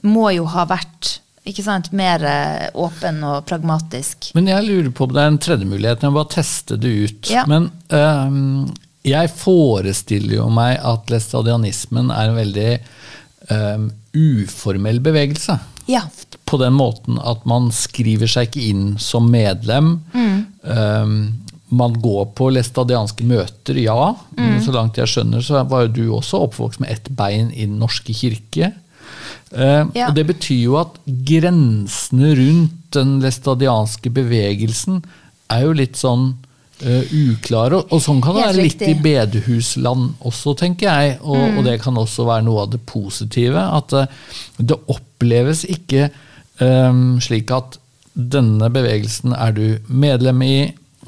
må 0.04 0.30
jo 0.36 0.44
ha 0.52 0.66
vært 0.68 1.16
ikke 1.48 1.64
sant, 1.64 1.90
mer 1.96 2.24
eh, 2.28 2.68
åpen 2.76 3.22
og 3.24 3.46
pragmatisk. 3.48 4.30
Men 4.36 4.50
jeg 4.52 4.66
lurer 4.68 4.92
på 4.92 5.08
om 5.08 5.16
det 5.16 5.22
er 5.24 5.32
en 5.32 5.40
tredje 5.40 5.68
mulighet. 5.68 6.04
Jeg 6.04 6.12
må 6.12 6.20
bare 6.20 6.34
teste 6.36 6.76
det 6.80 6.92
ut. 6.92 7.30
Ja. 7.32 7.46
Men 7.48 7.70
øhm, 7.96 8.68
jeg 9.06 9.32
forestiller 9.32 10.36
jo 10.42 10.50
meg 10.52 10.76
at 10.84 11.10
læstadianismen 11.10 12.12
er 12.12 12.28
en 12.28 12.38
veldig 12.38 12.70
øhm, 13.56 13.90
uformell 14.12 15.00
bevegelse. 15.02 15.56
Ja. 15.90 16.04
På 16.46 16.58
den 16.60 16.76
måten 16.78 17.18
at 17.18 17.44
man 17.48 17.70
skriver 17.74 18.30
seg 18.30 18.50
ikke 18.50 18.66
inn 18.70 18.84
som 19.02 19.28
medlem. 19.32 19.96
Øhm, 20.14 21.16
man 21.70 21.94
går 22.02 22.32
på 22.38 22.50
læstadianske 22.50 23.26
møter, 23.26 23.78
ja. 23.78 24.12
Men 24.36 24.58
så 24.62 24.74
langt 24.74 24.98
jeg 24.98 25.10
skjønner, 25.10 25.42
så 25.44 25.62
var 25.70 25.86
jo 25.86 25.94
du 25.94 26.04
også 26.16 26.42
oppvokst 26.46 26.82
med 26.82 26.90
ett 26.90 27.10
bein 27.14 27.52
i 27.54 27.66
Den 27.68 27.78
norske 27.82 28.14
kirke. 28.16 28.72
Uh, 29.50 29.86
ja. 29.94 30.08
Og 30.08 30.14
det 30.14 30.26
betyr 30.28 30.60
jo 30.62 30.76
at 30.78 30.98
grensene 31.26 32.34
rundt 32.38 32.76
den 32.94 33.16
læstadianske 33.22 34.10
bevegelsen 34.14 35.00
er 35.50 35.64
jo 35.66 35.74
litt 35.74 35.98
sånn 35.98 36.32
uh, 36.84 37.12
uklare. 37.32 37.82
Og, 37.86 38.00
sånn 38.02 38.22
kan 38.24 38.36
det 38.36 38.46
være 38.46 38.64
litt 38.64 38.84
i 38.86 38.94
bedehusland 39.00 40.24
også, 40.26 40.54
tenker 40.60 40.88
jeg. 40.88 41.18
Og, 41.22 41.36
mm. 41.36 41.58
og, 41.58 41.68
det 41.68 41.76
kan 41.84 42.00
også 42.00 42.26
være 42.28 42.46
noe 42.48 42.64
av 42.64 42.72
det 42.74 42.82
positive. 42.88 43.66
At 43.80 43.94
uh, 43.96 44.32
det 44.58 44.78
oppleves 44.92 45.64
ikke 45.68 46.08
um, 46.60 47.20
slik 47.22 47.52
at 47.54 47.78
denne 48.14 48.68
bevegelsen 48.72 49.36
er 49.36 49.54
du 49.56 49.64
medlem 49.86 50.42
i, 50.44 50.56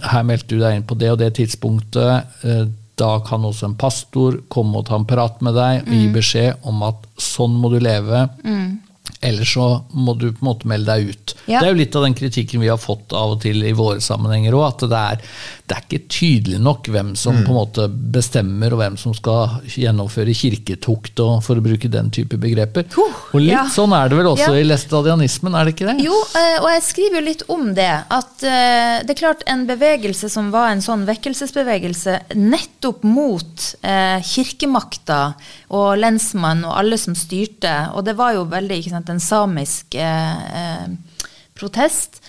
her 0.03 0.23
meldte 0.27 0.55
du 0.55 0.63
deg 0.63 0.79
inn 0.79 0.87
på 0.89 0.97
det 0.99 1.11
og 1.13 1.21
det 1.21 1.35
tidspunktet. 1.41 2.39
Uh, 2.45 2.65
da 3.01 3.17
kan 3.25 3.45
også 3.49 3.71
en 3.71 3.77
pastor 3.81 4.39
komme 4.53 4.79
og 4.79 4.87
ta 4.89 4.99
en 4.99 5.09
prat 5.09 5.41
med 5.45 5.57
deg 5.57 5.83
og 5.87 5.93
gi 5.93 6.07
mm. 6.07 6.15
beskjed 6.15 6.67
om 6.69 6.83
at 6.87 7.07
sånn 7.21 7.55
må 7.59 7.73
du 7.73 7.79
leve. 7.83 8.27
Mm. 8.45 8.92
Ellers 9.23 9.55
så 9.55 9.67
må 9.95 10.15
du 10.19 10.33
på 10.33 10.43
en 10.43 10.49
måte 10.49 10.69
melde 10.69 10.97
deg 10.97 11.13
ut. 11.13 11.35
Ja. 11.47 11.61
Det 11.61 11.69
er 11.69 11.73
jo 11.73 11.79
litt 11.79 11.97
av 11.99 12.07
den 12.07 12.17
kritikken 12.19 12.63
vi 12.63 12.71
har 12.71 12.81
fått 12.81 13.15
av 13.15 13.37
og 13.37 13.43
til 13.45 13.63
i 13.63 13.75
våre 13.77 14.01
sammenhenger 14.03 14.57
òg, 14.59 14.65
at 14.67 14.85
det 14.91 15.03
er, 15.13 15.21
det 15.71 15.77
er, 15.77 15.85
ikke 15.87 16.11
tydelig 16.11 16.59
nok 16.63 16.91
hvem 16.91 17.13
som 17.19 17.39
mm. 17.39 17.45
på 17.47 17.53
en 17.53 17.59
måte 17.59 17.87
bestemmer, 18.17 18.75
og 18.75 18.83
hvem 18.83 18.97
som 18.99 19.15
skal 19.15 19.61
gjennomføre 19.71 20.35
kirketukt, 20.35 21.23
og, 21.23 21.37
for 21.47 21.61
å 21.61 21.65
bruke 21.65 21.91
den 21.93 22.11
type 22.15 22.39
begreper. 22.43 22.89
Uh, 22.97 23.21
og 23.31 23.39
litt 23.45 23.55
ja. 23.55 23.63
sånn 23.71 23.95
er 23.97 24.11
det 24.11 24.19
vel 24.19 24.31
også 24.33 24.51
ja. 24.51 24.59
i 24.59 24.67
læstadianismen, 24.67 25.55
er 25.55 25.69
det 25.71 25.77
ikke 25.77 25.89
det? 25.93 25.97
Jo, 26.03 26.19
eh, 26.41 26.59
og 26.59 26.69
jeg 26.73 26.85
skriver 26.89 27.21
jo 27.21 27.25
litt 27.29 27.47
om 27.53 27.71
det. 27.79 27.93
At 28.19 28.43
eh, 28.43 28.97
det 29.07 29.15
er 29.15 29.21
klart 29.23 29.47
en 29.51 29.65
bevegelse 29.71 30.31
som 30.33 30.51
var 30.55 30.73
en 30.73 30.83
sånn 30.83 31.07
vekkelsesbevegelse 31.07 32.19
nettopp 32.39 33.07
mot 33.07 33.69
eh, 33.87 34.19
kirkemakta 34.27 35.23
og 35.73 35.89
lensmann 36.03 36.67
og 36.67 36.75
alle 36.81 36.99
som 37.01 37.15
styrte, 37.19 37.73
og 37.95 38.05
det 38.09 38.17
var 38.19 38.35
jo 38.37 38.45
veldig 38.51 38.83
ikke 38.83 38.95
sant, 38.97 39.12
en 39.13 39.23
samisk 39.23 39.97
eh, 40.01 40.89
protest, 41.59 42.21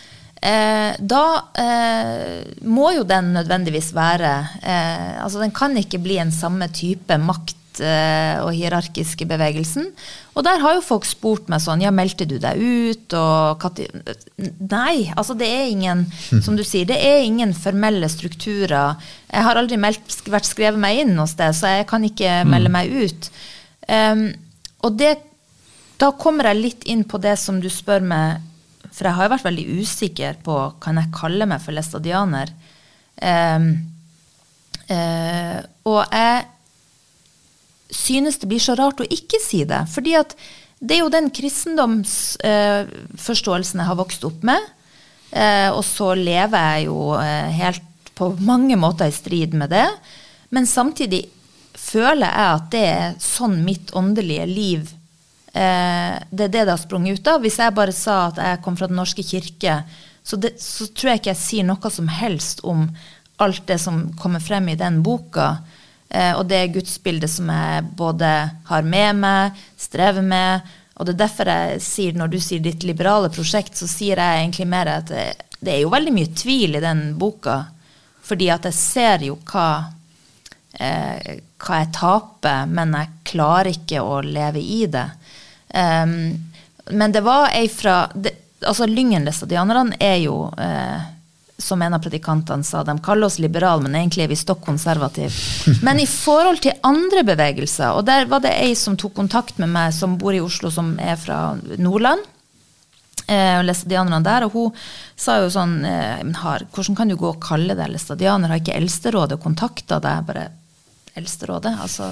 eh, 0.43 0.93
da 0.99 1.25
eh, 1.57 2.53
må 2.67 2.91
jo 2.97 3.07
den 3.07 3.33
nødvendigvis 3.37 3.93
være 3.95 4.33
eh, 4.61 5.11
Altså 5.23 5.41
den 5.41 5.53
kan 5.55 5.75
ikke 5.79 6.01
bli 6.03 6.19
en 6.21 6.33
samme 6.35 6.67
type 6.75 7.17
makt 7.21 7.81
eh, 7.81 8.43
og 8.43 8.51
hierarkiske 8.53 9.25
bevegelsen. 9.29 9.87
Og 10.33 10.45
der 10.45 10.61
har 10.61 10.77
jo 10.77 10.85
folk 10.85 11.07
spurt 11.07 11.49
meg 11.51 11.63
sånn 11.63 11.83
Ja, 11.85 11.93
meldte 11.95 12.27
du 12.29 12.35
deg 12.41 12.59
ut? 12.59 13.15
Og 13.17 13.67
Nei, 14.37 15.09
altså 15.15 15.37
det 15.39 15.49
er 15.49 15.71
ingen 15.71 16.05
Som 16.45 16.57
du 16.59 16.65
sier, 16.67 16.87
det 16.89 16.99
er 16.99 17.23
ingen 17.23 17.55
formelle 17.57 18.09
strukturer. 18.11 18.99
Jeg 19.31 19.47
har 19.47 19.59
aldri 19.59 19.79
meldt, 19.81 20.23
vært 20.27 20.49
skrevet 20.49 20.81
meg 20.81 21.03
inn 21.05 21.17
hos 21.21 21.37
det, 21.39 21.53
så 21.57 21.77
jeg 21.79 21.89
kan 21.89 22.03
ikke 22.05 22.41
melde 22.49 22.69
mm. 22.71 22.75
meg 22.75 22.97
ut. 23.03 23.29
Um, 23.87 24.27
og 24.83 24.97
det 24.99 25.15
Da 26.01 26.09
kommer 26.19 26.49
jeg 26.49 26.61
litt 26.61 26.87
inn 26.89 27.03
på 27.07 27.19
det 27.21 27.35
som 27.39 27.59
du 27.61 27.69
spør 27.71 28.03
meg 28.05 28.41
for 28.93 29.09
jeg 29.09 29.17
har 29.17 29.31
vært 29.31 29.47
veldig 29.47 29.63
usikker 29.81 30.35
på 30.45 30.55
kan 30.83 30.99
jeg 31.01 31.15
kalle 31.15 31.45
meg 31.49 31.63
for 31.63 31.71
læstadianer. 31.73 32.47
Um, 33.17 33.65
uh, 34.89 35.59
og 35.89 36.01
jeg 36.13 36.45
synes 37.93 38.37
det 38.41 38.49
blir 38.51 38.61
så 38.61 38.75
rart 38.77 39.01
å 39.01 39.09
ikke 39.09 39.39
si 39.41 39.63
det. 39.69 39.81
fordi 39.93 40.13
at 40.17 40.35
det 40.83 40.95
er 40.95 41.01
jo 41.01 41.09
den 41.13 41.29
kristendomsforståelsen 41.33 43.79
uh, 43.79 43.81
jeg 43.81 43.89
har 43.89 44.01
vokst 44.01 44.23
opp 44.29 44.41
med. 44.45 44.61
Uh, 45.33 45.69
og 45.73 45.83
så 45.87 46.13
lever 46.17 46.59
jeg 46.59 46.85
jo 46.91 46.99
helt 47.57 47.83
på 48.13 48.25
mange 48.45 48.75
måter 48.77 49.05
i 49.09 49.15
strid 49.15 49.53
med 49.57 49.69
det. 49.73 49.89
Men 50.53 50.65
samtidig 50.69 51.25
føler 51.73 52.29
jeg 52.29 52.49
at 52.59 52.65
det 52.75 52.85
er 52.85 53.17
sånn 53.23 53.65
mitt 53.65 53.89
åndelige 53.97 54.45
liv 54.51 54.81
Eh, 54.85 55.02
det 55.53 56.45
er 56.47 56.49
det 56.49 56.63
det 56.63 56.71
har 56.71 56.79
sprunget 56.81 57.19
ut 57.19 57.27
av. 57.29 57.43
Hvis 57.43 57.59
jeg 57.61 57.75
bare 57.77 57.93
sa 57.93 58.15
at 58.31 58.39
jeg 58.41 58.61
kom 58.65 58.77
fra 58.79 58.87
Den 58.89 58.97
norske 58.97 59.21
kirke, 59.21 59.75
så, 60.23 60.35
det, 60.35 60.55
så, 60.61 60.87
tror 60.87 61.11
jeg 61.11 61.21
ikke 61.21 61.33
jeg 61.33 61.41
sier 61.41 61.67
noe 61.67 61.91
som 61.93 62.07
helst 62.09 62.63
om 62.65 62.87
alt 63.43 63.65
det 63.67 63.77
som 63.81 64.05
kommer 64.19 64.41
frem 64.41 64.71
i 64.71 64.79
den 64.79 65.01
boka. 65.05 65.57
Eh, 66.09 66.31
og 66.37 66.47
det 66.49 66.71
gudsbildet 66.75 67.31
som 67.31 67.49
jeg 67.51 67.83
både 67.97 68.29
har 68.69 68.87
med 68.87 69.19
meg, 69.19 69.63
strever 69.77 70.25
med. 70.25 70.73
Og 70.95 71.07
det 71.07 71.15
er 71.15 71.23
derfor 71.25 71.49
jeg 71.51 71.81
sier, 71.83 72.17
når 72.17 72.31
du 72.31 72.39
sier 72.41 72.63
ditt 72.63 72.85
liberale 72.87 73.31
prosjekt, 73.33 73.75
så 73.77 73.89
sier 73.89 74.21
jeg 74.21 74.43
egentlig 74.43 74.69
mer 74.69 74.91
at 74.99 75.09
det, 75.09 75.25
det 75.59 75.75
er 75.75 75.83
jo 75.83 75.93
veldig 75.93 76.13
mye 76.15 76.31
tvil 76.37 76.77
i 76.77 76.83
den 76.83 77.03
boka. 77.19 77.63
Fordi 78.23 78.47
at 78.53 78.69
jeg 78.69 78.77
ser 78.77 79.25
jo 79.27 79.39
hva, 79.49 79.67
eh, 80.79 81.41
hva 81.59 81.81
jeg 81.81 81.91
taper, 81.97 82.69
men 82.71 82.95
jeg 82.95 83.15
klarer 83.33 83.73
ikke 83.73 84.05
å 84.05 84.21
leve 84.23 84.63
i 84.63 84.85
det. 84.87 85.09
Um, 85.73 86.53
men 86.93 87.11
det 87.11 87.23
var 87.25 87.49
ei 87.55 87.67
fra 87.71 88.05
det, 88.13 88.35
altså 88.67 88.87
Lyngen-læstadianerne 88.87 89.97
er 89.99 90.17
jo, 90.23 90.37
eh, 90.57 91.01
som 91.57 91.81
en 91.81 91.93
av 91.93 92.03
predikantene 92.03 92.63
sa, 92.63 92.83
de 92.83 92.95
kaller 93.03 93.27
oss 93.27 93.39
liberale, 93.39 93.83
men 93.85 93.95
egentlig 93.95 94.25
er 94.25 94.31
vi 94.31 94.39
stokk 94.39 94.63
konservative. 94.65 95.31
Men 95.85 95.99
i 96.01 96.07
forhold 96.09 96.63
til 96.63 96.79
andre 96.83 97.23
bevegelser, 97.27 97.93
og 97.93 98.05
der 98.09 98.27
var 98.31 98.43
det 98.43 98.55
ei 98.57 98.73
som 98.75 98.97
tok 98.99 99.13
kontakt 99.15 99.61
med 99.61 99.71
meg, 99.71 99.93
som 99.95 100.17
bor 100.19 100.35
i 100.35 100.41
Oslo, 100.43 100.71
som 100.73 100.95
er 100.99 101.15
fra 101.19 101.53
Nordland. 101.77 102.25
Eh, 103.23 103.55
og 103.59 103.63
læstadianerne 103.63 104.19
der, 104.25 104.43
og 104.43 104.57
hun 104.57 104.81
sa 105.15 105.37
jo 105.39 105.47
sånn 105.53 105.77
eh, 105.87 106.25
har, 106.41 106.65
Hvordan 106.75 106.97
kan 106.97 107.07
du 107.07 107.15
gå 107.15 107.29
og 107.29 107.39
kalle 107.43 107.77
deg 107.77 107.93
læstadianer? 107.93 108.51
Har 108.51 108.59
ikke 108.59 108.75
Eldsterådet 108.75 109.39
kontakta 109.39 110.01
deg? 110.03 110.25
Bare 110.27 110.49
Eldsterådet? 111.19 111.75
Altså, 111.83 112.07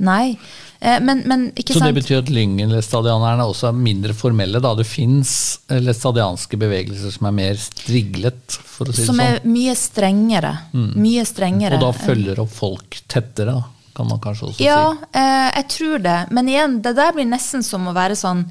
nei. 0.00 0.38
Eh, 0.80 1.00
men, 1.04 1.20
men, 1.28 1.44
Så 1.52 1.82
det 1.84 1.92
betyr 1.98 2.22
at 2.22 2.30
Lyngen-læstadianerne 2.32 3.44
også 3.44 3.68
er 3.68 3.76
mindre 3.76 4.16
formelle? 4.16 4.62
da 4.62 4.72
Det 4.78 4.86
fins 4.88 5.34
eh, 5.68 5.82
læstadianske 5.84 6.56
bevegelser 6.60 7.12
som 7.12 7.28
er 7.28 7.36
mer 7.36 7.60
striglet? 7.60 8.56
for 8.56 8.88
å 8.88 8.96
si 8.96 9.04
som 9.04 9.20
det 9.20 9.28
sånn? 9.28 9.36
Som 9.42 9.52
er 9.52 9.52
mye 9.58 9.76
strengere. 9.76 10.56
Mm. 10.72 10.90
Mye 11.04 11.26
strengere. 11.28 11.76
Og 11.76 11.84
da 11.84 11.92
følger 11.96 12.42
opp 12.42 12.56
folk 12.56 13.02
tettere? 13.06 13.60
da? 13.60 13.68
kan 13.92 14.08
man 14.08 14.20
kanskje 14.24 14.46
også 14.46 14.64
ja, 14.64 14.76
si. 14.92 14.98
Ja, 15.12 15.20
eh, 15.20 15.48
jeg 15.58 15.68
tror 15.76 15.98
det. 16.04 16.18
Men 16.30 16.48
igjen, 16.48 16.78
det 16.84 16.94
der 16.96 17.12
blir 17.12 17.28
nesten 17.28 17.64
som 17.66 17.88
å 17.88 17.96
være 17.96 18.16
sånn 18.18 18.46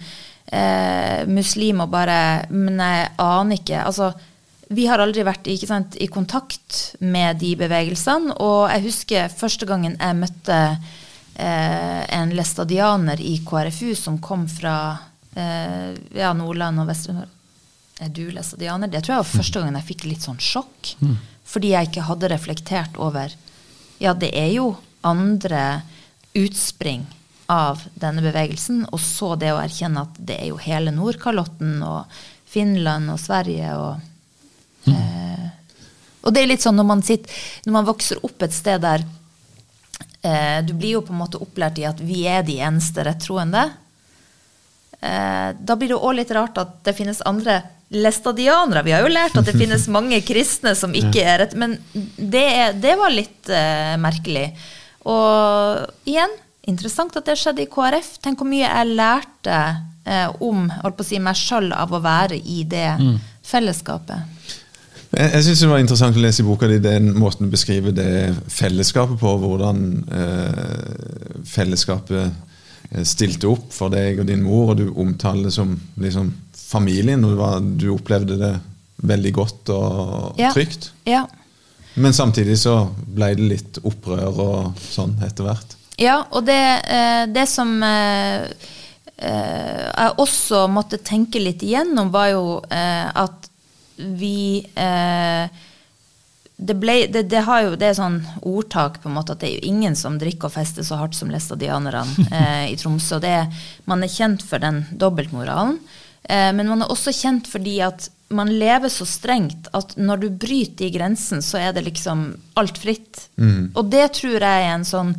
eh, 0.45 1.23
muslim 1.29 1.81
og 1.81 1.89
bare 1.93 2.19
Men 2.53 2.77
jeg 2.77 3.07
aner 3.17 3.61
ikke. 3.61 3.81
altså 3.81 4.11
vi 4.71 4.87
har 4.87 5.01
aldri 5.03 5.23
vært 5.27 5.49
sant, 5.67 5.97
i 5.99 6.07
kontakt 6.07 6.95
med 6.99 7.41
de 7.41 7.53
bevegelsene. 7.59 8.35
Og 8.39 8.69
jeg 8.71 8.85
husker 8.87 9.33
første 9.35 9.67
gangen 9.67 9.97
jeg 9.99 10.19
møtte 10.19 10.59
eh, 11.35 12.01
en 12.15 12.33
læstadianer 12.35 13.19
i 13.19 13.37
KrFU 13.45 13.91
som 13.99 14.21
kom 14.23 14.47
fra 14.47 14.75
eh, 15.35 15.91
ja, 16.15 16.31
Nordland 16.37 16.79
og 16.83 16.87
Vest-Nord. 16.91 17.37
Er 18.01 18.09
du 18.09 18.29
læstadianer? 18.33 18.89
Det 18.89 19.03
tror 19.03 19.17
jeg 19.17 19.23
var 19.25 19.33
første 19.35 19.61
gangen 19.61 19.79
jeg 19.81 19.89
fikk 19.91 20.07
litt 20.07 20.25
sånn 20.25 20.39
sjokk. 20.41 20.95
Mm. 21.03 21.17
Fordi 21.51 21.73
jeg 21.73 21.91
ikke 21.91 22.07
hadde 22.07 22.31
reflektert 22.31 22.99
over 23.01 23.33
Ja, 24.01 24.15
det 24.17 24.31
er 24.33 24.49
jo 24.55 24.71
andre 25.05 25.81
utspring 26.37 27.03
av 27.51 27.83
denne 27.99 28.23
bevegelsen. 28.23 28.85
Og 28.89 29.03
så 29.03 29.35
det 29.35 29.51
å 29.53 29.59
erkjenne 29.61 30.05
at 30.07 30.15
det 30.17 30.39
er 30.39 30.47
jo 30.53 30.61
hele 30.63 30.93
Nordkalotten 30.95 31.83
og 31.85 32.21
Finland 32.51 33.11
og 33.11 33.19
Sverige 33.21 33.75
og 33.77 34.10
Eh, 34.89 35.47
og 36.21 36.33
det 36.33 36.43
er 36.43 36.51
litt 36.51 36.63
sånn 36.63 36.77
når 36.77 36.87
man, 36.87 37.03
sitter, 37.05 37.41
når 37.65 37.77
man 37.79 37.89
vokser 37.89 38.21
opp 38.25 38.45
et 38.45 38.53
sted 38.53 38.81
der 38.83 39.03
eh, 40.25 40.59
Du 40.65 40.73
blir 40.73 40.97
jo 40.97 41.03
på 41.05 41.13
en 41.13 41.21
måte 41.21 41.41
opplært 41.41 41.81
i 41.81 41.87
at 41.89 42.01
vi 42.01 42.23
er 42.29 42.45
de 42.45 42.59
eneste 42.61 43.05
rettroende. 43.05 43.67
Eh, 45.01 45.49
da 45.57 45.77
blir 45.77 45.93
det 45.93 46.01
òg 46.01 46.17
litt 46.19 46.33
rart 46.37 46.59
at 46.61 46.75
det 46.85 46.93
finnes 46.97 47.23
andre 47.25 47.61
læstadianere. 47.91 48.83
Vi 48.85 48.93
har 48.95 49.01
jo 49.03 49.11
lært 49.11 49.37
at 49.39 49.47
det 49.49 49.57
finnes 49.57 49.87
mange 49.97 50.21
kristne 50.25 50.75
som 50.77 50.93
ikke 50.95 51.25
er 51.25 51.41
rett, 51.43 51.57
men 51.57 51.75
det, 51.91 52.77
det 52.83 52.95
var 52.99 53.13
litt 53.13 53.49
eh, 53.49 53.97
merkelig. 54.01 54.51
Og 55.09 56.05
igjen, 56.07 56.35
interessant 56.69 57.17
at 57.17 57.25
det 57.27 57.39
skjedde 57.41 57.65
i 57.65 57.71
KrF. 57.71 58.13
Tenk 58.21 58.39
hvor 58.39 58.49
mye 58.51 58.67
jeg 58.67 58.93
lærte 58.93 59.57
eh, 60.05 60.29
om 60.45 60.69
holdt 60.69 60.99
på 60.99 61.07
å 61.07 61.09
si, 61.09 61.19
meg 61.23 61.39
sjøl 61.39 61.71
av 61.73 61.91
å 61.93 62.03
være 62.03 62.37
i 62.37 62.61
det 62.69 62.87
mm. 63.01 63.17
fellesskapet. 63.47 64.40
Jeg, 65.11 65.31
jeg 65.33 65.43
synes 65.43 65.59
Det 65.59 65.69
var 65.71 65.81
interessant 65.83 66.17
å 66.17 66.23
lese 66.23 66.43
i 66.43 66.47
boka 66.47 66.69
di 66.71 66.79
den 66.83 67.11
måten 67.19 67.47
du 67.47 67.53
beskriver 67.53 67.95
det 67.95 68.11
fellesskapet 68.51 69.19
på. 69.19 69.33
Hvordan 69.43 69.83
eh, 70.07 71.43
fellesskapet 71.51 72.31
eh, 72.91 73.03
stilte 73.07 73.49
opp 73.51 73.67
for 73.75 73.91
deg 73.93 74.21
og 74.23 74.29
din 74.31 74.43
mor, 74.45 74.71
og 74.71 74.79
du 74.79 74.87
omtaler 74.95 75.49
det 75.49 75.55
som 75.55 75.75
liksom, 75.99 76.31
familien. 76.55 77.25
og 77.27 77.37
var, 77.41 77.59
du 77.59 77.89
opplevde 77.91 78.39
det 78.39 78.55
veldig 79.01 79.33
godt 79.35 79.71
og 79.75 80.39
ja. 80.39 80.53
trygt. 80.55 80.91
Ja. 81.09 81.25
Men 81.99 82.15
samtidig 82.15 82.55
så 82.61 82.85
ble 82.95 83.33
det 83.35 83.49
litt 83.49 83.81
opprør 83.83 84.43
og 84.45 84.83
sånn 84.93 85.17
etter 85.25 85.49
hvert. 85.49 85.75
Ja, 85.99 86.21
og 86.31 86.45
det, 86.47 86.61
eh, 86.87 87.25
det 87.27 87.49
som 87.51 87.73
eh, 87.83 88.47
jeg 89.19 90.13
også 90.23 90.63
måtte 90.71 91.01
tenke 91.03 91.41
litt 91.43 91.61
igjennom, 91.67 92.13
var 92.13 92.31
jo 92.31 92.45
at 92.71 93.40
vi 94.01 94.65
eh, 94.75 95.61
det, 96.61 96.75
ble, 96.77 96.95
det, 97.09 97.23
det, 97.31 97.41
har 97.47 97.63
jo, 97.65 97.75
det 97.79 97.89
er 97.89 97.97
sånn 97.97 98.19
ordtak 98.45 98.99
på 99.01 99.09
en 99.09 99.17
måte 99.17 99.33
at 99.33 99.41
det 99.41 99.49
er 99.49 99.57
jo 99.57 99.71
ingen 99.73 99.97
som 99.97 100.19
drikker 100.21 100.49
og 100.49 100.55
fester 100.55 100.85
så 100.85 100.99
hardt 100.99 101.17
som 101.17 101.31
læstadianerne 101.33 102.05
eh, 102.37 102.65
i 102.73 102.77
Tromsø. 102.77 103.21
det, 103.23 103.35
Man 103.89 104.05
er 104.05 104.13
kjent 104.13 104.45
for 104.45 104.61
den 104.61 104.83
dobbeltmoralen, 104.91 105.79
eh, 106.23 106.49
men 106.53 106.69
man 106.69 106.85
er 106.85 106.93
også 106.93 107.13
kjent 107.17 107.49
fordi 107.49 107.79
at 107.85 108.11
man 108.31 108.51
lever 108.61 108.87
så 108.93 109.05
strengt 109.09 109.67
at 109.75 109.97
når 109.99 110.21
du 110.21 110.27
bryter 110.29 110.85
de 110.85 110.91
grensen, 110.93 111.41
så 111.43 111.59
er 111.59 111.73
det 111.75 111.83
liksom 111.89 112.29
alt 112.59 112.77
fritt. 112.79 113.25
Mm. 113.35 113.73
Og 113.75 113.89
det 113.91 114.05
tror 114.21 114.37
jeg 114.37 114.67
er 114.67 114.71
en 114.71 114.87
sånn 114.87 115.15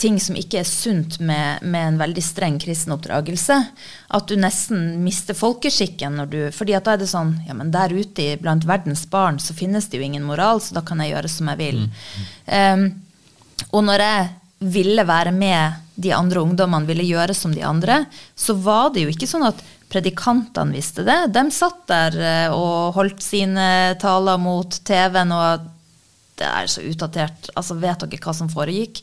ting 0.00 0.16
som 0.20 0.36
ikke 0.38 0.62
er 0.62 0.68
sunt 0.68 1.18
med, 1.20 1.60
med, 1.62 1.86
en 1.86 2.00
veldig 2.00 2.22
streng 2.24 2.56
kristen 2.62 2.94
oppdragelse. 2.94 3.56
At 4.16 4.28
du 4.30 4.36
nesten 4.40 5.02
mister 5.04 5.36
folkeskikken 5.36 6.16
når 6.18 6.30
du 6.32 6.38
fordi 6.56 6.76
at 6.78 6.88
da 6.88 6.96
er 6.96 7.02
det 7.02 7.10
sånn 7.10 7.34
ja, 7.46 7.56
men 7.56 7.72
der 7.74 7.92
ute 7.92 8.32
blant 8.40 8.66
verdens 8.68 9.04
barn 9.10 9.40
så 9.42 9.56
finnes 9.56 9.90
det 9.90 10.00
jo 10.00 10.06
ingen 10.06 10.26
moral, 10.26 10.62
så 10.64 10.78
da 10.78 10.84
kan 10.86 11.02
jeg 11.04 11.12
gjøre 11.14 11.32
som 11.32 11.52
jeg 11.52 11.60
vil. 11.60 11.82
Mm. 11.86 12.30
Um, 12.48 12.86
og 13.76 13.84
når 13.86 14.06
jeg 14.06 14.28
ville 14.60 15.04
være 15.08 15.32
med 15.32 15.86
de 16.00 16.12
andre 16.16 16.40
ungdommene, 16.44 16.88
ville 16.88 17.04
gjøre 17.04 17.36
som 17.36 17.52
de 17.54 17.64
andre, 17.64 18.04
så 18.36 18.56
var 18.56 18.92
det 18.94 19.04
jo 19.04 19.12
ikke 19.12 19.28
sånn 19.28 19.44
at 19.48 19.60
predikantene 19.90 20.76
visste 20.76 21.04
det. 21.04 21.18
De 21.34 21.42
satt 21.52 21.82
der 21.90 22.16
eh, 22.20 22.54
og 22.54 22.94
holdt 22.96 23.24
sine 23.24 23.96
taler 24.00 24.40
mot 24.40 24.78
TV-en, 24.86 25.34
og 25.34 25.66
det 26.40 26.48
er 26.48 26.70
så 26.70 26.84
utdatert. 26.86 27.50
Altså, 27.58 27.76
vet 27.80 28.04
dere 28.04 28.22
hva 28.24 28.36
som 28.36 28.50
foregikk? 28.52 29.02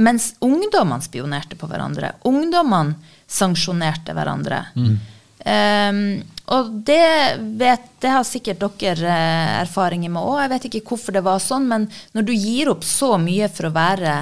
Mens 0.00 0.32
ungdommene 0.40 1.04
spionerte 1.04 1.58
på 1.60 1.68
hverandre. 1.70 2.14
Ungdommene 2.28 2.96
sanksjonerte 3.30 4.14
hverandre. 4.16 4.64
Mm. 4.74 4.98
Um, 5.40 6.04
og 6.50 6.70
det, 6.84 7.38
vet, 7.60 7.84
det, 8.02 8.10
har 8.10 8.24
sikkert 8.26 8.64
dere 8.80 9.06
eh, 9.06 9.50
erfaringer 9.60 10.10
med 10.10 10.24
òg. 10.24 10.40
Jeg 10.42 10.50
vet 10.50 10.64
ikke 10.66 10.82
hvorfor 10.90 11.14
det 11.14 11.22
var 11.22 11.38
sånn, 11.42 11.68
men 11.70 11.86
når 12.16 12.26
du 12.26 12.32
gir 12.34 12.72
opp 12.72 12.82
så 12.86 13.14
mye 13.22 13.46
for 13.54 13.68
å 13.68 13.74
være 13.76 14.14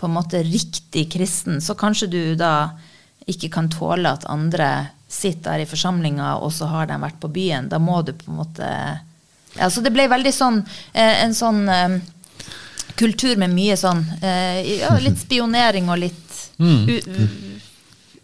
på 0.00 0.08
en 0.08 0.16
måte 0.16 0.40
riktig 0.42 1.06
kristen, 1.12 1.60
så 1.62 1.76
kanskje 1.78 2.08
du 2.10 2.22
da 2.40 2.72
ikke 3.30 3.52
kan 3.54 3.70
tåle 3.70 4.10
at 4.10 4.26
andre 4.26 4.90
sitter 5.10 5.54
her 5.54 5.62
i 5.62 5.68
forsamlinga, 5.70 6.36
og 6.42 6.50
så 6.54 6.66
har 6.70 6.90
de 6.90 6.98
vært 7.02 7.20
på 7.22 7.30
byen. 7.30 7.70
Da 7.70 7.78
må 7.82 8.00
du 8.02 8.14
på 8.18 8.32
en 8.32 8.40
måte 8.40 8.66
ja, 9.56 9.66
Så 9.70 9.82
det 9.82 9.90
ble 9.94 10.06
veldig 10.10 10.32
sånn 10.34 10.60
eh, 10.92 11.22
en 11.24 11.34
sånn 11.34 11.64
eh, 11.70 12.00
kultur 12.98 13.36
med 13.40 13.52
mye 13.54 13.76
sånn 13.78 14.00
uh, 14.22 14.60
ja, 14.64 14.94
Litt 15.02 15.20
spionering 15.26 15.90
og 15.92 16.00
litt 16.02 16.40
mm. 16.58 16.88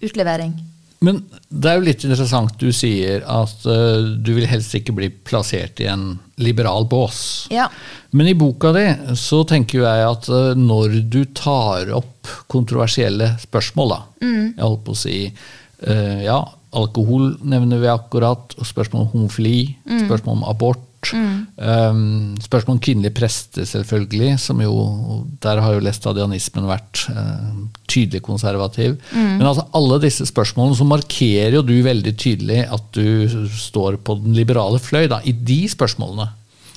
utlevering. 0.06 0.56
Men 1.04 1.20
det 1.48 1.68
er 1.68 1.76
jo 1.76 1.84
litt 1.86 2.04
interessant 2.06 2.54
du 2.60 2.70
sier 2.74 3.24
at 3.28 3.66
uh, 3.68 4.00
du 4.16 4.32
vil 4.38 4.48
helst 4.48 4.74
ikke 4.78 4.94
bli 4.96 5.10
plassert 5.10 5.80
i 5.84 5.90
en 5.92 6.14
liberal 6.40 6.86
bås. 6.88 7.18
Ja. 7.52 7.68
Men 8.16 8.30
i 8.30 8.36
boka 8.38 8.72
di 8.76 8.86
så 9.18 9.42
tenker 9.48 9.84
jeg 9.84 10.06
at 10.08 10.28
uh, 10.32 10.54
når 10.56 11.00
du 11.12 11.22
tar 11.36 11.92
opp 11.96 12.30
kontroversielle 12.50 13.34
spørsmål, 13.42 13.92
da 13.92 14.00
mm. 14.24 14.44
Jeg 14.56 14.64
holdt 14.64 14.84
på 14.86 14.96
å 14.96 14.98
si 14.98 15.18
uh, 15.28 16.20
ja, 16.24 16.40
alkohol 16.76 17.34
nevner 17.44 17.82
vi 17.82 17.92
akkurat, 17.92 18.56
og 18.56 18.68
spørsmål 18.68 19.04
om 19.04 19.12
homofili, 19.12 19.76
mm. 19.84 20.06
spørsmål 20.06 20.40
om 20.40 20.46
abort 20.48 20.85
Mm. 21.12 21.46
Um, 21.56 22.36
spørsmål 22.42 22.76
om 22.76 22.80
kvinnelige 22.82 23.14
prester, 23.14 23.64
selvfølgelig. 23.68 24.38
som 24.40 24.60
jo, 24.60 25.26
Der 25.42 25.60
har 25.60 25.74
jo 25.74 25.84
læstadianismen 25.84 26.66
vært 26.66 27.04
uh, 27.10 27.52
tydelig 27.88 28.22
konservativ. 28.22 28.96
Mm. 29.12 29.36
Men 29.38 29.46
altså 29.46 29.66
alle 29.76 30.00
disse 30.02 30.26
spørsmålene 30.26 30.76
så 30.76 30.88
markerer 30.88 31.58
jo 31.58 31.62
du 31.62 31.76
veldig 31.82 32.16
tydelig 32.16 32.64
at 32.64 32.88
du 32.96 33.48
står 33.52 34.00
på 34.02 34.18
den 34.24 34.34
liberale 34.34 34.80
fløy 34.82 35.06
da, 35.12 35.20
i 35.24 35.32
de 35.32 35.62
spørsmålene. 35.70 36.30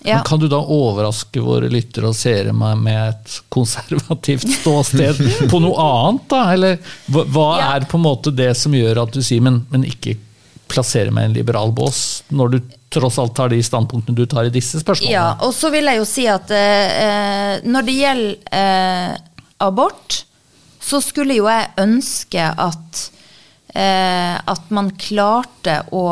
Ja. 0.03 0.15
Men 0.15 0.23
Kan 0.25 0.39
du 0.39 0.47
da 0.47 0.59
overraske 0.63 1.41
våre 1.43 1.67
lyttere 1.71 2.07
og 2.07 2.15
seere 2.15 2.53
med, 2.55 2.79
med 2.85 2.99
et 3.09 3.39
konservativt 3.51 4.47
ståsted 4.61 5.19
på 5.51 5.59
noe 5.63 5.75
annet? 5.83 6.25
da? 6.31 6.43
Eller 6.55 6.79
hva, 7.11 7.25
hva 7.27 7.49
ja. 7.59 7.69
er 7.75 7.87
på 7.89 7.99
en 7.99 8.05
måte 8.07 8.33
det 8.35 8.53
som 8.57 8.75
gjør 8.75 9.03
at 9.03 9.15
du 9.15 9.21
sier 9.25 9.43
men, 9.43 9.63
men 9.73 9.83
ikke 9.87 10.15
plassere 10.69 11.11
meg 11.11 11.25
i 11.25 11.31
en 11.31 11.39
liberal 11.39 11.73
bås, 11.75 12.21
når 12.29 12.53
du 12.53 12.59
tross 12.89 13.19
alt 13.21 13.35
tar 13.37 13.51
de 13.53 13.59
standpunktene 13.63 14.17
du 14.17 14.25
tar 14.29 14.49
i 14.49 14.53
disse 14.53 14.81
spørsmålene. 14.81 15.13
Ja, 15.13 15.37
og 15.45 15.53
så 15.55 15.71
vil 15.73 15.89
jeg 15.89 16.01
jo 16.01 16.07
si 16.09 16.25
at 16.29 16.51
eh, 16.55 17.61
når 17.69 17.87
det 17.87 17.95
gjelder 17.99 18.59
eh, 18.59 19.15
abort, 19.61 20.23
så 20.79 21.01
skulle 21.03 21.37
jo 21.37 21.47
jeg 21.49 21.71
ønske 21.83 22.45
at, 22.49 23.01
eh, 23.75 24.35
at 24.39 24.71
man 24.73 24.93
klarte 24.97 25.81
å 25.93 26.05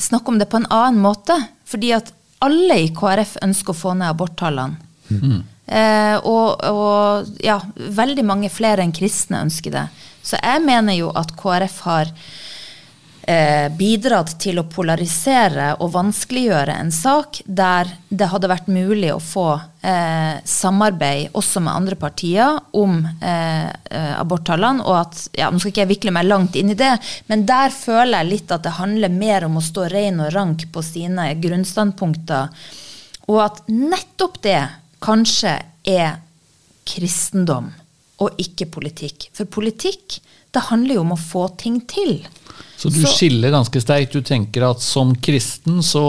snakke 0.00 0.32
om 0.32 0.38
det 0.40 0.48
på 0.50 0.62
en 0.62 0.70
annen 0.72 1.02
måte. 1.04 1.36
Fordi 1.68 1.92
at 1.96 2.12
alle 2.44 2.78
i 2.84 2.92
KrF 2.94 3.38
ønsker 3.44 3.74
å 3.74 3.78
få 3.78 3.96
ned 3.98 4.12
aborttallene. 4.12 4.80
Mm. 5.10 5.42
Eh, 5.64 6.16
og, 6.28 6.60
og, 6.68 7.30
ja, 7.44 7.58
veldig 7.74 8.24
mange 8.26 8.50
flere 8.52 8.84
enn 8.84 8.92
kristne 8.94 9.44
ønsker 9.46 9.74
det. 9.74 9.84
Så 10.24 10.40
jeg 10.40 10.64
mener 10.64 10.96
jo 10.96 11.10
at 11.16 11.32
KrF 11.36 11.78
har 11.86 12.12
eh, 13.26 13.68
bidratt 13.72 14.34
til 14.42 14.60
å 14.60 14.66
polarisere 14.70 15.72
og 15.80 15.92
vanskeliggjøre 15.94 16.76
en 16.80 16.92
sak 16.94 17.40
der 17.44 17.90
det 18.08 18.28
hadde 18.30 18.50
vært 18.50 18.68
mulig 18.70 19.10
å 19.14 19.20
få 19.22 19.46
eh, 19.56 20.40
samarbeid 20.44 21.34
også 21.36 21.62
med 21.64 21.74
andre 21.74 21.98
partier 22.00 22.58
om 22.76 23.00
eh, 23.04 23.68
eh, 23.68 24.12
aborttallene. 24.18 24.84
Og 24.84 24.98
at, 25.00 25.22
ja, 25.38 25.50
Nå 25.50 25.60
skal 25.62 25.72
ikke 25.72 25.84
jeg 25.84 25.92
vikle 25.94 26.14
meg 26.14 26.28
langt 26.28 26.58
inn 26.60 26.74
i 26.74 26.78
det, 26.78 26.92
men 27.30 27.46
der 27.48 27.74
føler 27.74 28.20
jeg 28.20 28.32
litt 28.32 28.54
at 28.54 28.66
det 28.66 28.76
handler 28.78 29.12
mer 29.12 29.48
om 29.48 29.58
å 29.60 29.64
stå 29.64 29.88
rein 29.92 30.20
og 30.22 30.34
rank 30.36 30.66
på 30.74 30.84
sine 30.84 31.30
grunnstandpunkter. 31.40 32.52
Og 33.30 33.40
at 33.40 33.64
nettopp 33.72 34.42
det 34.44 34.60
kanskje 35.04 35.56
er 35.88 36.20
kristendom 36.88 37.72
og 38.22 38.40
ikke 38.40 38.68
politikk. 38.72 39.28
For 39.34 39.48
politikk 39.50 40.20
det 40.54 40.68
handler 40.68 40.98
jo 40.98 41.04
om 41.04 41.14
å 41.16 41.20
få 41.20 41.48
ting 41.58 41.80
til. 41.90 42.20
Så 42.76 42.90
du 42.90 43.00
så, 43.02 43.12
skiller 43.14 43.54
ganske 43.54 43.80
sterkt. 43.82 44.16
Du 44.16 44.24
tenker 44.24 44.66
at 44.68 44.82
som 44.84 45.14
kristen 45.22 45.82
så 45.84 46.04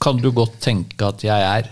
kan 0.00 0.20
du 0.20 0.30
godt 0.32 0.56
tenke 0.64 1.04
at 1.04 1.24
jeg 1.24 1.44
er 1.44 1.70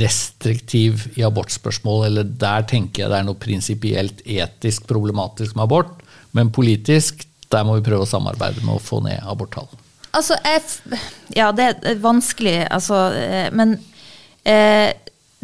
restriktiv 0.00 1.04
i 1.18 1.24
abortspørsmål, 1.26 2.06
eller 2.08 2.28
der 2.40 2.64
tenker 2.68 3.04
jeg 3.04 3.12
det 3.12 3.18
er 3.18 3.26
noe 3.26 3.40
prinsipielt 3.40 4.22
etisk 4.24 4.86
problematisk 4.88 5.58
med 5.58 5.66
abort, 5.66 5.98
men 6.32 6.52
politisk, 6.54 7.26
der 7.52 7.66
må 7.68 7.76
vi 7.76 7.84
prøve 7.84 8.06
å 8.06 8.08
samarbeide 8.08 8.64
med 8.64 8.78
å 8.78 8.82
få 8.82 9.02
ned 9.04 9.20
aborttall. 9.28 9.68
Altså, 10.14 10.38
jeg, 10.46 11.00
ja, 11.36 11.50
det 11.52 11.68
er 11.84 12.00
vanskelig, 12.00 12.62
altså, 12.72 13.10
eh, 13.18 13.50
men 13.52 13.76
eh, 14.46 14.94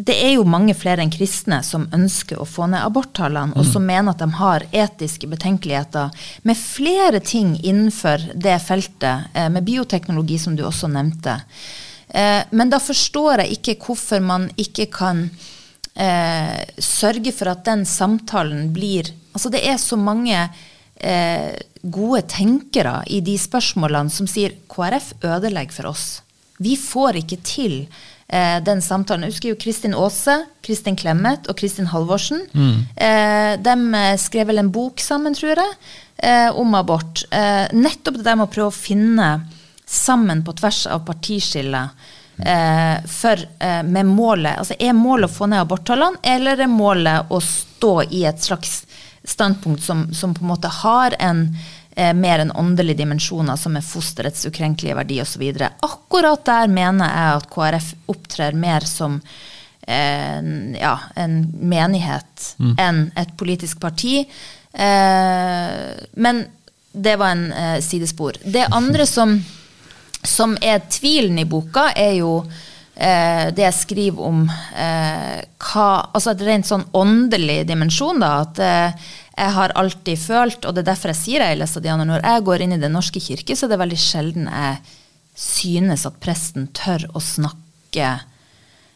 det 0.01 0.15
er 0.17 0.31
jo 0.33 0.45
mange 0.47 0.73
flere 0.77 1.03
enn 1.03 1.11
kristne 1.13 1.59
som 1.65 1.85
ønsker 1.93 2.39
å 2.41 2.47
få 2.47 2.65
ned 2.71 2.81
aborttallene, 2.81 3.53
mm. 3.53 3.59
og 3.59 3.67
som 3.67 3.85
mener 3.85 4.13
at 4.13 4.23
de 4.23 4.29
har 4.39 4.65
etiske 4.71 5.29
betenkeligheter 5.29 6.25
med 6.47 6.57
flere 6.57 7.21
ting 7.21 7.53
innenfor 7.59 8.31
det 8.33 8.57
feltet, 8.65 9.29
eh, 9.33 9.49
med 9.53 9.67
bioteknologi, 9.67 10.39
som 10.41 10.55
du 10.57 10.63
også 10.65 10.89
nevnte. 10.89 11.37
Eh, 12.09 12.41
men 12.49 12.73
da 12.73 12.81
forstår 12.81 13.43
jeg 13.43 13.59
ikke 13.59 13.77
hvorfor 13.85 14.23
man 14.25 14.49
ikke 14.59 14.89
kan 14.91 15.27
eh, 15.93 16.57
sørge 16.81 17.35
for 17.35 17.53
at 17.53 17.65
den 17.67 17.85
samtalen 17.87 18.71
blir 18.73 19.13
Altså, 19.31 19.47
det 19.47 19.61
er 19.63 19.77
så 19.79 19.95
mange 19.95 20.35
eh, 20.99 21.53
gode 21.87 22.25
tenkere 22.27 22.97
i 23.07 23.21
de 23.23 23.37
spørsmålene 23.39 24.11
som 24.11 24.27
sier 24.27 24.57
KrF 24.67 25.13
ødelegger 25.23 25.77
for 25.77 25.87
oss. 25.93 26.07
Vi 26.61 26.75
får 26.77 27.21
ikke 27.23 27.39
til 27.45 27.75
eh, 28.27 28.59
den 28.65 28.81
samtalen. 28.85 29.25
Jeg 29.25 29.35
husker 29.35 29.51
jo 29.53 29.59
Kristin 29.61 29.97
Aase, 29.97 30.37
Kristin 30.65 30.97
Clemet 30.99 31.49
og 31.49 31.57
Kristin 31.59 31.89
Halvorsen. 31.91 32.45
Mm. 32.53 32.77
Eh, 32.95 33.53
de 33.65 33.75
eh, 34.01 34.15
skrev 34.21 34.51
vel 34.51 34.61
en 34.61 34.71
bok 34.73 35.01
sammen, 35.01 35.35
tror 35.37 35.55
jeg, 35.55 35.75
eh, 36.21 36.49
om 36.53 36.77
abort. 36.77 37.25
Eh, 37.33 37.67
nettopp 37.73 38.19
det 38.19 38.27
der 38.27 38.39
med 38.39 38.49
å 38.49 38.53
prøve 38.53 38.73
å 38.73 38.77
finne 38.77 39.31
sammen 39.85 40.45
på 40.45 40.55
tvers 40.61 40.85
av 40.87 41.03
partiskillet. 41.07 42.07
Eh, 42.41 42.97
for 43.11 43.37
med 43.85 44.07
målet 44.07 44.55
Altså 44.57 44.73
er 44.81 44.95
målet 44.97 45.27
å 45.27 45.33
få 45.35 45.45
ned 45.51 45.61
aborttallene, 45.61 46.17
eller 46.23 46.63
er 46.63 46.71
målet 46.71 47.29
å 47.29 47.37
stå 47.43 47.91
i 48.09 48.23
et 48.25 48.41
slags 48.41 48.79
standpunkt 49.27 49.83
som, 49.83 50.07
som 50.13 50.33
på 50.33 50.41
en 50.41 50.49
måte 50.49 50.71
har 50.81 51.13
en 51.19 51.43
eh, 51.95 52.13
mer 52.13 52.43
enn 52.43 52.53
åndelige 52.55 53.01
dimensjoner, 53.03 53.59
som 53.59 53.75
er 53.77 53.85
fosterets 53.85 54.45
ukrenkelige 54.49 54.97
verdi 54.97 55.21
osv. 55.23 55.43
Akkurat 55.81 56.45
der 56.47 56.71
mener 56.71 57.11
jeg 57.11 57.41
at 57.41 57.49
KrF 57.51 57.91
opptrer 58.13 58.57
mer 58.57 58.87
som 58.87 59.19
eh, 59.87 60.39
ja, 60.79 60.95
en 61.15 61.37
menighet 61.59 62.55
mm. 62.57 62.73
enn 62.79 63.05
et 63.19 63.37
politisk 63.37 63.79
parti. 63.83 64.21
Eh, 64.73 65.77
men 66.13 66.43
det 66.91 67.15
var 67.15 67.35
en 67.35 67.51
eh, 67.53 67.79
sidespor. 67.83 68.37
Det 68.43 68.67
andre 68.71 69.05
som, 69.05 69.37
som 70.23 70.57
er 70.61 70.83
tvilen 70.91 71.39
i 71.39 71.47
boka, 71.47 71.89
er 71.95 72.17
jo 72.19 72.33
eh, 72.95 73.47
det 73.55 73.65
jeg 73.67 73.79
skriver 73.79 74.27
om 74.27 74.43
eh, 74.49 75.39
hva 75.61 75.89
Altså 76.11 76.33
et 76.33 76.43
rent 76.45 76.67
sånn 76.67 76.87
åndelig 76.97 77.61
dimensjon, 77.69 78.19
da. 78.23 78.33
At 78.43 78.59
eh, 78.59 79.09
jeg 79.41 79.53
har 79.57 79.73
alltid 79.79 80.19
følt, 80.21 80.65
og 80.65 80.75
det 80.75 80.83
er 80.83 80.91
derfor 80.91 81.11
jeg 81.11 81.21
sier 81.21 81.45
jeg 81.45 81.57
leser 81.57 81.81
Diana, 81.83 82.05
når 82.05 82.21
jeg 82.21 82.43
går 82.45 82.63
inn 82.63 82.75
i 82.75 82.81
Den 82.81 82.93
norske 82.93 83.21
kirke, 83.23 83.55
så 83.57 83.65
er 83.65 83.73
det 83.73 83.81
veldig 83.81 84.01
sjelden 84.01 84.49
jeg 84.51 84.81
synes 85.41 86.05
at 86.05 86.19
presten 86.21 86.67
tør 86.77 87.07
å 87.17 87.21
snakke 87.23 88.11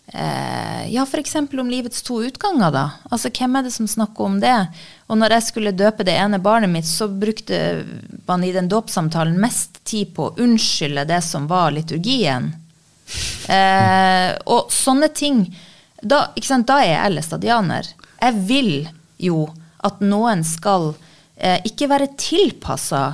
Eh, 0.07 0.93
ja, 0.93 1.03
f.eks. 1.03 1.35
om 1.35 1.69
livets 1.69 2.01
to 2.01 2.19
utganger, 2.23 2.71
da. 2.71 2.83
Altså, 3.09 3.31
Hvem 3.33 3.57
er 3.57 3.65
det 3.65 3.73
som 3.73 3.87
snakker 3.89 4.27
om 4.27 4.37
det? 4.39 4.57
Og 5.09 5.17
når 5.17 5.37
jeg 5.37 5.47
skulle 5.47 5.73
døpe 5.75 6.05
det 6.05 6.13
ene 6.19 6.39
barnet 6.39 6.69
mitt, 6.69 6.87
så 6.87 7.07
brukte 7.09 7.83
man 8.27 8.43
i 8.45 8.53
den 8.53 8.69
dåpssamtalen 8.69 9.39
mest 9.41 9.81
tid 9.83 10.13
på 10.15 10.29
å 10.29 10.35
unnskylde 10.45 11.07
det 11.09 11.21
som 11.25 11.49
var 11.49 11.73
liturgien. 11.73 12.51
Eh, 13.49 14.31
og 14.49 14.71
sånne 14.73 15.09
ting 15.13 15.43
da, 16.01 16.27
sant, 16.41 16.67
da, 16.69 16.79
er 16.83 16.95
jeg 16.95 17.15
læstadianer. 17.15 17.91
Jeg 18.21 18.41
vil 18.45 18.73
jo 19.21 19.45
at 19.85 20.01
noen 20.03 20.43
skal 20.47 20.91
eh, 21.37 21.59
ikke 21.67 21.89
være 21.91 22.11
tilpassa 22.19 23.05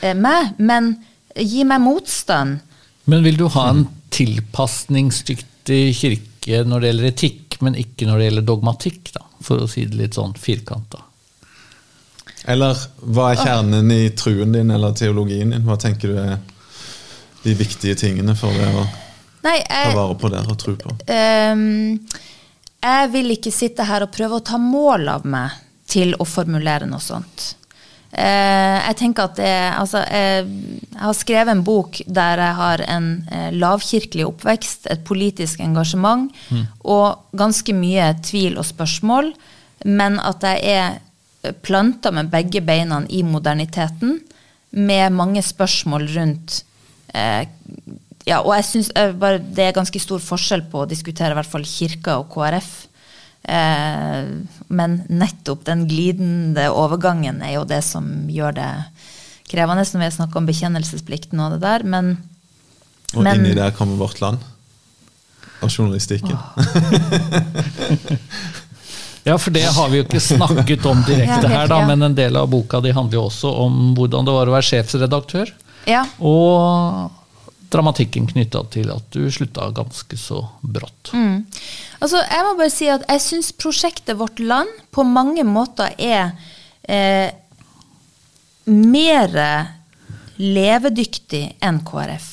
eh, 0.00 0.16
meg, 0.18 0.58
men 0.58 0.94
gi 1.36 1.64
meg 1.68 1.82
motstand. 1.84 2.60
Men 3.10 3.24
vil 3.24 3.38
du 3.40 3.46
ha 3.54 3.68
en 3.72 3.86
tilpasningsdyktig 4.12 5.84
kirke 5.96 6.62
når 6.66 6.82
det 6.82 6.90
gjelder 6.90 7.08
etikk, 7.12 7.56
men 7.62 7.78
ikke 7.78 8.08
når 8.08 8.18
det 8.18 8.28
gjelder 8.28 8.46
dogmatikk, 8.50 9.14
da, 9.14 9.24
for 9.42 9.62
å 9.62 9.70
si 9.70 9.86
det 9.88 9.98
litt 9.98 10.18
sånn 10.18 10.34
firkanta? 10.38 11.00
Eller 12.50 12.78
hva 12.98 13.30
er 13.30 13.38
kjernen 13.38 13.90
i 13.94 14.08
truen 14.18 14.54
din 14.54 14.72
eller 14.74 14.96
teologien 14.98 15.52
din? 15.54 15.62
Hva 15.66 15.76
tenker 15.78 16.10
du 16.10 16.18
er 16.18 16.40
de 17.42 17.54
viktige 17.58 17.94
tingene 17.98 18.34
for 18.38 18.54
det 18.54 18.68
å 18.74 18.84
Nei, 19.42 19.56
jeg, 19.58 19.90
ta 19.90 19.94
vare 19.96 20.14
på 20.18 20.30
det 20.30 20.40
og 20.46 20.58
tro 20.58 20.74
på? 20.78 20.94
Um, 21.10 21.98
jeg 22.82 23.10
vil 23.14 23.34
ikke 23.34 23.52
sitte 23.54 23.86
her 23.86 24.06
og 24.06 24.12
prøve 24.14 24.38
å 24.38 24.44
ta 24.46 24.58
mål 24.62 25.08
av 25.10 25.26
meg 25.26 25.54
til 25.92 26.16
å 26.18 26.26
formulere 26.28 26.88
noe 26.88 27.02
sånt. 27.02 27.52
Uh, 28.12 28.76
jeg 28.90 28.96
tenker 29.00 29.24
at 29.30 29.38
det, 29.38 29.52
altså, 29.72 30.02
jeg, 30.04 30.48
jeg, 30.82 30.98
har 31.00 31.14
skrevet 31.16 31.54
en 31.54 31.62
bok 31.64 32.02
der 32.04 32.42
jeg 32.44 32.58
har 32.58 32.82
en 32.92 33.06
uh, 33.30 33.48
lavkirkelig 33.56 34.26
oppvekst, 34.28 34.90
et 34.92 35.06
politisk 35.08 35.62
engasjement 35.64 36.28
mm. 36.52 36.66
og 36.92 37.38
ganske 37.40 37.72
mye 37.76 38.10
tvil 38.24 38.60
og 38.60 38.68
spørsmål, 38.68 39.32
men 39.88 40.20
at 40.20 40.44
jeg 40.44 40.76
er 40.76 41.00
planta 41.64 42.12
med 42.14 42.30
begge 42.30 42.60
beina 42.64 43.00
i 43.08 43.22
moderniteten, 43.26 44.20
med 44.72 45.12
mange 45.12 45.42
spørsmål 45.44 46.06
rundt 46.14 46.62
eh, 47.12 47.44
ja, 48.24 48.38
og 48.40 48.54
jeg 48.54 48.64
synes 48.68 48.88
det 48.94 49.64
er 49.66 49.74
ganske 49.76 50.00
stor 50.00 50.22
forskjell 50.22 50.62
på 50.70 50.82
å 50.82 50.88
diskutere 50.88 51.34
i 51.34 51.38
hvert 51.40 51.50
fall 51.50 51.66
kirka 51.66 52.20
og 52.22 52.30
KrF. 52.32 52.70
Eh, 53.42 54.28
men 54.68 55.00
nettopp 55.10 55.64
den 55.66 55.86
glidende 55.90 56.68
overgangen 56.70 57.42
er 57.42 57.56
jo 57.56 57.64
det 57.66 57.82
som 57.86 58.06
gjør 58.30 58.54
det 58.58 58.70
krevende, 59.50 59.84
når 59.84 60.04
vi 60.04 60.16
snakker 60.16 60.40
om 60.40 60.48
bekjennelsesplikten 60.48 61.42
og 61.42 61.56
det 61.56 61.62
der, 61.64 61.84
men 61.84 62.16
Og 63.12 63.26
men, 63.26 63.42
inni 63.42 63.54
der 63.54 63.74
kommer 63.76 63.98
Vårt 64.00 64.22
Land 64.22 64.40
og 65.62 65.70
journalistikken. 65.70 66.32
ja, 69.28 69.36
for 69.36 69.54
det 69.54 69.66
har 69.68 69.90
vi 69.92 70.00
jo 70.00 70.06
ikke 70.06 70.22
snakket 70.22 70.86
om 70.88 71.02
direkte 71.06 71.50
her, 71.50 71.68
da, 71.70 71.82
men 71.86 72.08
en 72.08 72.16
del 72.16 72.38
av 72.40 72.48
boka 72.50 72.80
di 72.82 72.94
handler 72.94 73.20
jo 73.20 73.26
også 73.28 73.52
om 73.66 73.92
hvordan 73.98 74.26
det 74.26 74.34
var 74.34 74.50
å 74.50 74.56
være 74.56 74.68
sjefsredaktør. 74.70 75.52
Ja. 75.90 76.06
Og 76.18 77.21
dramatikken 77.72 78.28
knytta 78.30 78.64
til 78.72 78.90
at 78.92 79.08
du 79.14 79.26
slutta 79.32 79.70
ganske 79.74 80.18
så 80.20 80.42
brått. 80.60 81.12
Mm. 81.16 81.44
Altså, 82.00 82.22
jeg 82.22 82.46
må 82.46 82.56
bare 82.58 82.74
si 82.74 82.90
at 82.92 83.06
jeg 83.08 83.24
syns 83.24 83.52
prosjektet 83.56 84.18
Vårt 84.20 84.42
Land 84.42 84.70
på 84.92 85.04
mange 85.08 85.44
måter 85.48 85.94
er 85.98 86.34
eh, 86.84 87.32
mer 88.68 89.38
levedyktig 90.38 91.44
enn 91.62 91.82
KrF. 91.86 92.28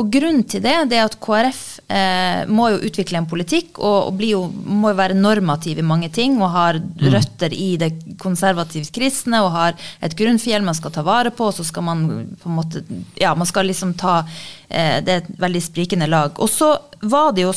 Og 0.00 0.08
grunnen 0.12 0.44
til 0.48 0.62
det, 0.64 0.76
det 0.88 0.98
er 0.98 1.08
at 1.08 1.18
KrF 1.20 1.71
eh, 1.92 2.42
må 2.48 2.68
jo 2.72 2.80
utvikle 2.88 3.20
en 3.20 3.28
politikk 3.28 3.78
og, 3.78 4.08
og 4.10 4.22
jo, 4.24 4.42
må 4.50 4.92
jo 4.92 4.98
være 4.98 5.16
normativ 5.18 5.80
i 5.80 5.86
mange 5.86 6.08
ting 6.14 6.38
og 6.40 6.52
har 6.54 6.78
mm. 6.80 7.04
røtter 7.12 7.54
i 7.54 7.74
det 7.80 7.90
konservativt 8.22 8.92
kristne 8.94 9.42
og 9.44 9.52
har 9.54 9.76
et 10.00 10.16
grunnfjell 10.18 10.64
man 10.64 10.78
skal 10.78 10.94
ta 10.94 11.04
vare 11.06 11.32
på, 11.34 11.50
og 11.50 11.56
så 11.56 11.66
skal 11.66 11.86
man 11.86 12.06
på 12.40 12.50
en 12.50 12.58
måte 12.58 12.84
Ja, 13.18 13.34
man 13.38 13.48
skal 13.48 13.68
liksom 13.68 13.94
ta 14.00 14.22
eh, 14.22 14.98
Det 15.04 15.12
er 15.12 15.20
et 15.22 15.30
veldig 15.42 15.62
sprikende 15.62 16.08
lag. 16.10 16.38
Og 16.40 16.50
så 16.50 16.72
var 17.02 17.32
det 17.36 17.44
jo, 17.46 17.52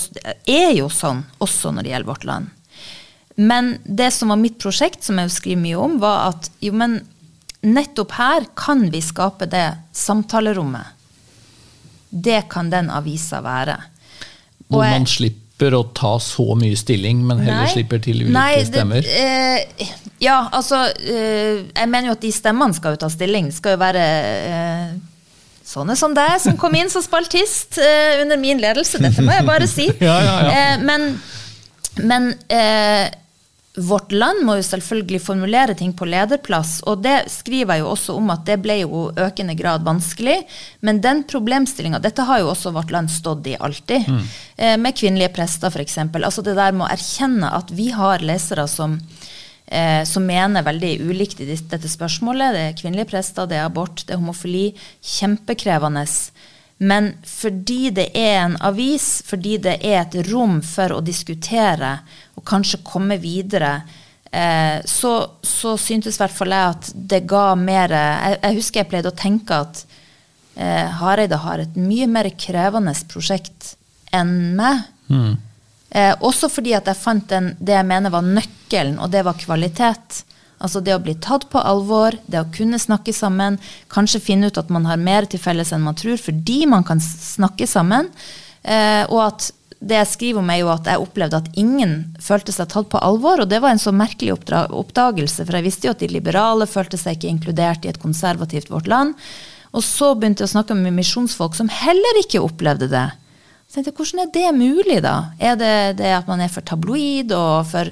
er 0.45 0.75
jo 0.75 0.89
sånn 0.91 1.23
også 1.43 1.71
når 1.71 1.86
det 1.86 1.93
gjelder 1.93 2.11
vårt 2.11 2.27
land. 2.27 2.51
Men 3.36 3.75
det 3.83 4.11
som 4.15 4.31
var 4.31 4.39
mitt 4.39 4.59
prosjekt, 4.61 5.03
som 5.03 5.19
jeg 5.19 5.33
skriver 5.33 5.61
mye 5.61 5.79
om, 5.88 5.97
var 5.99 6.29
at 6.31 6.49
jo, 6.63 6.71
men 6.75 7.01
nettopp 7.65 8.13
her 8.15 8.45
kan 8.55 8.86
vi 8.93 9.01
skape 9.03 9.47
det 9.51 9.67
samtalerommet 9.95 10.95
det 12.15 12.45
kan 12.49 12.69
den 12.69 12.89
avisa 12.89 13.41
være. 13.43 13.75
Hvor 14.72 14.86
man 14.86 15.05
slipper 15.09 15.76
å 15.78 15.84
ta 15.95 16.16
så 16.20 16.55
mye 16.59 16.76
stilling, 16.80 17.22
men 17.26 17.43
heller 17.43 17.63
nei, 17.63 17.74
slipper 17.74 18.01
til 18.03 18.24
ulike 18.24 18.36
nei, 18.36 18.51
det, 18.59 18.68
stemmer? 18.72 19.05
Eh, 19.07 19.91
ja, 20.24 20.39
altså 20.55 20.82
eh, 20.99 21.66
Jeg 21.70 21.91
mener 21.91 22.09
jo 22.09 22.16
at 22.18 22.24
de 22.24 22.32
stemmene 22.34 22.76
skal 22.76 22.95
jo 22.95 23.03
ta 23.05 23.09
stilling. 23.13 23.51
Det 23.51 23.59
skal 23.59 23.76
jo 23.76 23.82
være 23.84 24.05
eh, 24.51 24.95
sånne 25.66 25.95
som 25.99 26.16
deg, 26.18 26.38
som 26.43 26.57
kom 26.59 26.76
inn 26.78 26.91
som 26.91 27.03
spaltist 27.05 27.80
eh, 27.82 28.22
under 28.24 28.39
min 28.41 28.61
ledelse. 28.63 29.01
Dette 29.03 29.26
må 29.26 29.36
jeg 29.36 29.47
bare 29.47 29.70
si. 29.70 29.89
ja, 30.09 30.18
ja, 30.24 30.36
ja. 30.47 30.55
Eh, 30.55 30.84
men, 30.86 31.07
men 32.03 32.34
eh, 32.49 33.07
Vårt 33.76 34.11
Land 34.11 34.45
må 34.47 34.55
jo 34.55 34.63
selvfølgelig 34.63 35.19
formulere 35.26 35.76
ting 35.76 35.91
på 35.97 36.07
lederplass, 36.07 36.78
og 36.88 37.01
det 37.03 37.26
skriver 37.32 37.76
jeg 37.76 37.84
jo 37.84 37.89
også 37.91 38.15
om 38.15 38.32
at 38.32 38.45
det 38.47 38.55
ble 38.63 38.78
jo 38.82 39.01
økende 39.19 39.55
grad 39.59 39.84
vanskelig. 39.84 40.38
Men 40.86 41.01
den 41.03 41.26
problemstillinga 41.28 41.99
Dette 42.03 42.23
har 42.28 42.39
jo 42.41 42.53
også 42.53 42.71
Vårt 42.76 42.93
Land 42.95 43.11
stått 43.11 43.49
i 43.51 43.57
alltid. 43.59 44.07
Mm. 44.07 44.21
Eh, 44.55 44.78
med 44.80 44.95
kvinnelige 44.95 45.34
prester, 45.36 45.73
f.eks. 45.73 45.97
Altså 46.07 46.45
det 46.45 46.55
der 46.55 46.76
med 46.76 46.88
å 46.88 46.91
erkjenne 46.95 47.51
at 47.57 47.76
vi 47.76 47.89
har 47.91 48.23
lesere 48.23 48.67
som, 48.71 48.95
eh, 49.67 50.03
som 50.07 50.23
mener 50.23 50.63
veldig 50.63 50.95
ulikt 51.09 51.43
i 51.43 51.51
dette 51.51 51.91
spørsmålet. 51.91 52.55
Det 52.55 52.65
er 52.69 52.80
kvinnelige 52.80 53.11
prester, 53.11 53.49
det 53.49 53.59
er 53.59 53.67
abort, 53.67 54.05
det 54.05 54.15
er 54.15 54.23
homofili. 54.23 54.69
Kjempekrevende. 55.03 56.07
Men 56.78 57.13
fordi 57.23 57.89
det 57.95 58.09
er 58.19 58.41
en 58.41 58.57
avis, 58.63 59.21
fordi 59.26 59.57
det 59.63 59.78
er 59.84 60.01
et 60.01 60.17
rom 60.32 60.61
for 60.63 60.97
å 60.97 61.03
diskutere 61.03 61.99
og 62.45 62.51
kanskje 62.51 62.83
komme 62.85 63.17
videre, 63.17 63.79
eh, 64.29 64.77
så, 64.85 65.13
så 65.41 65.73
syntes 65.81 66.19
i 66.19 66.21
hvert 66.21 66.35
fall 66.37 66.53
jeg 66.53 66.75
at 66.75 66.91
det 66.93 67.23
ga 67.25 67.47
mer 67.57 67.89
jeg, 67.95 68.37
jeg, 68.43 68.57
husker 68.59 68.83
jeg 68.83 68.89
pleide 68.91 69.09
å 69.09 69.17
tenke 69.17 69.57
at 69.65 69.81
eh, 70.53 70.85
Hareide 71.01 71.41
har 71.41 71.63
et 71.63 71.79
mye 71.79 72.07
mer 72.07 72.29
krevende 72.37 72.93
prosjekt 73.09 73.73
enn 74.13 74.53
meg. 74.59 74.85
Mm. 75.09 75.33
Eh, 75.95 76.13
også 76.21 76.49
fordi 76.51 76.75
at 76.77 76.87
jeg 76.91 77.01
fant 77.01 77.27
den, 77.31 77.53
det 77.59 77.75
jeg 77.77 77.87
mener 77.87 78.13
var 78.13 78.25
nøkkelen, 78.27 78.99
og 79.01 79.11
det 79.13 79.25
var 79.25 79.41
kvalitet. 79.41 80.21
Altså 80.63 80.79
det 80.83 80.95
å 80.95 81.01
bli 81.03 81.17
tatt 81.19 81.49
på 81.51 81.59
alvor, 81.59 82.15
det 82.31 82.39
å 82.39 82.49
kunne 82.53 82.79
snakke 82.79 83.13
sammen, 83.15 83.57
kanskje 83.91 84.23
finne 84.23 84.49
ut 84.51 84.59
at 84.59 84.71
man 84.71 84.87
har 84.87 85.01
mer 85.01 85.27
til 85.27 85.41
felles 85.41 85.73
enn 85.75 85.83
man 85.83 85.97
tror, 85.99 86.19
fordi 86.21 86.63
man 86.71 86.85
kan 86.87 87.01
snakke 87.03 87.67
sammen. 87.67 88.07
Eh, 88.63 89.03
og 89.09 89.21
at 89.25 89.49
det 89.80 89.97
jeg 89.99 90.09
skriver 90.09 90.41
om, 90.41 90.49
er 90.49 90.61
jo 90.61 90.69
at 90.73 90.88
jeg 90.89 91.01
opplevde 91.01 91.39
at 91.41 91.49
ingen 91.59 91.97
følte 92.23 92.53
seg 92.55 92.69
tatt 92.71 92.88
på 92.91 93.01
alvor. 93.03 93.43
Og 93.43 93.49
det 93.51 93.59
var 93.63 93.76
en 93.76 93.82
så 93.82 93.93
merkelig 93.95 94.34
oppdagelse, 94.36 95.43
for 95.43 95.57
jeg 95.57 95.67
visste 95.67 95.89
jo 95.89 95.95
at 95.95 96.01
de 96.01 96.09
liberale 96.13 96.67
følte 96.69 96.99
seg 96.99 97.17
ikke 97.17 97.34
inkludert 97.34 97.86
i 97.86 97.91
et 97.91 98.01
konservativt 98.01 98.71
vårt 98.73 98.89
land. 98.91 99.13
Og 99.76 99.84
så 99.84 100.13
begynte 100.15 100.45
jeg 100.45 100.51
å 100.51 100.55
snakke 100.55 100.78
med 100.80 100.95
misjonsfolk 100.95 101.57
som 101.57 101.69
heller 101.71 102.21
ikke 102.21 102.43
opplevde 102.43 102.88
det. 102.91 103.07
Så 103.65 103.82
jeg 103.82 103.88
tenkte, 103.88 104.03
Hvordan 104.03 104.23
er 104.23 104.32
det 104.32 104.51
mulig, 104.55 104.99
da? 105.03 105.15
Er 105.41 105.57
det 105.59 105.97
det 105.99 106.13
at 106.15 106.30
man 106.30 106.43
er 106.43 106.51
for 106.53 106.63
tabloid 106.63 107.34
og 107.36 107.65
for, 107.67 107.89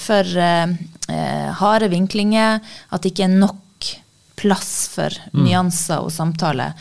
for 0.00 0.34
uh, 0.40 0.74
uh, 1.12 1.48
harde 1.60 1.90
vinklinger? 1.92 2.58
At 2.90 3.04
det 3.04 3.12
ikke 3.12 3.28
er 3.28 3.38
nok 3.38 3.90
plass 4.40 4.88
for 4.90 5.14
mm. 5.30 5.44
nyanser 5.44 6.02
og 6.02 6.10
samtale? 6.12 6.72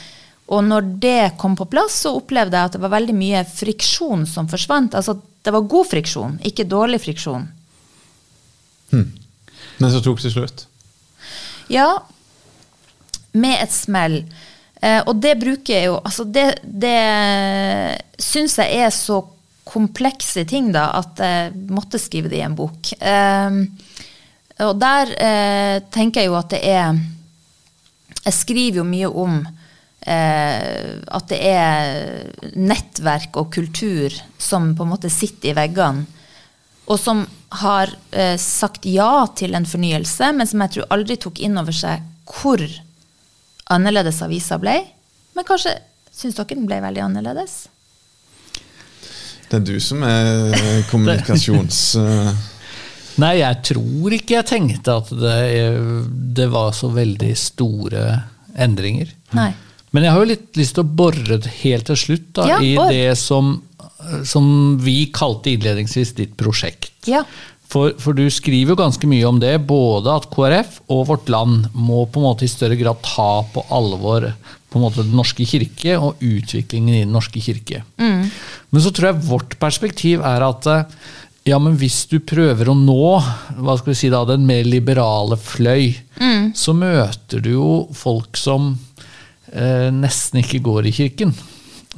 Og 0.51 0.63
når 0.63 0.87
det 1.01 1.33
kom 1.39 1.55
på 1.55 1.67
plass, 1.71 2.01
så 2.03 2.15
opplevde 2.17 2.57
jeg 2.57 2.69
at 2.69 2.75
det 2.75 2.83
var 2.83 2.93
veldig 2.97 3.15
mye 3.15 3.43
friksjon 3.47 4.25
som 4.27 4.49
forsvant. 4.51 4.95
Altså 4.99 5.15
det 5.43 5.51
var 5.55 5.67
god 5.71 5.89
friksjon, 5.91 6.39
ikke 6.47 6.67
dårlig 6.67 7.01
friksjon. 7.03 7.47
Hmm. 8.91 9.11
Men 9.79 9.91
så 9.91 10.01
tok 10.03 10.21
det 10.23 10.33
slutt? 10.33 10.65
Ja. 11.71 11.89
Med 13.33 13.63
et 13.63 13.73
smell. 13.73 14.21
Eh, 14.83 14.99
og 15.07 15.15
det 15.23 15.37
bruker 15.39 15.73
jeg 15.73 15.87
jo 15.87 15.95
Altså, 16.03 16.25
det, 16.27 16.59
det 16.63 16.99
syns 18.21 18.59
jeg 18.59 18.83
er 18.83 18.91
så 18.93 19.21
komplekse 19.63 20.43
ting, 20.45 20.73
da, 20.75 20.89
at 20.99 21.21
jeg 21.23 21.53
måtte 21.71 22.01
skrive 22.01 22.27
det 22.29 22.41
i 22.41 22.45
en 22.45 22.55
bok. 22.57 22.91
Eh, 22.99 23.59
og 24.63 24.77
der 24.79 25.13
eh, 25.17 25.77
tenker 25.91 26.21
jeg 26.21 26.29
jo 26.29 26.37
at 26.37 26.51
det 26.53 26.59
er 26.67 26.99
Jeg 28.23 28.35
skriver 28.37 28.81
jo 28.81 28.87
mye 28.87 29.09
om 29.09 29.39
at 30.03 31.29
det 31.29 31.37
er 31.47 32.49
nettverk 32.59 33.37
og 33.39 33.53
kultur 33.55 34.11
som 34.35 34.73
på 34.75 34.83
en 34.83 34.91
måte 34.91 35.11
sitter 35.13 35.53
i 35.53 35.55
veggene, 35.55 36.03
og 36.91 36.99
som 36.99 37.23
har 37.63 37.91
eh, 38.11 38.35
sagt 38.39 38.85
ja 38.89 39.25
til 39.37 39.55
en 39.55 39.67
fornyelse, 39.67 40.31
men 40.35 40.49
som 40.49 40.63
jeg 40.65 40.75
tror 40.75 40.89
aldri 40.91 41.17
tok 41.21 41.39
inn 41.43 41.55
over 41.59 41.75
seg 41.75 42.03
hvor 42.27 42.63
annerledes 43.71 44.19
avisa 44.25 44.57
ble. 44.59 44.75
Men 45.33 45.47
kanskje 45.47 45.77
syns 46.13 46.35
dere 46.37 46.57
den 46.57 46.67
ble 46.67 46.81
veldig 46.83 47.05
annerledes? 47.05 47.55
Det 49.47 49.61
er 49.61 49.67
du 49.67 49.77
som 49.83 50.03
er 50.07 50.57
kommunikasjons... 50.91 51.85
Nei, 53.21 53.35
jeg 53.43 53.59
tror 53.69 54.13
ikke 54.15 54.39
jeg 54.39 54.45
tenkte 54.49 54.95
at 54.97 55.11
det, 55.13 55.33
det 56.33 56.47
var 56.49 56.71
så 56.73 56.87
veldig 56.89 57.29
store 57.37 58.07
endringer. 58.57 59.11
Nei. 59.37 59.51
Men 59.93 60.07
jeg 60.07 60.13
har 60.13 60.23
jo 60.23 60.29
litt 60.31 60.57
lyst 60.57 60.75
til 60.77 60.83
å 60.83 60.93
bore 61.01 61.39
helt 61.61 61.87
til 61.89 61.99
slutt 61.99 62.29
da, 62.39 62.47
Ja, 62.49 62.59
i 62.65 62.73
det 62.89 63.15
som, 63.21 63.55
som 64.25 64.45
vi 64.81 65.03
kalte 65.13 65.53
innledningsvis 65.53 66.15
ditt 66.17 66.33
prosjekt. 66.39 66.95
Ja. 67.09 67.21
For, 67.73 67.93
for 68.01 68.13
du 68.17 68.25
skriver 68.33 68.73
jo 68.73 68.79
ganske 68.79 69.07
mye 69.09 69.25
om 69.25 69.39
det, 69.41 69.55
både 69.69 70.13
at 70.13 70.27
KrF 70.33 70.81
og 70.93 71.07
Vårt 71.09 71.29
Land 71.33 71.71
må 71.73 72.03
på 72.05 72.21
en 72.21 72.27
måte 72.27 72.45
i 72.45 72.51
større 72.51 72.77
grad 72.77 73.01
ta 73.05 73.45
på 73.53 73.65
alvor 73.73 74.29
på 74.73 74.79
en 74.79 74.85
måte 74.87 75.03
Den 75.05 75.13
norske 75.13 75.45
kirke 75.45 75.99
og 76.01 76.21
utviklingen 76.25 76.95
i 76.95 77.03
Den 77.03 77.13
norske 77.13 77.41
kirke. 77.41 77.83
Men 78.01 78.81
så 78.81 78.89
tror 78.89 79.11
jeg 79.11 79.25
vårt 79.27 79.57
perspektiv 79.61 80.23
er 80.25 80.45
at 80.45 80.69
eh, 80.69 80.87
ja, 81.49 81.59
men 81.61 81.75
hvis 81.77 82.05
du 82.09 82.17
prøver 82.23 82.69
å 82.71 82.77
nå 82.77 83.19
hva 83.59 83.75
skal 83.77 83.91
vi 83.91 83.97
si 83.99 84.09
da, 84.09 84.23
den 84.25 84.45
mer 84.47 84.63
liberale 84.65 85.37
fløy, 85.37 85.91
så 86.55 86.73
møter 86.77 87.43
du 87.43 87.51
jo 87.51 87.71
folk 87.97 88.39
som 88.39 88.71
nesten 89.53 90.41
ikke 90.41 90.63
går 90.65 90.87
i 90.89 90.95
kirken. 90.95 91.33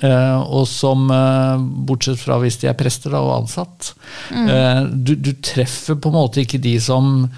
Eh, 0.04 0.40
og 0.52 0.66
som, 0.68 1.08
eh, 1.12 1.58
bortsett 1.88 2.20
fra 2.20 2.36
hvis 2.42 2.58
de 2.60 2.68
er 2.68 2.76
prester 2.76 3.14
da, 3.16 3.22
og 3.24 3.44
ansatt, 3.44 3.94
eh, 4.36 4.82
du, 4.92 5.16
du 5.16 5.32
treffer 5.40 5.96
på 5.96 6.12
en 6.12 6.18
måte 6.18 6.44
ikke 6.44 6.60
de 6.60 6.76
som, 6.84 7.30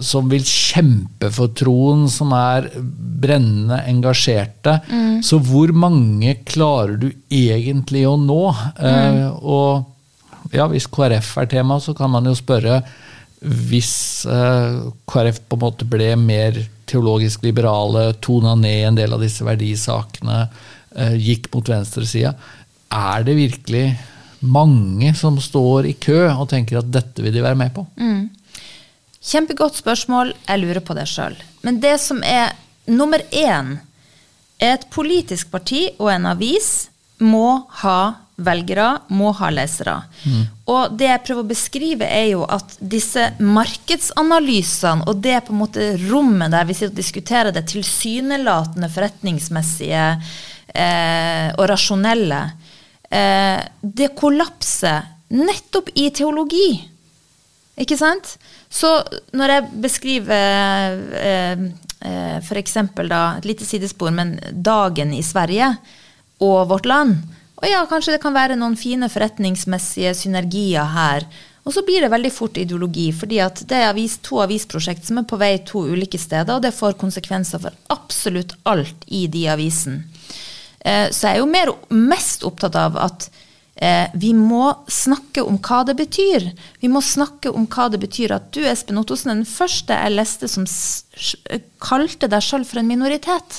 som 0.00 0.30
vil 0.32 0.44
kjempe 0.48 1.28
for 1.32 1.52
troen, 1.56 2.06
som 2.08 2.32
er 2.36 2.70
brennende 2.76 3.82
engasjerte. 3.88 4.78
Så 5.24 5.40
hvor 5.44 5.72
mange 5.76 6.38
klarer 6.48 6.96
du 7.00 7.10
egentlig 7.32 8.06
å 8.08 8.16
nå? 8.20 8.42
Eh, 8.80 9.26
og 9.42 10.56
ja, 10.56 10.68
hvis 10.72 10.88
KrF 10.88 11.34
er 11.42 11.52
tema, 11.52 11.80
så 11.80 11.92
kan 11.96 12.12
man 12.12 12.28
jo 12.28 12.36
spørre 12.38 12.80
hvis 13.40 14.24
eh, 14.30 14.78
KrF 15.08 15.42
på 15.48 15.58
en 15.58 15.64
måte 15.66 15.88
ble 15.88 16.12
mer 16.20 16.58
teologisk 16.88 17.44
liberale, 17.44 18.08
tona 18.24 18.54
ned 18.58 18.88
en 18.88 18.98
del 18.98 19.16
av 19.16 19.22
disse 19.22 19.44
verdisakene, 19.46 20.46
eh, 20.96 21.16
gikk 21.20 21.50
mot 21.54 21.68
venstresida, 21.68 22.34
er 22.92 23.26
det 23.26 23.36
virkelig 23.36 23.86
mange 24.46 25.12
som 25.18 25.38
står 25.42 25.90
i 25.90 25.96
kø 26.00 26.20
og 26.30 26.48
tenker 26.52 26.80
at 26.80 26.90
dette 26.92 27.24
vil 27.24 27.34
de 27.34 27.44
være 27.44 27.58
med 27.58 27.74
på? 27.74 27.84
Kjempegodt 29.26 29.80
spørsmål. 29.80 30.30
Jeg 30.46 30.62
lurer 30.62 30.84
på 30.86 30.94
det 30.94 31.08
sjøl. 31.10 31.34
Men 31.66 31.80
det 31.82 31.96
som 31.98 32.20
er 32.22 32.54
nummer 32.86 33.22
én, 33.34 33.78
er 34.62 34.76
et 34.78 34.86
politisk 34.92 35.50
parti 35.52 35.88
og 35.98 36.08
en 36.12 36.28
avis 36.30 36.88
må 37.20 37.66
ha 37.82 38.25
velgere, 38.36 38.86
må 39.08 39.30
ha 39.38 39.48
lesere. 39.52 39.94
Og 40.68 40.96
det 40.98 41.08
jeg 41.08 41.22
prøver 41.24 41.44
å 41.44 41.50
beskrive, 41.50 42.08
er 42.08 42.26
jo 42.34 42.42
at 42.44 42.76
disse 42.80 43.30
markedsanalysene 43.40 45.06
og 45.08 45.22
det 45.24 45.38
på 45.46 45.54
en 45.54 45.62
måte 45.62 45.88
rommet 46.06 46.52
der 46.52 46.68
vi 46.68 46.76
sitter 46.76 46.92
og 46.92 47.00
diskuterer 47.00 47.54
det 47.56 47.64
tilsynelatende 47.72 48.90
forretningsmessige 48.92 50.04
eh, 50.76 51.48
og 51.56 51.64
rasjonelle, 51.72 52.42
eh, 53.08 53.62
det 53.80 54.12
kollapser 54.18 55.08
nettopp 55.32 55.88
i 55.96 56.10
teologi. 56.14 56.68
Ikke 57.80 57.96
sant? 57.98 58.36
Så 58.72 58.90
når 59.36 59.52
jeg 59.52 59.80
beskriver 59.84 61.00
eh, 61.20 61.64
eh, 62.04 62.36
f.eks. 62.42 62.76
da, 63.00 63.22
et 63.38 63.48
lite 63.48 63.64
sidespor, 63.68 64.12
men 64.12 64.36
dagen 64.52 65.12
i 65.16 65.24
Sverige 65.24 65.72
og 66.44 66.68
vårt 66.68 66.88
land 66.88 67.16
Og 67.56 67.68
ja, 67.70 67.82
kanskje 67.88 68.16
det 68.16 68.22
kan 68.22 68.36
være 68.36 68.56
noen 68.58 68.76
fine 68.76 69.08
forretningsmessige 69.12 70.12
synergier 70.18 70.90
her. 70.92 71.24
Og 71.66 71.74
så 71.74 71.82
blir 71.82 72.04
det 72.04 72.12
veldig 72.12 72.30
fort 72.30 72.58
ideologi, 72.62 73.08
fordi 73.16 73.40
at 73.42 73.64
det 73.66 73.80
er 73.80 73.88
avis, 73.90 74.20
to 74.22 74.38
avisprosjekt 74.44 75.08
som 75.08 75.18
er 75.18 75.26
på 75.26 75.38
vei 75.40 75.56
to 75.66 75.82
ulike 75.88 76.20
steder, 76.20 76.58
og 76.58 76.62
det 76.62 76.76
får 76.76 76.98
konsekvenser 77.00 77.62
for 77.64 77.74
absolutt 77.90 78.54
alt 78.70 79.02
i 79.08 79.24
de 79.32 79.48
avisene. 79.50 80.04
Eh, 80.86 81.08
så 81.10 81.26
jeg 81.26 81.34
er 81.34 81.42
jo 81.42 81.50
mer, 81.50 81.72
mest 81.90 82.46
opptatt 82.46 82.78
av 82.78 82.98
at 83.02 83.26
eh, 83.82 84.06
vi 84.14 84.30
må 84.38 84.68
snakke 84.86 85.42
om 85.42 85.58
hva 85.58 85.82
det 85.88 85.96
betyr. 85.98 86.52
Vi 86.84 86.90
må 86.92 87.02
snakke 87.02 87.50
om 87.50 87.66
hva 87.66 87.88
det 87.90 87.98
betyr 88.04 88.36
at 88.36 88.52
du, 88.54 88.62
Espen 88.62 89.02
Ottosen, 89.02 89.32
er 89.32 89.40
den 89.40 89.48
første 89.50 89.96
jeg 89.96 90.14
leste 90.14 90.52
som 90.52 90.68
kalte 91.82 92.30
deg 92.30 92.46
sjøl 92.46 92.68
for 92.68 92.78
en 92.78 92.92
minoritet. 92.92 93.58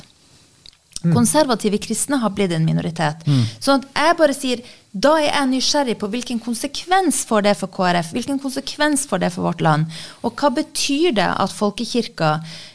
Konservative 1.15 1.79
kristne 1.83 2.19
har 2.21 2.33
blitt 2.35 2.53
en 2.55 2.65
minoritet. 2.65 3.23
Sånn 3.59 3.81
at 3.81 3.87
jeg 4.01 4.17
bare 4.19 4.35
sier 4.35 4.63
da 4.97 5.13
er 5.19 5.27
jeg 5.27 5.49
nysgjerrig 5.51 5.97
på 6.01 6.09
hvilken 6.09 6.39
konsekvens 6.41 7.21
får 7.29 7.43
det 7.45 7.53
for 7.59 7.69
KrF, 7.73 8.13
hvilken 8.15 8.39
konsekvens 8.41 9.05
får 9.09 9.21
det 9.21 9.31
for 9.35 9.45
vårt 9.45 9.61
land, 9.61 9.91
og 10.25 10.39
hva 10.39 10.49
betyr 10.55 11.13
det 11.19 11.27
at 11.27 11.53
folkekirka 11.53 12.31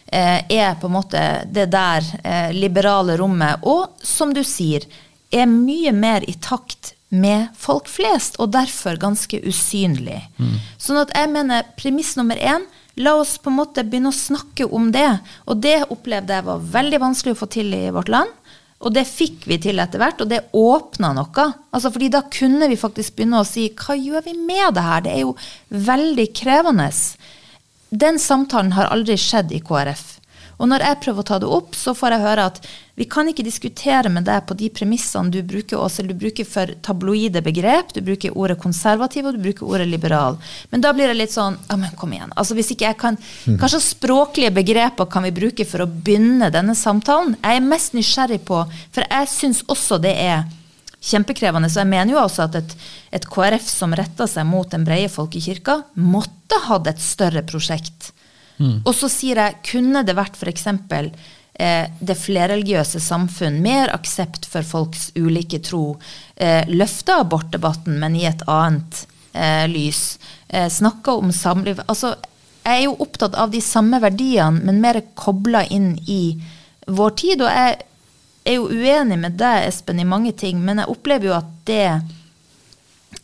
eh, 0.07 0.45
er 0.47 0.76
på 0.78 0.91
en 0.91 0.97
måte 1.01 1.22
det 1.51 1.66
der 1.72 2.07
eh, 2.22 2.53
liberale 2.55 3.16
rommet, 3.18 3.64
og 3.66 3.97
som 4.07 4.35
du 4.37 4.45
sier, 4.47 4.87
er 5.33 5.49
mye 5.51 5.95
mer 5.97 6.22
i 6.28 6.37
takt 6.39 6.93
med 7.12 7.51
folk 7.59 7.89
flest, 7.93 8.39
og 8.41 8.53
derfor 8.55 9.01
ganske 9.01 9.41
usynlig. 9.45 10.20
Sånn 10.80 11.01
at 11.01 11.12
jeg 11.16 11.28
mener 11.33 11.66
premiss 11.76 12.14
nummer 12.16 12.39
én 12.39 12.64
La 13.01 13.14
oss 13.16 13.38
på 13.40 13.49
en 13.49 13.57
måte 13.57 13.84
begynne 13.86 14.11
å 14.12 14.16
snakke 14.16 14.66
om 14.68 14.90
det. 14.93 15.09
Og 15.49 15.61
det 15.64 15.78
opplevde 15.88 16.36
jeg 16.36 16.49
var 16.49 16.70
veldig 16.76 17.01
vanskelig 17.01 17.36
å 17.36 17.40
få 17.40 17.49
til 17.55 17.72
i 17.76 17.86
vårt 17.95 18.12
land. 18.12 18.32
Og 18.82 18.90
det 18.93 19.05
fikk 19.07 19.47
vi 19.47 19.61
til 19.62 19.78
etter 19.78 20.01
hvert, 20.03 20.24
og 20.24 20.30
det 20.30 20.40
åpna 20.59 21.12
noe. 21.14 21.45
Altså 21.70 21.93
fordi 21.95 22.11
da 22.12 22.24
kunne 22.26 22.66
vi 22.70 22.78
faktisk 22.78 23.14
begynne 23.16 23.43
å 23.43 23.47
si 23.47 23.68
hva 23.78 23.95
gjør 23.95 24.26
vi 24.26 24.34
med 24.34 24.74
det 24.74 24.86
her? 24.86 25.05
Det 25.05 25.12
er 25.12 25.22
jo 25.22 25.36
veldig 25.70 26.26
krevende. 26.36 26.88
Den 27.93 28.18
samtalen 28.18 28.74
har 28.74 28.90
aldri 28.90 29.16
skjedd 29.20 29.55
i 29.55 29.62
KrF. 29.62 30.11
Og 30.62 30.70
når 30.70 30.84
jeg 30.86 30.98
prøver 31.02 31.24
å 31.24 31.26
ta 31.26 31.38
det 31.42 31.50
opp, 31.50 31.74
så 31.74 31.90
får 31.98 32.14
jeg 32.14 32.22
høre 32.22 32.46
at 32.52 32.60
vi 32.94 33.06
kan 33.10 33.26
ikke 33.26 33.42
diskutere 33.42 34.10
med 34.12 34.28
deg 34.28 34.44
på 34.46 34.54
de 34.54 34.68
premissene 34.70 35.32
du 35.32 35.40
bruker, 35.42 35.80
Åsel. 35.80 36.12
Du 36.12 36.14
bruker 36.14 36.46
for 36.46 36.70
tabloide 36.86 37.42
begrep, 37.42 37.90
du 37.96 38.02
bruker 38.04 38.36
ordet 38.38 38.60
konservativ, 38.62 39.26
og 39.26 39.34
du 39.34 39.42
bruker 39.42 39.66
ordet 39.66 39.88
liberal. 39.90 40.38
Men 40.70 40.84
da 40.84 40.92
blir 40.94 41.10
det 41.10 41.18
litt 41.18 41.34
sånn 41.34 41.58
Ja, 41.66 41.78
men 41.80 41.96
kom 41.98 42.14
igjen. 42.14 42.30
Altså 42.38 42.54
hvis 42.54 42.70
ikke 42.74 42.86
jeg 42.90 42.98
kan 43.00 43.18
Hva 43.58 43.68
slags 43.72 43.90
språklige 43.96 44.52
begreper 44.54 45.08
kan 45.10 45.26
vi 45.26 45.34
bruke 45.34 45.66
for 45.66 45.82
å 45.82 45.90
begynne 45.90 46.52
denne 46.54 46.76
samtalen? 46.78 47.34
Jeg 47.40 47.58
er 47.58 47.70
mest 47.72 47.96
nysgjerrig 47.96 48.42
på 48.46 48.62
For 48.94 49.06
jeg 49.08 49.30
syns 49.32 49.64
også 49.72 49.98
det 50.02 50.14
er 50.20 50.44
kjempekrevende. 51.02 51.70
Så 51.72 51.82
jeg 51.82 51.90
mener 51.90 52.14
jo 52.14 52.22
også 52.22 52.46
at 52.46 52.58
et, 52.60 52.74
et 53.18 53.26
KrF 53.26 53.66
som 53.66 53.94
retter 53.98 54.30
seg 54.30 54.46
mot 54.46 54.68
den 54.70 54.86
brede 54.86 55.10
folkekirka, 55.10 55.80
måtte 55.98 56.60
hatt 56.68 56.90
et 56.92 57.02
større 57.02 57.42
prosjekt. 57.46 58.12
Og 58.84 58.94
så 58.96 59.10
sier 59.12 59.40
jeg, 59.40 59.60
kunne 59.72 60.02
det 60.06 60.16
vært 60.18 60.38
f.eks. 60.38 60.66
Eh, 61.54 61.86
det 62.00 62.16
flerreligiøse 62.16 63.00
samfunn, 63.02 63.60
mer 63.64 63.92
aksept 63.94 64.46
for 64.48 64.66
folks 64.66 65.10
ulike 65.16 65.60
tro, 65.64 65.98
eh, 66.36 66.64
løfta 66.68 67.20
abortdebatten, 67.24 67.98
men 68.00 68.16
i 68.16 68.26
et 68.30 68.44
annet 68.48 69.06
eh, 69.32 69.68
lys, 69.68 70.18
eh, 70.48 70.68
snakka 70.68 71.12
om 71.20 71.32
samliv 71.32 71.82
Altså, 71.86 72.14
jeg 72.62 72.78
er 72.78 72.84
jo 72.86 72.96
opptatt 73.02 73.34
av 73.34 73.50
de 73.50 73.60
samme 73.60 73.98
verdiene, 74.00 74.62
men 74.64 74.80
mer 74.80 75.00
kobla 75.18 75.64
inn 75.66 75.96
i 76.06 76.38
vår 76.86 77.16
tid. 77.18 77.42
Og 77.42 77.50
jeg 77.50 77.78
er 78.44 78.58
jo 78.58 78.68
uenig 78.70 79.18
med 79.18 79.38
deg, 79.40 79.66
Espen, 79.66 80.00
i 80.00 80.08
mange 80.08 80.32
ting, 80.32 80.60
men 80.62 80.78
jeg 80.78 80.92
opplever 80.92 81.30
jo 81.30 81.38
at 81.38 81.50
det 81.66 81.88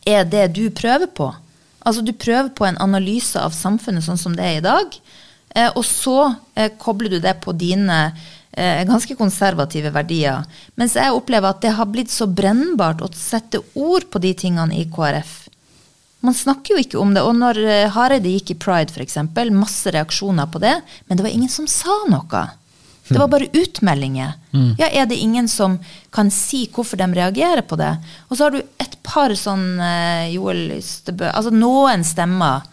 er 0.09 0.27
det 0.27 0.49
du 0.57 0.65
prøver 0.75 1.07
på. 1.07 1.31
Altså 1.87 2.03
du 2.03 2.11
prøver 2.13 2.51
på 2.55 2.67
en 2.67 2.79
analyse 2.83 3.39
av 3.39 3.55
samfunnet 3.55 4.03
sånn 4.03 4.19
som 4.19 4.35
det 4.35 4.45
er 4.45 4.59
i 4.59 4.65
dag, 4.65 4.99
og 5.75 5.85
så 5.85 6.33
eh, 6.55 6.71
kobler 6.77 7.15
du 7.15 7.19
det 7.23 7.33
på 7.43 7.53
dine 7.57 7.99
eh, 8.51 8.83
ganske 8.87 9.15
konservative 9.17 9.91
verdier. 9.95 10.45
Mens 10.79 10.95
jeg 10.99 11.15
opplever 11.15 11.49
at 11.49 11.61
det 11.65 11.75
har 11.77 11.89
blitt 11.89 12.13
så 12.13 12.27
brennbart 12.27 13.01
å 13.01 13.09
sette 13.15 13.61
ord 13.73 14.09
på 14.11 14.21
de 14.21 14.33
tingene 14.37 14.77
i 14.77 14.85
KrF. 14.93 15.35
Man 16.21 16.35
snakker 16.35 16.75
jo 16.75 16.83
ikke 16.83 16.99
om 16.99 17.13
det. 17.15 17.23
Og 17.23 17.35
når 17.39 17.61
eh, 17.63 17.89
Hareide 17.95 18.31
gikk 18.33 18.53
i 18.53 18.59
Pride, 18.59 18.93
f.eks., 18.93 19.17
masse 19.55 19.91
reaksjoner 19.95 20.49
på 20.51 20.61
det, 20.63 20.77
men 21.07 21.17
det 21.17 21.25
var 21.25 21.35
ingen 21.35 21.51
som 21.51 21.67
sa 21.67 22.01
noe. 22.11 22.47
Det 23.09 23.17
var 23.17 23.27
bare 23.31 23.47
utmeldinger. 23.57 24.35
Ja, 24.77 24.85
Er 24.93 25.05
det 25.09 25.17
ingen 25.17 25.47
som 25.49 25.79
kan 26.13 26.29
si 26.29 26.67
hvorfor 26.69 26.97
de 26.97 27.07
reagerer 27.17 27.63
på 27.65 27.77
det? 27.79 27.95
Og 28.29 28.37
så 28.37 28.43
har 28.45 28.53
du 28.53 28.59
et 28.61 28.97
par 29.01 29.33
sånn 29.33 29.79
eh, 29.81 30.29
Joel 30.35 30.75
Ystebø 30.77 31.31
Altså 31.31 31.49
noen 31.49 32.05
stemmer. 32.05 32.67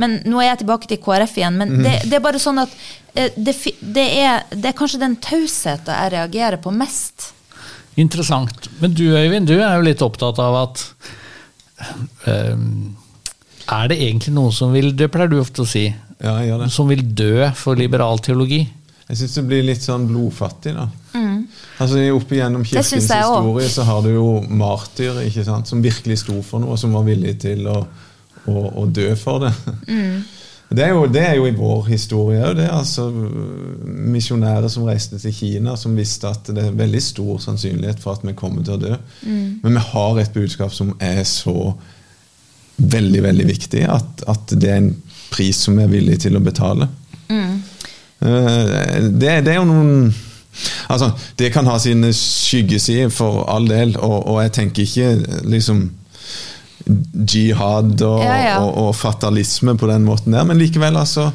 Men 0.00 0.20
nå 0.24 0.40
er 0.40 0.52
jeg 0.52 0.62
tilbake 0.62 0.88
til 0.88 1.00
KrF 1.02 1.36
igjen. 1.36 1.58
Men 1.60 1.82
det, 1.84 1.98
det 2.08 2.16
er 2.16 2.24
bare 2.24 2.40
sånn 2.40 2.62
at 2.62 2.72
eh, 3.14 3.34
det, 3.36 3.54
det, 3.80 4.06
er, 4.22 4.46
det 4.54 4.70
er 4.70 4.78
kanskje 4.78 5.02
den 5.02 5.18
tausheten 5.22 5.92
jeg 5.92 6.14
reagerer 6.14 6.60
på 6.62 6.72
mest. 6.74 7.32
Interessant. 8.00 8.70
Men 8.80 8.96
du 8.96 9.04
Øyvind, 9.10 9.50
du 9.50 9.58
er 9.58 9.76
jo 9.76 9.84
litt 9.84 10.04
opptatt 10.04 10.40
av 10.40 10.56
at 10.62 10.84
um, 12.24 12.94
Er 13.68 13.90
det 13.92 13.98
egentlig 14.00 14.32
noen 14.32 14.54
som 14.54 14.72
vil 14.72 14.94
Det 14.96 15.10
pleier 15.12 15.28
du 15.28 15.36
ofte 15.42 15.66
å 15.66 15.68
si. 15.68 15.90
Ja, 16.22 16.38
jeg 16.40 16.48
gjør 16.52 16.64
det. 16.64 16.70
Som 16.72 16.88
vil 16.88 17.04
dø 17.18 17.50
for 17.58 17.76
liberal 17.76 18.22
teologi? 18.24 18.62
Jeg 19.10 19.18
syns 19.20 19.36
det 19.36 19.44
blir 19.50 19.64
litt 19.66 19.84
sånn 19.84 20.06
blodfattig, 20.08 20.72
da. 20.78 20.86
Altså 21.82 22.00
Opp 22.14 22.32
igjennom 22.32 22.64
kirkens 22.64 22.92
historie 22.94 23.68
så 23.68 23.84
har 23.88 24.02
du 24.04 24.12
jo 24.14 24.26
martyr, 24.48 25.18
ikke 25.26 25.44
sant, 25.46 25.68
som 25.68 25.82
virkelig 25.84 26.20
sto 26.22 26.38
for 26.46 26.62
noe, 26.62 26.78
som 26.80 26.94
var 26.96 27.04
villig 27.06 27.34
til 27.42 27.66
å, 27.70 27.82
å, 28.48 28.62
å 28.82 28.86
dø 28.90 29.10
for 29.18 29.44
det. 29.44 29.52
Mm. 29.88 30.22
Det, 30.72 30.84
er 30.84 30.92
jo, 30.94 31.06
det, 31.12 31.22
er 31.22 31.34
jo, 31.36 31.46
i 31.46 31.56
vår 31.56 31.88
historie 31.90 32.42
òg. 32.48 32.60
Altså, 32.64 33.08
misjonærer 34.12 34.70
som 34.72 34.86
reiste 34.88 35.20
til 35.20 35.34
Kina, 35.36 35.76
som 35.76 35.96
visste 35.98 36.30
at 36.32 36.48
det 36.54 36.68
er 36.68 36.78
veldig 36.78 37.02
stor 37.04 37.42
sannsynlighet 37.44 38.00
for 38.02 38.16
at 38.16 38.26
vi 38.26 38.36
kommer 38.38 38.64
til 38.66 38.78
å 38.78 38.82
dø. 38.82 38.94
Mm. 39.26 39.60
Men 39.64 39.78
vi 39.78 39.86
har 39.92 40.22
et 40.22 40.34
budskap 40.34 40.74
som 40.74 40.94
er 41.02 41.22
så 41.28 41.74
veldig, 42.76 43.22
veldig 43.22 43.46
viktig 43.46 43.84
at, 43.90 44.24
at 44.28 44.54
det 44.56 44.70
er 44.70 44.80
en 44.80 44.92
pris 45.32 45.56
som 45.64 45.76
vi 45.76 45.84
er 45.84 45.92
villige 45.92 46.26
til 46.26 46.38
å 46.38 46.44
betale. 46.44 46.88
Mm. 47.28 47.62
Eh, 48.22 49.08
det, 49.12 49.40
det, 49.44 49.54
er 49.54 49.58
jo 49.60 49.68
noen 49.68 50.12
Altså, 50.92 51.10
Det 51.38 51.48
kan 51.52 51.66
ha 51.66 51.78
sine 51.80 52.10
skyggesider, 52.12 53.08
for 53.08 53.46
all 53.48 53.68
del, 53.68 53.96
og, 53.96 54.26
og 54.28 54.42
jeg 54.42 54.52
tenker 54.52 54.82
ikke 54.84 55.42
liksom 55.48 55.86
jihad 56.86 58.02
og, 58.02 58.22
ja, 58.24 58.36
ja. 58.42 58.54
og, 58.62 58.70
og, 58.86 58.94
fatalisme 58.96 59.74
på 59.78 59.88
den 59.90 60.06
måten 60.06 60.34
der, 60.34 60.46
men 60.48 60.60
likevel 60.60 60.96
altså 60.98 61.28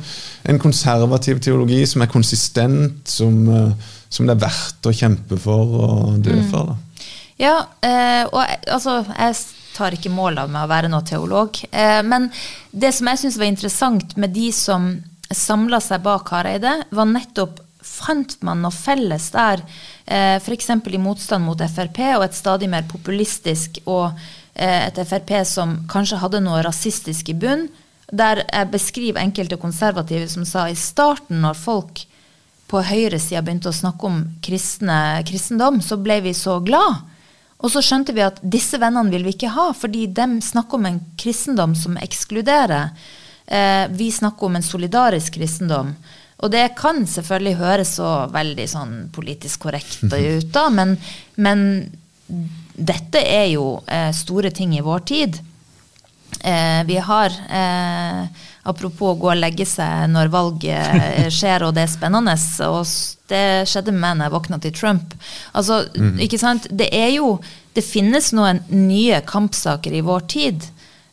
en 0.47 0.59
konservativ 0.61 1.41
teologi 1.43 1.83
som 1.89 2.03
er 2.03 2.11
konsistent, 2.11 3.07
som, 3.09 3.37
eh, 3.51 3.93
som 4.09 4.27
det 4.27 4.37
er 4.37 4.43
verdt 4.47 4.89
å 4.89 4.95
kjempe 4.95 5.39
for 5.41 5.77
og 5.83 6.19
dø 6.23 6.37
mm. 6.39 6.49
for. 6.51 6.71
Da. 6.71 7.05
Ja, 7.41 7.57
eh, 7.85 8.23
og 8.31 8.41
altså 8.43 9.01
jeg 9.11 9.37
tar 9.77 9.93
ikke 9.93 10.13
mål 10.13 10.41
av 10.41 10.49
meg 10.49 10.65
å 10.65 10.71
være 10.71 10.89
noe 10.89 11.05
teolog, 11.05 11.59
eh, 11.69 12.01
men 12.05 12.31
det 12.71 12.93
som 12.97 13.11
jeg 13.11 13.23
syns 13.23 13.39
var 13.39 13.51
interessant 13.51 14.17
med 14.17 14.33
de 14.33 14.49
som 14.55 14.89
samla 15.27 15.79
seg 15.83 16.03
bak 16.05 16.31
Hareide, 16.31 16.73
var 16.95 17.09
nettopp 17.11 17.61
fant 17.87 18.35
man 18.45 18.61
noe 18.63 18.73
felles 18.73 19.29
der, 19.33 19.63
eh, 20.05 20.37
f.eks. 20.39 20.69
i 20.69 21.01
motstand 21.01 21.45
mot 21.45 21.61
Frp 21.61 22.01
og 22.17 22.25
et 22.27 22.37
stadig 22.37 22.69
mer 22.71 22.87
populistisk 22.89 23.81
og 23.85 24.17
et 24.57 24.99
Frp 25.05 25.33
som 25.45 25.75
kanskje 25.89 26.19
hadde 26.21 26.41
noe 26.43 26.63
rasistisk 26.65 27.29
i 27.29 27.37
bunn, 27.37 27.67
der 28.11 28.43
jeg 28.45 28.71
beskriver 28.71 29.21
enkelte 29.21 29.59
konservative 29.59 30.29
som 30.31 30.45
sa 30.47 30.67
i 30.69 30.77
starten, 30.79 31.41
når 31.43 31.59
folk 31.59 32.05
på 32.67 32.81
høyresida 32.83 33.43
begynte 33.43 33.71
å 33.71 33.75
snakke 33.75 34.07
om 34.07 34.23
kristne, 34.43 35.21
kristendom, 35.27 35.79
så 35.83 35.99
ble 35.99 36.19
vi 36.25 36.33
så 36.35 36.57
glad. 36.63 37.05
Og 37.57 37.71
så 37.73 37.81
skjønte 37.81 38.13
vi 38.13 38.25
at 38.25 38.39
disse 38.43 38.77
vennene 38.79 39.11
vil 39.13 39.25
vi 39.25 39.33
ikke 39.33 39.53
ha, 39.55 39.71
fordi 39.73 40.05
de 40.13 40.27
snakker 40.43 40.77
om 40.77 40.87
en 40.89 40.99
kristendom 41.19 41.73
som 41.79 41.97
ekskluderer. 41.99 42.91
Eh, 43.47 43.85
vi 43.97 44.11
snakker 44.13 44.49
om 44.49 44.59
en 44.59 44.65
solidarisk 44.65 45.39
kristendom. 45.39 45.95
Og 46.37 46.51
det 46.53 46.67
kan 46.77 47.01
selvfølgelig 47.09 47.55
høres 47.57 47.95
så 47.97 48.11
veldig 48.29 48.67
sånn 48.69 48.97
politisk 49.15 49.63
korrekt 49.65 50.03
ut, 50.05 50.51
da, 50.53 50.67
men, 50.69 50.93
men 51.41 51.63
dette 52.77 53.21
er 53.21 53.47
jo 53.55 53.79
eh, 53.89 54.11
store 54.13 54.51
ting 54.53 54.75
i 54.77 54.85
vår 54.85 55.05
tid. 55.09 55.39
Eh, 56.39 56.83
vi 56.85 56.97
har 57.01 57.33
eh, 57.49 58.45
Apropos 58.67 59.13
å 59.13 59.15
gå 59.15 59.29
og 59.31 59.39
legge 59.39 59.63
seg 59.63 60.09
når 60.11 60.27
valget 60.27 61.29
skjer 61.37 61.63
og 61.63 61.71
det 61.77 61.85
er 61.85 61.91
spennende. 61.93 62.33
og 62.67 62.83
Det 63.31 63.43
skjedde 63.69 63.93
med 63.95 64.01
meg 64.01 64.17
når 64.17 64.27
jeg 64.27 64.33
våkna 64.33 64.59
til 64.65 64.73
Trump. 64.75 65.13
Altså, 65.55 65.85
mm. 65.95 66.17
ikke 66.25 66.39
sant? 66.41 66.67
Det 66.67 66.89
er 66.91 67.13
jo 67.15 67.37
Det 67.71 67.85
finnes 67.85 68.31
noen 68.33 68.59
nye 68.73 69.21
kampsaker 69.23 69.93
i 69.95 70.03
vår 70.03 70.27
tid. 70.33 70.67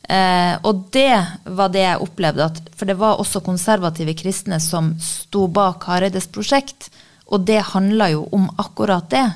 Eh, 0.09 0.55
og 0.67 0.89
det 0.93 1.15
var 1.45 1.73
det 1.73 1.85
jeg 1.85 2.03
opplevde. 2.05 2.49
At, 2.51 2.61
for 2.75 2.89
det 2.89 2.99
var 2.99 3.21
også 3.21 3.45
konservative 3.45 4.17
kristne 4.19 4.59
som 4.61 4.95
sto 5.01 5.47
bak 5.47 5.87
Hareides 5.89 6.27
prosjekt. 6.33 6.91
Og 7.31 7.45
det 7.47 7.61
handla 7.73 8.11
jo 8.13 8.27
om 8.35 8.49
akkurat 8.61 9.07
det. 9.13 9.29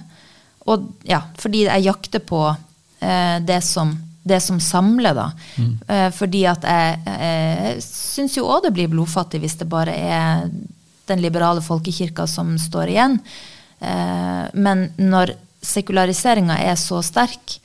Og 0.69 0.89
ja, 1.09 1.23
fordi 1.41 1.65
jeg 1.67 1.87
jakter 1.89 2.23
på 2.25 2.43
eh, 2.51 3.37
det, 3.45 3.61
som, 3.65 3.95
det, 4.23 4.41
som, 4.45 4.61
samler, 4.61 5.17
da. 5.17 5.29
Mm. 5.57 5.75
Eh, 5.89 6.09
fordi 6.15 6.45
at 6.51 6.67
jeg, 6.69 6.99
jeg 7.09 7.85
syns 7.87 8.37
jo 8.37 8.49
òg 8.49 8.67
det 8.69 8.75
blir 8.77 8.91
blodfattig 8.93 9.41
hvis 9.45 9.59
det 9.61 9.71
bare 9.71 9.95
er 9.97 10.51
den 11.09 11.23
liberale 11.25 11.65
folkekirka 11.65 12.27
som 12.29 12.57
står 12.61 12.93
igjen. 12.93 13.17
Eh, 13.81 14.45
men 14.53 14.91
når 15.01 15.35
sekulariseringa 15.65 16.59
er 16.69 16.77
så 16.79 17.01
sterk, 17.03 17.59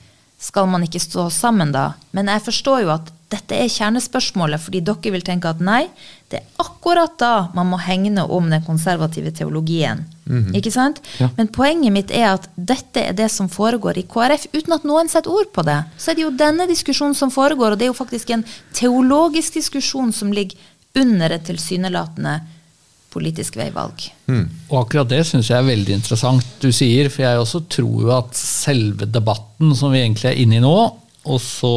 skal 0.44 0.68
man 0.68 0.84
ikke 0.84 1.00
stå 1.00 1.30
sammen 1.32 1.72
da? 1.72 1.94
Men 2.12 2.32
jeg 2.32 2.44
forstår 2.48 2.84
jo 2.84 2.94
at 2.96 3.12
dette 3.34 3.58
er 3.58 3.72
kjernespørsmålet, 3.72 4.62
fordi 4.62 4.84
dere 4.86 5.14
vil 5.16 5.24
tenke 5.26 5.50
at 5.50 5.62
nei, 5.64 5.86
det 6.30 6.42
er 6.42 6.62
akkurat 6.62 7.16
da 7.20 7.34
man 7.56 7.72
må 7.72 7.80
hegne 7.82 8.26
om 8.28 8.50
den 8.52 8.66
konservative 8.66 9.32
teologien. 9.36 10.04
Mm 10.26 10.46
-hmm. 10.46 10.56
Ikke 10.56 10.72
sant? 10.72 11.02
Ja. 11.20 11.30
Men 11.38 11.48
poenget 11.48 11.92
mitt 11.92 12.12
er 12.12 12.34
at 12.34 12.50
dette 12.56 13.02
er 13.02 13.14
det 13.14 13.32
som 13.32 13.50
foregår 13.50 13.98
i 13.98 14.02
KrF, 14.02 14.48
uten 14.54 14.74
at 14.74 14.84
noen 14.84 15.10
setter 15.10 15.32
ord 15.32 15.52
på 15.54 15.62
det. 15.62 15.84
Så 15.98 16.12
er 16.12 16.16
det 16.16 16.24
jo 16.24 16.38
denne 16.38 16.68
diskusjonen 16.68 17.16
som 17.16 17.32
foregår, 17.32 17.72
og 17.72 17.80
det 17.80 17.86
er 17.86 17.94
jo 17.94 18.04
faktisk 18.04 18.30
en 18.30 18.46
teologisk 18.74 19.54
diskusjon 19.54 20.14
som 20.14 20.32
ligger 20.32 20.58
under 20.96 21.30
et 21.30 21.46
tilsynelatende 21.46 22.42
politisk 23.14 23.58
veivalg. 23.58 24.10
Mm. 24.28 24.50
Og 24.70 24.80
akkurat 24.82 25.10
det 25.10 25.22
syns 25.26 25.50
jeg 25.50 25.60
er 25.60 25.70
veldig 25.70 25.94
interessant 25.94 26.46
du 26.64 26.72
sier, 26.72 27.10
for 27.10 27.26
jeg 27.26 27.40
også 27.40 27.64
tror 27.70 28.02
jo 28.02 28.12
at 28.18 28.36
selve 28.38 29.06
debatten 29.06 29.76
som 29.76 29.94
vi 29.94 30.02
egentlig 30.02 30.32
er 30.32 30.42
inne 30.44 30.56
i 30.58 30.64
nå, 30.64 30.78
og 31.24 31.40
så 31.40 31.74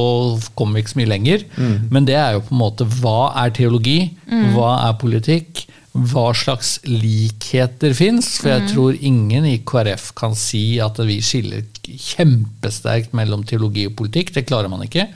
kommer 0.58 0.74
vi 0.74 0.82
ikke 0.82 0.94
så 0.94 1.00
mye 1.00 1.12
lenger, 1.12 1.44
mm. 1.54 1.74
men 1.94 2.06
det 2.08 2.16
er 2.18 2.34
jo 2.34 2.42
på 2.48 2.54
en 2.54 2.62
måte 2.64 2.86
hva 2.98 3.32
er 3.44 3.52
teologi, 3.54 3.98
mm. 4.26 4.48
hva 4.56 4.72
er 4.88 4.96
politikk? 4.98 5.66
Hva 6.10 6.26
slags 6.36 6.76
likheter 6.86 7.94
fins? 7.96 8.36
For 8.40 8.52
jeg 8.52 8.64
hmm. 8.64 8.70
tror 8.72 8.98
ingen 9.10 9.46
i 9.48 9.56
KrF 9.66 10.10
kan 10.18 10.36
si 10.38 10.78
at 10.82 10.98
vi 11.06 11.18
skiller 11.24 11.64
kjempesterkt 11.86 13.14
mellom 13.16 13.44
teologi 13.46 13.86
og 13.88 13.96
politikk. 13.98 14.34
Det 14.34 14.46
klarer 14.48 14.72
man 14.72 14.84
ikke. 14.86 15.08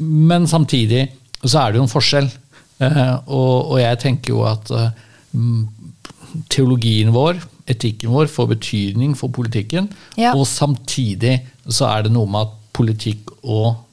Men 0.00 0.48
samtidig 0.50 1.06
så 1.44 1.60
er 1.60 1.72
det 1.72 1.80
jo 1.80 1.86
en 1.86 1.92
forskjell. 1.92 2.30
Eh, 2.82 3.16
og, 3.30 3.76
jeg 3.78 4.00
tenker 4.02 4.34
jo 4.34 4.44
at 4.48 4.70
eh, 4.74 4.88
teologien 6.50 7.12
vår, 7.14 7.38
etikken 7.70 8.12
vår, 8.14 8.28
får 8.32 8.50
betydning 8.56 9.14
for 9.18 9.32
politikken. 9.34 9.90
Ja. 10.20 10.34
Og 10.34 10.46
samtidig 10.50 11.38
så 11.68 11.88
er 11.92 12.06
det 12.06 12.14
noe 12.14 12.30
med 12.30 12.48
at 12.48 12.60
politikk 12.74 13.30
og 13.42 13.83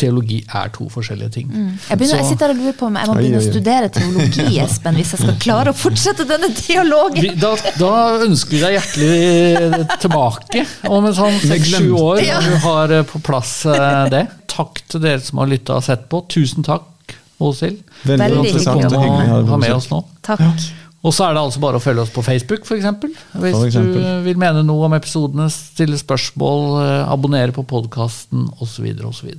teologi 0.00 0.38
er 0.46 0.70
to 0.74 0.86
forskjellige 0.92 1.32
ting. 1.36 1.48
Mm. 1.50 1.68
Jeg, 1.76 1.98
begynner, 2.00 2.20
jeg, 2.22 2.28
sitter 2.32 2.54
og 2.54 2.60
lurer 2.60 2.76
på 2.78 2.88
om 2.88 2.98
jeg 2.98 3.10
må 3.10 3.16
begynne 3.18 3.40
å 3.40 3.44
studere 3.44 3.90
teologi, 3.94 4.46
Espen, 4.64 4.98
hvis 4.98 5.14
jeg 5.14 5.22
skal 5.22 5.38
klare 5.44 5.74
å 5.74 5.76
fortsette 5.76 6.26
denne 6.28 6.50
dialogen. 6.56 7.30
Da, 7.40 7.52
da 7.80 7.92
ønsker 8.26 8.56
vi 8.56 8.62
deg 8.64 8.76
hjertelig 8.78 9.86
tilbake 10.02 10.66
om 10.90 11.08
en 11.10 11.16
sånn 11.16 11.40
seks-sju 11.44 11.90
år, 12.00 12.22
når 12.26 12.50
du 12.50 12.58
har 12.66 12.96
eh, 12.98 13.06
på 13.12 13.22
plass 13.30 13.54
eh, 13.70 14.02
det. 14.12 14.26
Takk 14.50 14.82
til 14.90 15.04
dere 15.04 15.22
som 15.24 15.40
har 15.42 15.50
lytta 15.50 15.78
og 15.78 15.86
sett 15.86 16.08
på. 16.10 16.24
Tusen 16.32 16.66
takk, 16.66 17.16
Åshild. 17.40 17.80
Veldig, 18.04 18.20
Veldig 18.26 18.44
interessant 18.44 18.90
og 18.90 19.02
hyggelig 19.04 19.40
å 19.40 19.48
ha 19.54 19.64
med 19.64 19.76
oss 19.78 19.90
nå. 19.92 20.04
Takk. 20.26 20.70
Og 21.00 21.14
så 21.16 21.26
er 21.26 21.36
det 21.36 21.40
altså 21.46 21.62
bare 21.62 21.78
å 21.80 21.82
følge 21.82 22.02
oss 22.04 22.12
på 22.12 22.24
Facebook, 22.24 22.66
f.eks. 22.66 22.88
Hvis 23.40 23.56
for 23.56 23.88
du 23.88 24.02
vil 24.26 24.40
mene 24.40 24.64
noe 24.66 24.84
om 24.88 24.96
episodene, 24.96 25.48
stille 25.52 25.96
spørsmål, 26.00 26.64
eh, 26.82 27.08
abonnere 27.08 27.56
på 27.56 27.64
podkasten 27.68 28.50
osv. 28.60 28.90
osv. 29.08 29.32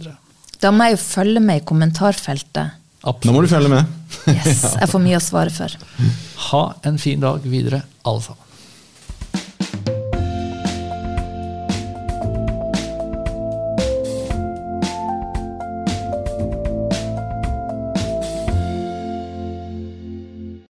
Da 0.61 0.71
må 0.73 0.85
jeg 0.87 0.97
jo 0.97 1.01
følge 1.01 1.41
med 1.43 1.61
i 1.61 1.65
kommentarfeltet. 1.65 2.77
Absolutt. 3.01 3.25
Nå 3.25 3.33
må 3.33 3.41
du 3.41 3.49
følge 3.49 3.71
med. 3.71 3.85
yes, 4.29 4.61
Jeg 4.77 4.89
får 4.91 5.01
mye 5.01 5.17
å 5.17 5.23
svare 5.25 5.53
for. 5.55 5.73
Ha 6.51 6.63
en 6.89 6.99
fin 7.01 7.23
dag 7.23 7.41
videre, 7.49 7.81
alle 8.05 8.21
sammen. 8.27 8.50